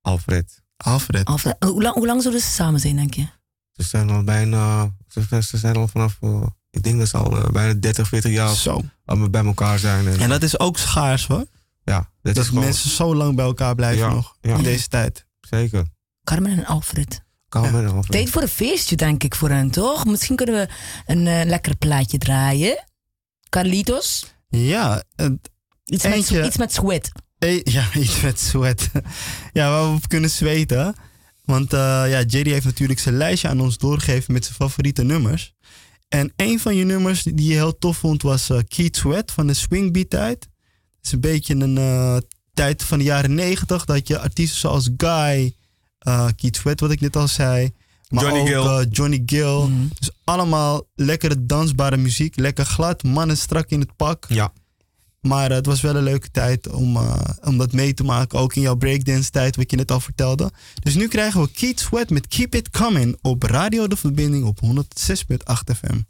Alfred. 0.00 0.62
Alfred. 0.76 1.24
Alfred. 1.26 1.56
Hoe 1.64 1.82
lang, 1.82 1.94
hoe 1.94 2.06
lang 2.06 2.22
zullen 2.22 2.40
ze 2.40 2.50
samen 2.50 2.80
zijn, 2.80 2.96
denk 2.96 3.14
je? 3.14 3.26
Ze 3.72 3.82
zijn 3.82 4.10
al 4.10 4.22
bijna, 4.24 4.90
ze, 5.08 5.42
ze 5.42 5.58
zijn 5.58 5.76
al 5.76 5.88
vanaf, 5.88 6.16
eh, 6.20 6.46
ik 6.70 6.82
denk 6.82 6.98
dat 6.98 7.08
ze 7.08 7.16
al 7.16 7.36
eh, 7.44 7.50
bijna 7.50 7.72
30, 7.74 8.08
40 8.08 8.32
jaar 8.32 8.54
Zo. 8.54 8.80
al 9.04 9.30
bij 9.30 9.44
elkaar 9.44 9.78
zijn. 9.78 10.08
En, 10.08 10.18
En 10.20 10.28
dat 10.28 10.42
is 10.42 10.58
ook 10.58 10.78
schaars 10.78 11.26
hoor. 11.26 11.46
ja, 11.84 12.10
dat, 12.22 12.34
Dat 12.34 12.36
is 12.44 12.48
gewoon, 12.48 12.64
mensen 12.64 12.90
zo 12.90 13.14
lang 13.14 13.36
bij 13.36 13.44
elkaar 13.44 13.74
blijven 13.74 14.06
Ja, 14.06 14.12
nog. 14.14 14.36
ja. 14.40 14.56
In 14.56 14.62
deze 14.62 14.88
tijd. 14.88 15.26
zeker. 15.40 15.84
Carmen 16.24 16.50
en 16.58 16.66
Alfred. 16.66 17.22
Carmen 17.48 17.80
en 17.86 17.90
Alfred. 17.92 18.10
Tijd 18.10 18.30
voor 18.30 18.42
een 18.42 18.48
feestje, 18.48 18.96
denk 18.96 19.22
ik, 19.24 19.34
voor 19.34 19.48
hen, 19.50 19.70
toch? 19.70 20.04
Misschien 20.06 20.36
kunnen 20.36 20.54
we 20.54 20.68
een 21.12 21.26
eh, 21.26 21.44
lekker 21.46 21.76
plaatje 21.76 22.18
draaien. 22.18 22.84
Carlitos. 23.48 24.34
Ja, 24.48 25.02
Iets, 25.84 26.04
met, 26.04 26.12
Eentje. 26.12 26.46
iets 26.46 26.56
met 26.56 26.72
sweat. 26.72 27.10
Eh, 27.38 27.62
Ja, 27.62 27.84
iets 27.94 28.20
met 28.20 28.40
sweat. 28.40 28.88
Ja, 29.52 29.70
waar 29.70 29.88
we 29.90 29.96
op 29.96 30.08
kunnen 30.08 30.30
zweten. 30.30 30.94
Want 31.44 31.72
eh 31.72 31.78
ja, 32.10 32.20
JD 32.20 32.32
heeft 32.46 32.64
natuurlijk 32.64 32.98
zijn 33.00 33.16
lijstje 33.16 33.48
aan 33.48 33.60
ons 33.60 33.78
doorgegeven 33.78 34.32
met 34.32 34.44
zijn 34.44 34.56
favoriete 34.56 35.02
nummers. 35.02 35.54
En 36.08 36.32
een 36.36 36.60
van 36.60 36.76
je 36.76 36.84
nummers 36.84 37.22
die 37.22 37.48
je 37.48 37.54
heel 37.54 37.78
tof 37.78 37.96
vond 37.96 38.22
was 38.22 38.50
eh 38.50 38.58
Keith 38.68 38.96
Sweat 38.96 39.32
van 39.32 39.46
de 39.46 39.54
Swing 39.54 39.92
Beat 39.92 40.10
tijd. 40.10 40.48
Het 40.96 41.06
is 41.06 41.12
een 41.12 41.20
beetje 41.20 41.54
een 41.54 41.78
eh, 41.78 42.16
tijd 42.54 42.82
van 42.84 42.98
de 42.98 43.04
jaren 43.04 43.34
negentig 43.34 43.84
dat 43.84 44.08
je 44.08 44.18
artiesten 44.18 44.58
zoals 44.60 44.90
Guy, 44.96 45.54
eh 45.98 46.28
Keith 46.36 46.56
Sweat 46.56 46.80
wat 46.80 46.90
ik 46.90 47.00
net 47.00 47.16
al 47.16 47.28
zei, 47.28 47.70
maar 48.08 48.24
Johnny 48.24 48.40
ook 48.40 48.46
Gill. 48.46 48.66
eh, 48.66 48.86
Johnny 48.90 49.22
Gill. 49.26 49.58
Mhm. 49.68 49.86
Dus 49.98 50.10
allemaal 50.24 50.82
lekkere 50.94 51.46
dansbare 51.46 51.96
muziek, 51.96 52.36
lekker 52.36 52.64
glad, 52.64 53.02
mannen 53.02 53.36
strak 53.36 53.70
in 53.70 53.80
het 53.80 53.96
pak. 53.96 54.26
Ja, 54.28 54.52
Maar 55.28 55.50
eh, 55.50 55.56
het 55.56 55.66
was 55.66 55.80
wel 55.80 55.96
een 55.96 56.02
leuke 56.02 56.30
tijd 56.30 56.68
om, 56.68 56.96
eh, 56.96 57.20
om 57.44 57.58
dat 57.58 57.72
mee 57.72 57.94
te 57.94 58.04
maken. 58.04 58.38
Ook 58.38 58.54
in 58.54 58.62
jouw 58.62 58.76
breakdance 58.76 59.30
tijd, 59.30 59.56
wat 59.56 59.70
je 59.70 59.76
net 59.76 59.90
al 59.90 60.00
vertelde. 60.00 60.50
Dus 60.82 60.94
nu 60.94 61.08
krijgen 61.08 61.40
we 61.40 61.50
Keith 61.50 61.80
Sweat 61.80 62.10
met 62.10 62.28
Keep 62.28 62.54
It 62.54 62.70
Coming 62.70 63.18
op 63.22 63.42
Radio 63.42 63.86
De 63.86 63.96
Verbinding 63.96 64.44
op 64.44 64.60
106.8 64.60 65.74
FM. 65.76 66.00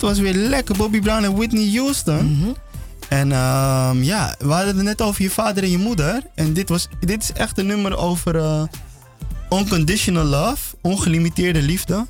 Dit 0.00 0.08
was 0.08 0.18
weer 0.18 0.34
lekker. 0.34 0.76
Bobby 0.76 1.00
Brown 1.00 1.24
en 1.24 1.36
Whitney 1.36 1.70
Houston. 1.74 2.56
En 3.08 3.32
ehm, 3.32 4.02
ja, 4.02 4.34
we 4.38 4.52
hadden 4.52 4.76
het 4.76 4.84
net 4.84 5.02
over 5.02 5.22
je 5.22 5.30
vader 5.30 5.62
en 5.62 5.70
je 5.70 5.78
moeder. 5.78 6.22
En 6.34 6.52
dit, 6.52 6.68
was, 6.68 6.88
dit 7.00 7.22
is 7.22 7.32
echt 7.32 7.58
een 7.58 7.66
nummer 7.66 7.96
over 7.96 8.36
eh, 8.36 8.62
unconditional 9.50 10.24
love. 10.24 10.76
Ongelimiteerde 10.82 11.62
liefde. 11.62 12.06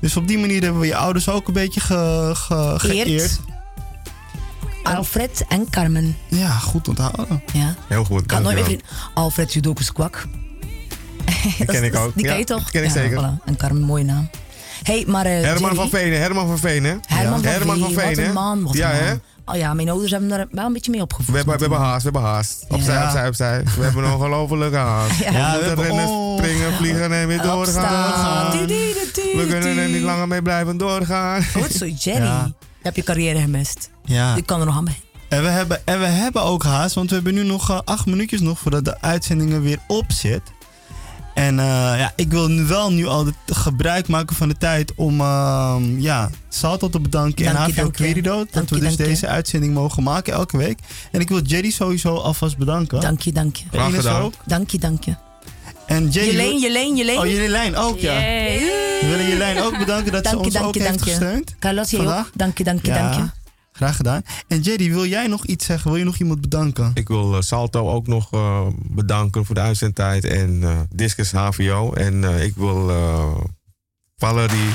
Dus 0.00 0.16
op 0.16 0.28
die 0.28 0.38
manier 0.38 0.62
hebben 0.62 0.80
we 0.80 0.86
je 0.86 0.96
ouders 0.96 1.28
ook 1.28 1.46
een 1.48 1.52
beetje 1.54 1.80
ge, 1.80 2.30
ge, 2.34 2.74
Geëerd. 2.78 3.06
geëerd. 3.06 3.40
Alfred 4.82 5.44
en 5.48 5.70
Carmen. 5.70 6.16
Ja, 6.28 6.48
goed 6.50 6.88
onthouden. 6.88 7.42
Ja. 7.52 7.74
Heel 7.88 8.04
goed. 8.04 8.30
Had 8.30 8.42
nooit 8.42 8.66
meer 8.68 8.80
Alfred 9.14 9.52
Judokus 9.52 9.92
Kwak. 9.92 10.26
Die 11.56 11.66
ken 11.66 11.84
ik 11.90 11.94
ook. 11.96 12.14
Die 12.14 12.22
ken 12.24 12.32
Ja, 12.32 12.38
je 12.38 12.44
toch? 12.44 12.70
ken 12.70 12.82
ik 12.82 12.88
Ja, 12.88 12.94
zeker. 12.94 13.18
voilà. 13.40 13.44
En 13.44 13.56
Carmen, 13.56 13.82
mooie 13.82 14.04
naam. 14.04 14.30
Hey, 14.82 15.04
maar 15.06 15.26
eh, 15.26 15.32
Herman 15.32 15.60
Jerry- 15.60 15.74
van 15.76 15.88
Veen? 15.88 16.12
Herman 16.12 16.46
van 16.46 16.58
Veen, 16.58 16.84
hè? 16.84 16.94
Herman 17.06 17.42
van 17.42 17.50
Herman 17.52 17.74
Veen, 17.76 17.84
van 17.84 17.92
Veen, 17.92 18.08
wat 18.08 18.16
hè? 18.16 18.24
een 18.26 18.32
man, 18.32 18.62
wat 18.62 18.76
ja, 18.76 18.90
een 18.92 18.96
hè? 18.96 19.08
man. 19.08 19.20
Oh 19.44 19.56
ja, 19.56 19.74
mijn 19.74 19.88
ouders 19.88 20.10
hebben 20.10 20.28
daar 20.28 20.46
wel 20.50 20.66
een 20.66 20.72
beetje 20.72 20.90
mee 20.90 21.00
opgevoed. 21.00 21.26
We 21.30 21.36
hebben, 21.36 21.54
we 21.54 21.60
hebben 21.60 21.78
haast, 21.78 22.02
we 22.04 22.10
hebben 22.12 22.30
haast. 22.30 22.64
Opzij, 22.68 22.94
Ja. 22.94 23.04
opzij, 23.04 23.26
opzij. 23.28 23.62
We 23.76 23.82
hebben 23.84 24.04
een 24.04 24.12
ongelofelijke 24.12 24.76
haast. 24.76 25.18
Ja. 25.24 25.30
We 25.30 25.36
Ja, 25.38 25.46
we 25.50 25.52
moeten 25.52 25.66
hebben- 25.68 25.84
rennen, 25.86 26.06
oh. 26.08 26.38
springen, 26.38 26.72
vliegen 26.72 27.12
en 27.12 27.26
weer 27.26 27.42
doorgaan. 27.42 28.50
We 29.36 29.46
kunnen 29.48 29.78
er 29.78 29.88
niet 29.88 30.02
langer 30.02 30.28
mee 30.28 30.42
blijven 30.42 30.76
doorgaan. 30.76 31.44
Goed 31.44 31.72
zo, 31.72 31.86
Jerry. 31.86 32.24
Ja. 32.24 32.44
Je 32.56 32.88
hebt 32.88 32.96
je 32.96 33.02
carrière 33.02 33.40
gemist. 33.40 33.90
Ja. 34.04 34.34
Je 34.36 34.42
kan 34.42 34.60
er 34.60 34.66
nog 34.66 34.76
aan 34.76 34.84
bij. 34.84 35.00
En 35.28 35.42
we, 35.42 35.48
hebben, 35.48 35.80
en 35.86 36.00
we 36.00 36.06
hebben 36.06 36.42
ook 36.42 36.62
haast, 36.64 36.94
want 36.94 37.08
we 37.08 37.14
hebben 37.14 37.34
nu 37.34 37.42
nog 37.44 37.70
eh, 37.70 37.78
acht 37.84 38.06
minuutjes 38.06 38.40
nog 38.40 38.58
voordat 38.58 38.84
de 38.84 39.00
uitzending 39.00 39.52
er 39.52 39.62
weer 39.62 39.78
op 39.86 40.04
zit. 40.08 40.42
En 41.34 41.58
eh, 41.58 41.64
ja, 41.98 42.12
ik 42.16 42.30
wil 42.30 42.48
nu 42.48 42.62
wel 42.64 42.92
nu 42.92 43.06
al 43.06 43.26
gebruik 43.46 44.08
maken 44.08 44.36
van 44.36 44.48
de 44.48 44.56
tijd 44.56 44.92
om 44.94 45.20
ehm, 45.20 46.00
ja, 46.00 46.30
Salto 46.48 46.88
te 46.88 47.00
bedanken 47.00 47.46
en 47.46 47.52
je, 47.52 47.58
HVO 47.58 47.84
je. 47.84 47.90
Querido. 47.90 48.36
Dat 48.36 48.52
Dank 48.52 48.68
we 48.68 48.74
je, 48.74 48.80
dus 48.80 48.90
je. 48.90 48.96
deze 48.96 49.26
uitzending 49.26 49.74
mogen 49.74 50.02
maken 50.02 50.32
elke 50.32 50.56
week. 50.56 50.78
En 51.10 51.20
ik 51.20 51.28
wil 51.28 51.42
Jerry 51.42 51.70
sowieso 51.70 52.14
alvast 52.16 52.56
bedanken. 52.56 53.00
Dank 53.00 53.20
je, 53.20 53.32
dank 53.32 53.56
je. 53.56 53.64
En 53.70 53.88
Ines 53.88 54.06
ook. 54.06 54.34
Dank 54.44 54.70
je, 54.70 54.78
dank 54.78 55.04
je. 55.04 55.14
En 55.86 56.08
Jerry 56.08 56.30
Jeleen, 56.30 56.58
Jeleen, 56.58 56.96
Jeleen. 56.96 57.18
Oh, 57.18 57.26
Jelijn 57.26 57.76
ook, 57.76 57.98
ja. 57.98 58.14
We 58.14 59.06
willen 59.10 59.28
Jelijn 59.28 59.62
ook 59.62 59.78
bedanken 59.78 60.12
dat 60.12 60.24
Dank 60.24 60.44
ze 60.44 60.50
je, 60.50 60.58
ons 60.58 60.66
ook 60.66 60.74
je, 60.74 60.82
heeft 60.82 61.04
je. 61.04 61.10
gesteund. 61.10 61.54
Carlos, 61.58 61.90
jij 61.90 62.18
ook. 62.18 62.30
Dank 62.34 62.58
je, 62.58 62.64
dank 62.64 62.86
je, 62.86 62.92
Ja, 62.92 63.10
dank 63.10 63.14
je. 63.14 63.41
Graag 63.72 63.96
gedaan. 63.96 64.22
En 64.48 64.60
Jerry, 64.60 64.90
wil 64.90 65.06
jij 65.06 65.26
nog 65.26 65.46
iets 65.46 65.64
zeggen? 65.66 65.90
Wil 65.90 65.98
je 65.98 66.04
nog 66.04 66.18
iemand 66.18 66.40
bedanken? 66.40 66.90
Ik 66.94 67.08
wil 67.08 67.36
eh, 67.36 67.40
Salto 67.40 67.90
ook 67.90 68.06
nog 68.06 68.32
eh, 68.32 68.66
bedanken 68.76 69.44
voor 69.44 69.54
de 69.54 69.60
uitzendtijd 69.60 70.24
en 70.24 70.62
eh 70.62 70.80
Discus 70.90 71.32
HVO. 71.32 71.92
En 71.92 72.24
ik 72.24 72.54
wil 72.56 72.90
Valerie 74.16 74.70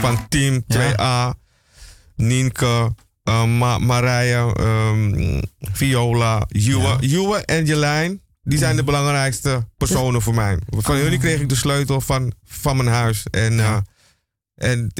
van 0.00 0.28
Team 0.28 0.64
2A, 0.74 1.38
Nienke, 2.16 2.94
Ma 3.24 3.78
Marije, 3.78 4.54
ehm, 4.54 5.40
Viola, 5.58 6.44
Juwe, 6.48 6.96
Juwe 7.00 7.44
en 7.44 7.64
Jelijn. 7.64 8.20
Die 8.42 8.58
zijn 8.58 8.76
de 8.76 8.84
belangrijkste 8.84 9.68
personen 9.76 10.22
voor 10.22 10.34
mij. 10.34 10.58
Van 10.68 10.98
jullie 10.98 11.18
kreeg 11.18 11.40
ik 11.40 11.48
de 11.48 11.54
sleutel 11.54 12.00
van, 12.00 12.32
van 12.44 12.76
mijn 12.76 12.88
huis. 12.88 13.26
En, 13.30 13.84
en 14.54 14.92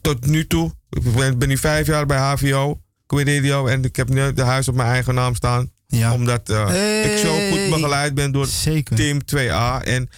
tot 0.00 0.26
nu 0.26 0.46
toe, 0.46 0.72
ik 0.92 1.14
ben, 1.14 1.38
ben 1.38 1.48
nu 1.48 1.58
vijf 1.58 1.86
jaar 1.86 2.06
bij 2.06 2.18
HVO, 2.18 2.80
Queridio. 3.06 3.66
En 3.66 3.84
ik 3.84 3.96
heb 3.96 4.08
nu 4.08 4.32
de 4.32 4.42
huis 4.42 4.68
op 4.68 4.74
mijn 4.74 4.88
eigen 4.88 5.14
naam 5.14 5.34
staan. 5.34 5.70
Ja. 5.86 6.12
Omdat 6.12 6.48
eh, 6.48 7.12
ik 7.12 7.18
zo 7.18 7.50
goed 7.50 7.70
begeleid 7.70 8.14
ben 8.14 8.32
door 8.32 8.48
Team 8.94 9.20
2A. 9.34 9.84
En 9.84 10.08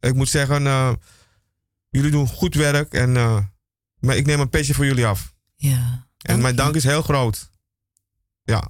ik 0.00 0.14
moet 0.14 0.28
zeggen, 0.28 0.66
eh, 0.66 0.92
jullie 1.88 2.10
doen 2.10 2.28
goed 2.28 2.54
werk. 2.54 2.94
En, 2.94 3.16
eh, 3.16 3.38
maar 3.98 4.16
ik 4.16 4.26
neem 4.26 4.40
een 4.40 4.48
petje 4.48 4.74
voor 4.74 4.86
jullie 4.86 5.06
af. 5.06 5.34
Ja. 5.56 6.06
En 6.18 6.40
mijn 6.40 6.56
dank 6.56 6.74
is 6.74 6.84
heel 6.84 7.02
groot. 7.02 7.50
Ja. 8.42 8.68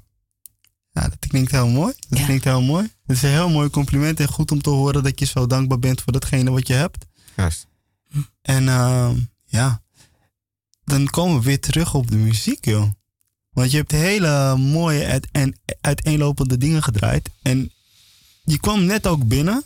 Ja, 0.90 1.02
dat 1.02 1.26
klinkt 1.28 1.50
heel 1.50 1.68
mooi. 1.68 1.94
Dat 2.08 2.24
klinkt 2.24 2.44
heel 2.44 2.62
mooi. 2.62 2.82
Het 3.06 3.16
is 3.16 3.22
een 3.22 3.28
heel 3.28 3.50
mooi 3.50 3.70
compliment 3.70 4.20
en 4.20 4.28
goed 4.28 4.50
om 4.50 4.62
te 4.62 4.70
horen 4.70 5.02
dat 5.02 5.18
je 5.18 5.26
zo 5.26 5.46
dankbaar 5.46 5.78
bent 5.78 6.00
voor 6.02 6.12
datgene 6.12 6.50
wat 6.50 6.66
je 6.66 6.74
hebt. 6.74 7.06
Juist. 7.36 7.66
En 8.42 8.68
ehm, 8.68 9.16
ja, 9.44 9.83
dan 10.84 11.06
komen 11.06 11.36
we 11.38 11.42
weer 11.44 11.60
terug 11.60 11.94
op 11.94 12.10
de 12.10 12.16
muziek, 12.16 12.64
joh. 12.64 12.90
Want 13.50 13.70
je 13.70 13.76
hebt 13.76 13.90
hele 13.90 14.56
mooie 14.56 15.06
uit- 15.06 15.28
en 15.32 15.58
uiteenlopende 15.80 16.58
dingen 16.58 16.82
gedraaid. 16.82 17.30
En 17.42 17.72
je 18.44 18.58
kwam 18.60 18.84
net 18.84 19.06
ook 19.06 19.26
binnen. 19.28 19.64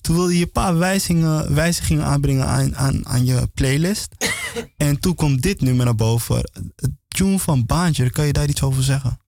Toen 0.00 0.14
wilde 0.16 0.38
je 0.38 0.44
een 0.44 0.52
paar 0.52 0.78
wijzigingen, 0.78 1.54
wijzigingen 1.54 2.04
aanbrengen 2.04 2.46
aan, 2.46 2.76
aan, 2.76 3.06
aan 3.06 3.24
je 3.24 3.48
playlist. 3.54 4.14
en 4.76 5.00
toen 5.00 5.14
kwam 5.14 5.40
dit 5.40 5.60
nummer 5.60 5.84
naar 5.84 5.94
boven. 5.94 6.50
Het 6.76 6.90
tune 7.08 7.38
van 7.38 7.66
Baantje, 7.66 8.10
kan 8.10 8.26
je 8.26 8.32
daar 8.32 8.48
iets 8.48 8.62
over 8.62 8.82
zeggen? 8.82 9.18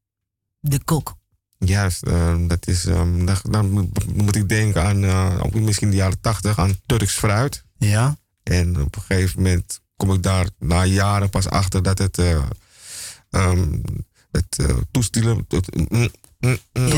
De 0.61 0.85
kok. 0.85 1.17
Juist, 1.59 2.03
eh, 2.03 2.37
dat 2.47 2.67
is, 2.67 2.87
ehm, 2.87 3.25
dan, 3.27 3.37
dan 3.51 3.71
moet- 4.15 4.37
ik 4.37 4.49
denken 4.49 4.83
aan, 4.85 5.05
eh, 5.05 5.45
misschien 5.53 5.91
de 5.91 5.97
jaren 5.97 6.21
tachtig, 6.21 6.59
aan 6.59 6.77
Turks 6.87 7.15
fruit. 7.15 7.65
Ja. 7.79 8.17
En 8.43 8.81
op 8.81 8.97
een 8.97 9.03
gegeven 9.03 9.43
moment 9.43 9.81
kom 10.03 10.13
ik 10.13 10.23
daar 10.23 10.49
na 10.59 10.85
jaren 10.85 11.31
pas 11.31 11.49
achter 11.49 11.83
dat 11.83 11.99
het, 11.99 12.19
eh 12.19 12.43
ehm, 13.31 13.81
het 14.31 14.59
eh, 14.59 14.77
toestielen, 14.91 15.45
het, 15.49 15.75
mm, 15.77 15.87
mm, 15.91 16.09
mm, 16.73 16.89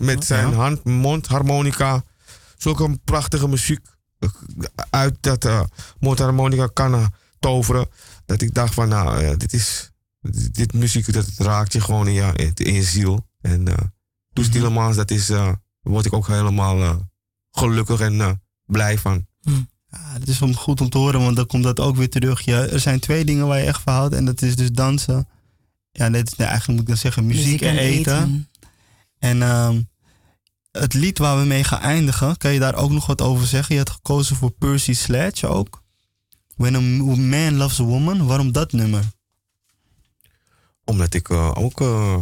met 0.00 0.24
zijn 0.24 0.52
hand, 0.54 0.84
mondharmonica. 0.84 2.04
Zulke 2.56 2.98
prachtige 3.04 3.48
muziek 3.48 3.80
eh, 4.18 4.28
uit 4.90 5.16
dat 5.20 5.44
eh, 5.44 5.60
mondharmonica 5.98 6.66
kan 6.66 6.94
eh, 6.94 7.06
toveren. 7.38 7.88
Dat 8.26 8.40
ik 8.40 8.54
dacht 8.54 8.74
van, 8.74 8.88
nou, 8.88 9.20
eh, 9.20 9.36
dit 9.36 9.52
is, 9.52 9.90
dit, 10.20 10.54
dit 10.54 10.72
muziek, 10.72 11.12
dat 11.12 11.26
raakt 11.36 11.72
je 11.72 11.80
gewoon 11.80 12.08
in 12.08 12.14
je, 12.14 12.52
in, 12.54 12.74
je 12.74 12.82
ziel. 12.82 13.26
En 13.40 13.68
eh 13.68 13.74
Tielemans, 14.50 14.96
dat 14.96 15.10
is, 15.10 15.30
eh, 15.30 15.52
word 15.82 16.06
ik 16.06 16.12
ook 16.12 16.26
helemaal 16.26 16.80
eh, 16.80 16.96
gelukkig 17.50 18.00
en 18.00 18.20
eh, 18.20 18.32
blij 18.66 18.98
van. 18.98 19.26
Ja, 19.94 20.18
het 20.18 20.28
is 20.28 20.42
om, 20.42 20.54
goed 20.54 20.80
om 20.80 20.88
te 20.88 20.98
horen, 20.98 21.20
want 21.20 21.36
dan 21.36 21.46
komt 21.46 21.62
dat 21.64 21.80
ook 21.80 21.96
weer 21.96 22.10
terug. 22.10 22.40
Ja, 22.40 22.60
er 22.66 22.80
zijn 22.80 23.00
twee 23.00 23.24
dingen 23.24 23.46
waar 23.46 23.58
je 23.58 23.64
echt 23.66 23.80
van 23.82 23.94
houdt. 23.94 24.14
En 24.14 24.24
dat 24.24 24.42
is 24.42 24.56
dus 24.56 24.72
dansen. 24.72 25.28
Ja, 25.92 26.08
net, 26.08 26.34
nee, 26.38 26.46
eigenlijk 26.48 26.68
moet 26.78 26.88
ik 26.88 26.94
dan 26.94 26.96
zeggen 26.96 27.26
muziek, 27.26 27.44
Muziek 27.44 27.60
en 27.62 27.68
en 27.68 27.78
eten. 27.78 28.16
eten. 28.18 28.48
En 29.18 29.42
ehm, 29.42 29.80
het 30.72 30.94
lied 30.94 31.18
waar 31.18 31.38
we 31.38 31.44
mee 31.44 31.64
gaan 31.64 31.80
eindigen, 31.80 32.36
kan 32.36 32.52
je 32.52 32.58
daar 32.58 32.74
ook 32.74 32.90
nog 32.90 33.06
wat 33.06 33.20
over 33.22 33.46
zeggen? 33.46 33.74
Je 33.74 33.80
had 33.80 33.90
gekozen 33.90 34.36
voor 34.36 34.50
Percy 34.50 34.92
Sledge 34.94 35.46
ook. 35.46 35.82
When 36.56 36.74
a 36.74 36.80
Man 37.16 37.54
Loves 37.56 37.80
a 37.80 37.84
Woman. 37.84 38.26
Waarom 38.26 38.52
dat 38.52 38.72
nummer? 38.72 39.04
Omdat 40.84 41.14
ik 41.14 41.28
eh, 41.28 41.50
ook, 41.54 41.80
eh, 41.80 42.16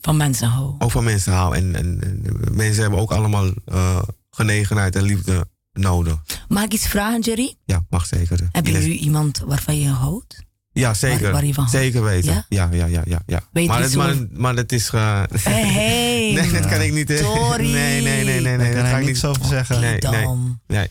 Van 0.00 0.16
mensen 0.16 0.48
hou. 0.48 0.74
ook 0.78 0.90
van 0.90 1.04
mensen 1.04 1.32
hou. 1.32 1.56
En, 1.56 1.74
en, 1.74 2.00
en 2.02 2.54
mensen 2.54 2.82
hebben 2.82 3.00
ook 3.00 3.12
allemaal 3.12 3.50
eh, 3.64 4.02
genegenheid 4.30 4.96
en 4.96 5.02
liefde 5.02 5.48
nodig. 5.74 6.16
Mag 6.48 6.64
ik 6.64 6.72
iets 6.72 6.86
vragen, 6.86 7.20
Jerry? 7.20 7.54
Ja, 7.64 7.84
mag 7.90 8.06
zeker. 8.06 8.48
Heb 8.52 8.66
je 8.66 8.78
nu 8.78 8.92
iemand 8.92 9.38
waarvan 9.46 9.78
je 9.80 9.88
houdt? 9.88 10.42
Ja, 10.72 10.94
zeker. 10.94 11.22
Waar- 11.22 11.32
waar 11.32 11.44
je 11.44 11.54
van 11.54 11.64
houdt? 11.64 11.78
zeker 11.78 12.02
weten. 12.02 12.32
Ja? 12.32 12.46
Ja, 12.48 12.86
ja, 12.86 12.86
ja, 12.86 13.22
ja. 13.26 13.42
maar, 13.52 13.80
het, 13.82 13.94
maar, 13.94 14.14
zo- 14.14 14.26
maar 14.30 14.54
dat 14.54 14.72
is. 14.72 14.90
eh, 14.90 15.22
hey. 15.32 16.32
nee, 16.34 16.52
dat 16.52 16.66
kan 16.66 16.80
ik 16.80 16.92
niet. 16.92 17.10
Sorry. 17.22 17.70
Nee, 17.72 18.02
nee, 18.02 18.24
nee, 18.24 18.40
nee. 18.40 18.56
nee 18.56 18.74
dat 18.74 18.84
ga 18.84 18.98
ik 18.98 19.04
niks 19.04 19.22
niet 19.22 19.30
over 19.30 19.44
zeggen. 19.44 19.80
Nee, 19.80 19.90
nee, 19.90 20.00
dan. 20.00 20.60
nee. 20.66 20.88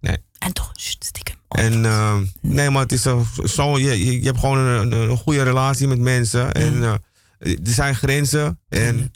nee. 0.00 0.16
En 0.38 0.52
toch, 0.52 0.70
sst, 0.72 1.04
stiekem. 1.04 1.34
En 1.48 1.84
eh, 1.84 2.16
nee, 2.40 2.70
maar 2.70 2.82
het 2.82 2.92
is 2.92 3.02
zo, 3.02 3.26
zo 3.44 3.78
je, 3.78 4.20
je, 4.20 4.26
hebt 4.26 4.38
gewoon 4.38 4.58
een, 4.58 4.92
een, 4.92 5.10
een 5.10 5.16
goede 5.16 5.42
relatie 5.42 5.86
met 5.86 5.98
mensen. 5.98 6.52
En 6.52 6.82
eh, 6.82 6.92
er 7.52 7.58
zijn 7.62 7.94
grenzen. 7.94 8.58
En 8.68 9.12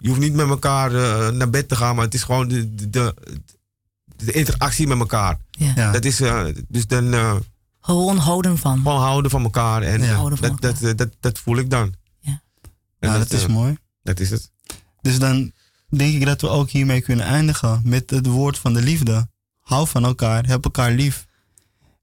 je 0.00 0.08
hoeft 0.08 0.20
niet 0.20 0.32
met 0.34 0.48
elkaar 0.48 0.94
eh, 0.94 1.28
naar 1.28 1.50
bed 1.50 1.68
te 1.68 1.76
gaan, 1.76 1.94
maar 1.94 2.04
het 2.04 2.14
is 2.14 2.22
gewoon 2.22 2.48
de, 2.48 2.74
de, 2.74 2.90
de, 2.90 3.14
de 4.16 4.32
interactie 4.32 4.86
met 4.86 4.98
elkaar. 4.98 5.38
Ja. 5.50 5.72
Ja. 5.76 5.92
Dat 5.92 6.04
is 6.04 6.20
eh, 6.20 6.44
dus 6.68 6.86
dan 6.86 7.14
eh, 7.14 7.36
Gewoon 7.80 8.16
houden 8.16 8.58
van. 8.58 8.76
gewoon 8.76 9.00
houden 9.00 9.30
van 9.30 9.42
elkaar. 9.42 9.82
En 9.82 10.02
Ja. 10.02 10.14
Houden 10.14 10.38
van 10.38 10.48
dat, 10.48 10.60
dat, 10.60 10.80
dat, 10.80 10.98
dat, 10.98 11.08
dat 11.20 11.38
voel 11.38 11.56
ik 11.56 11.70
dan. 11.70 11.94
Ja. 12.20 12.42
Dat 12.98 13.32
is 13.32 13.46
mooi. 13.46 13.76
Dat 14.02 14.20
is 14.20 14.30
het. 14.30 14.50
Dus 15.00 15.18
dan 15.18 15.52
denk 15.88 16.14
ik 16.14 16.24
dat 16.24 16.40
we 16.40 16.48
ook 16.48 16.70
hiermee 16.70 17.00
kunnen 17.00 17.26
eindigen 17.26 17.80
met 17.84 18.10
het 18.10 18.26
woord 18.26 18.58
van 18.58 18.74
de 18.74 18.82
liefde. 18.82 19.28
Hou 19.60 19.88
van 19.88 20.04
elkaar, 20.04 20.46
heb 20.46 20.64
elkaar 20.64 20.92
lief. 20.92 21.26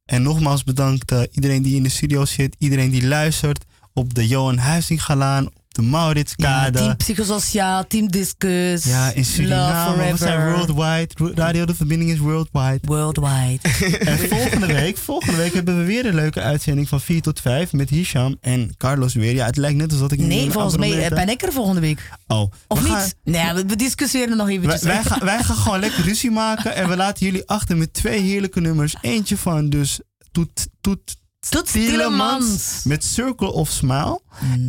En 0.05 0.21
nogmaals 0.21 0.63
bedankt 0.63 1.11
iedereen 1.31 1.61
die 1.61 1.75
in 1.75 1.83
de 1.83 1.89
studio 1.89 2.25
zit, 2.25 2.55
iedereen 2.59 2.89
die 2.91 3.07
luistert 3.07 3.65
op 3.93 4.13
de 4.13 4.27
Johan 4.27 4.57
Huizingalaan, 4.57 5.49
de 5.77 5.83
Ja, 5.83 5.89
Mauritskade. 5.89 6.77
team 6.79 6.95
psychosociaal, 6.97 7.87
team 7.87 8.07
discus. 8.11 8.83
Ja, 8.83 9.11
in 9.13 9.25
Suriname. 9.25 10.11
We 10.11 10.17
zijn 10.17 10.53
worldwide. 10.53 11.07
Radio 11.35 11.65
De 11.65 11.75
Verbinding 11.75 12.11
is 12.11 12.17
worldwide. 12.19 12.79
Worldwide. 12.81 13.59
En 14.09 14.17
volgende 14.29 14.65
week, 14.67 14.97
volgende 14.97 15.37
week 15.37 15.53
hebben 15.53 15.77
we 15.77 15.83
weer 15.85 16.05
een 16.05 16.15
leuke 16.15 16.41
uitzending 16.41 16.89
van 16.89 17.01
4 17.01 17.21
tot 17.21 17.39
5 17.41 17.73
met 17.73 17.89
Hisham 17.89 18.37
en 18.41 18.73
Carlos 18.77 19.13
weer. 19.13 19.33
Ja, 19.33 19.45
het 19.45 19.57
lijkt 19.57 19.77
net 19.77 19.91
alsof 19.91 20.11
ik... 20.11 20.19
Nee, 20.19 20.51
volgens 20.51 20.77
mij 20.77 21.03
eh, 21.05 21.09
ben 21.15 21.29
ik 21.29 21.41
er 21.41 21.51
volgende 21.51 21.81
week. 21.81 22.09
Oh. 22.27 22.51
Of 22.67 22.83
niet? 22.83 22.91
gaan- 22.91 23.11
nee, 23.23 23.53
we, 23.53 23.75
discussiëren 23.75 24.37
nog 24.37 24.45
wij, 24.47 24.55
eventjes. 24.55 24.81
wij, 24.81 25.03
gaan, 25.03 25.19
wij 25.19 25.43
gaan 25.43 25.55
gewoon 25.55 25.79
lekker 25.79 26.03
ruzie 26.03 26.31
maken 26.31 26.75
en 26.75 26.89
we 26.89 26.95
laten 26.95 27.25
jullie 27.25 27.47
achter 27.47 27.77
met 27.77 27.93
twee 27.93 28.21
heerlijke 28.21 28.61
nummers. 28.61 28.95
Eentje 29.01 29.37
van 29.37 29.69
dus 29.69 29.99
Toet, 30.31 30.67
Toet, 30.81 31.15
Toet 31.39 31.71
Tielemans 31.71 32.83
met 32.83 33.03
Circle 33.03 33.51
of 33.51 33.69
Smile. 33.69 34.21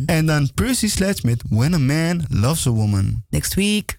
En 0.05 0.25
dan 0.25 0.53
Percy 0.53 0.87
Sledge 0.87 1.25
met 1.25 1.43
When 1.49 1.73
a 1.73 1.77
Man 1.77 2.25
Loves 2.29 2.67
a 2.67 2.71
Woman. 2.71 3.25
Next 3.29 3.53
week. 3.53 3.97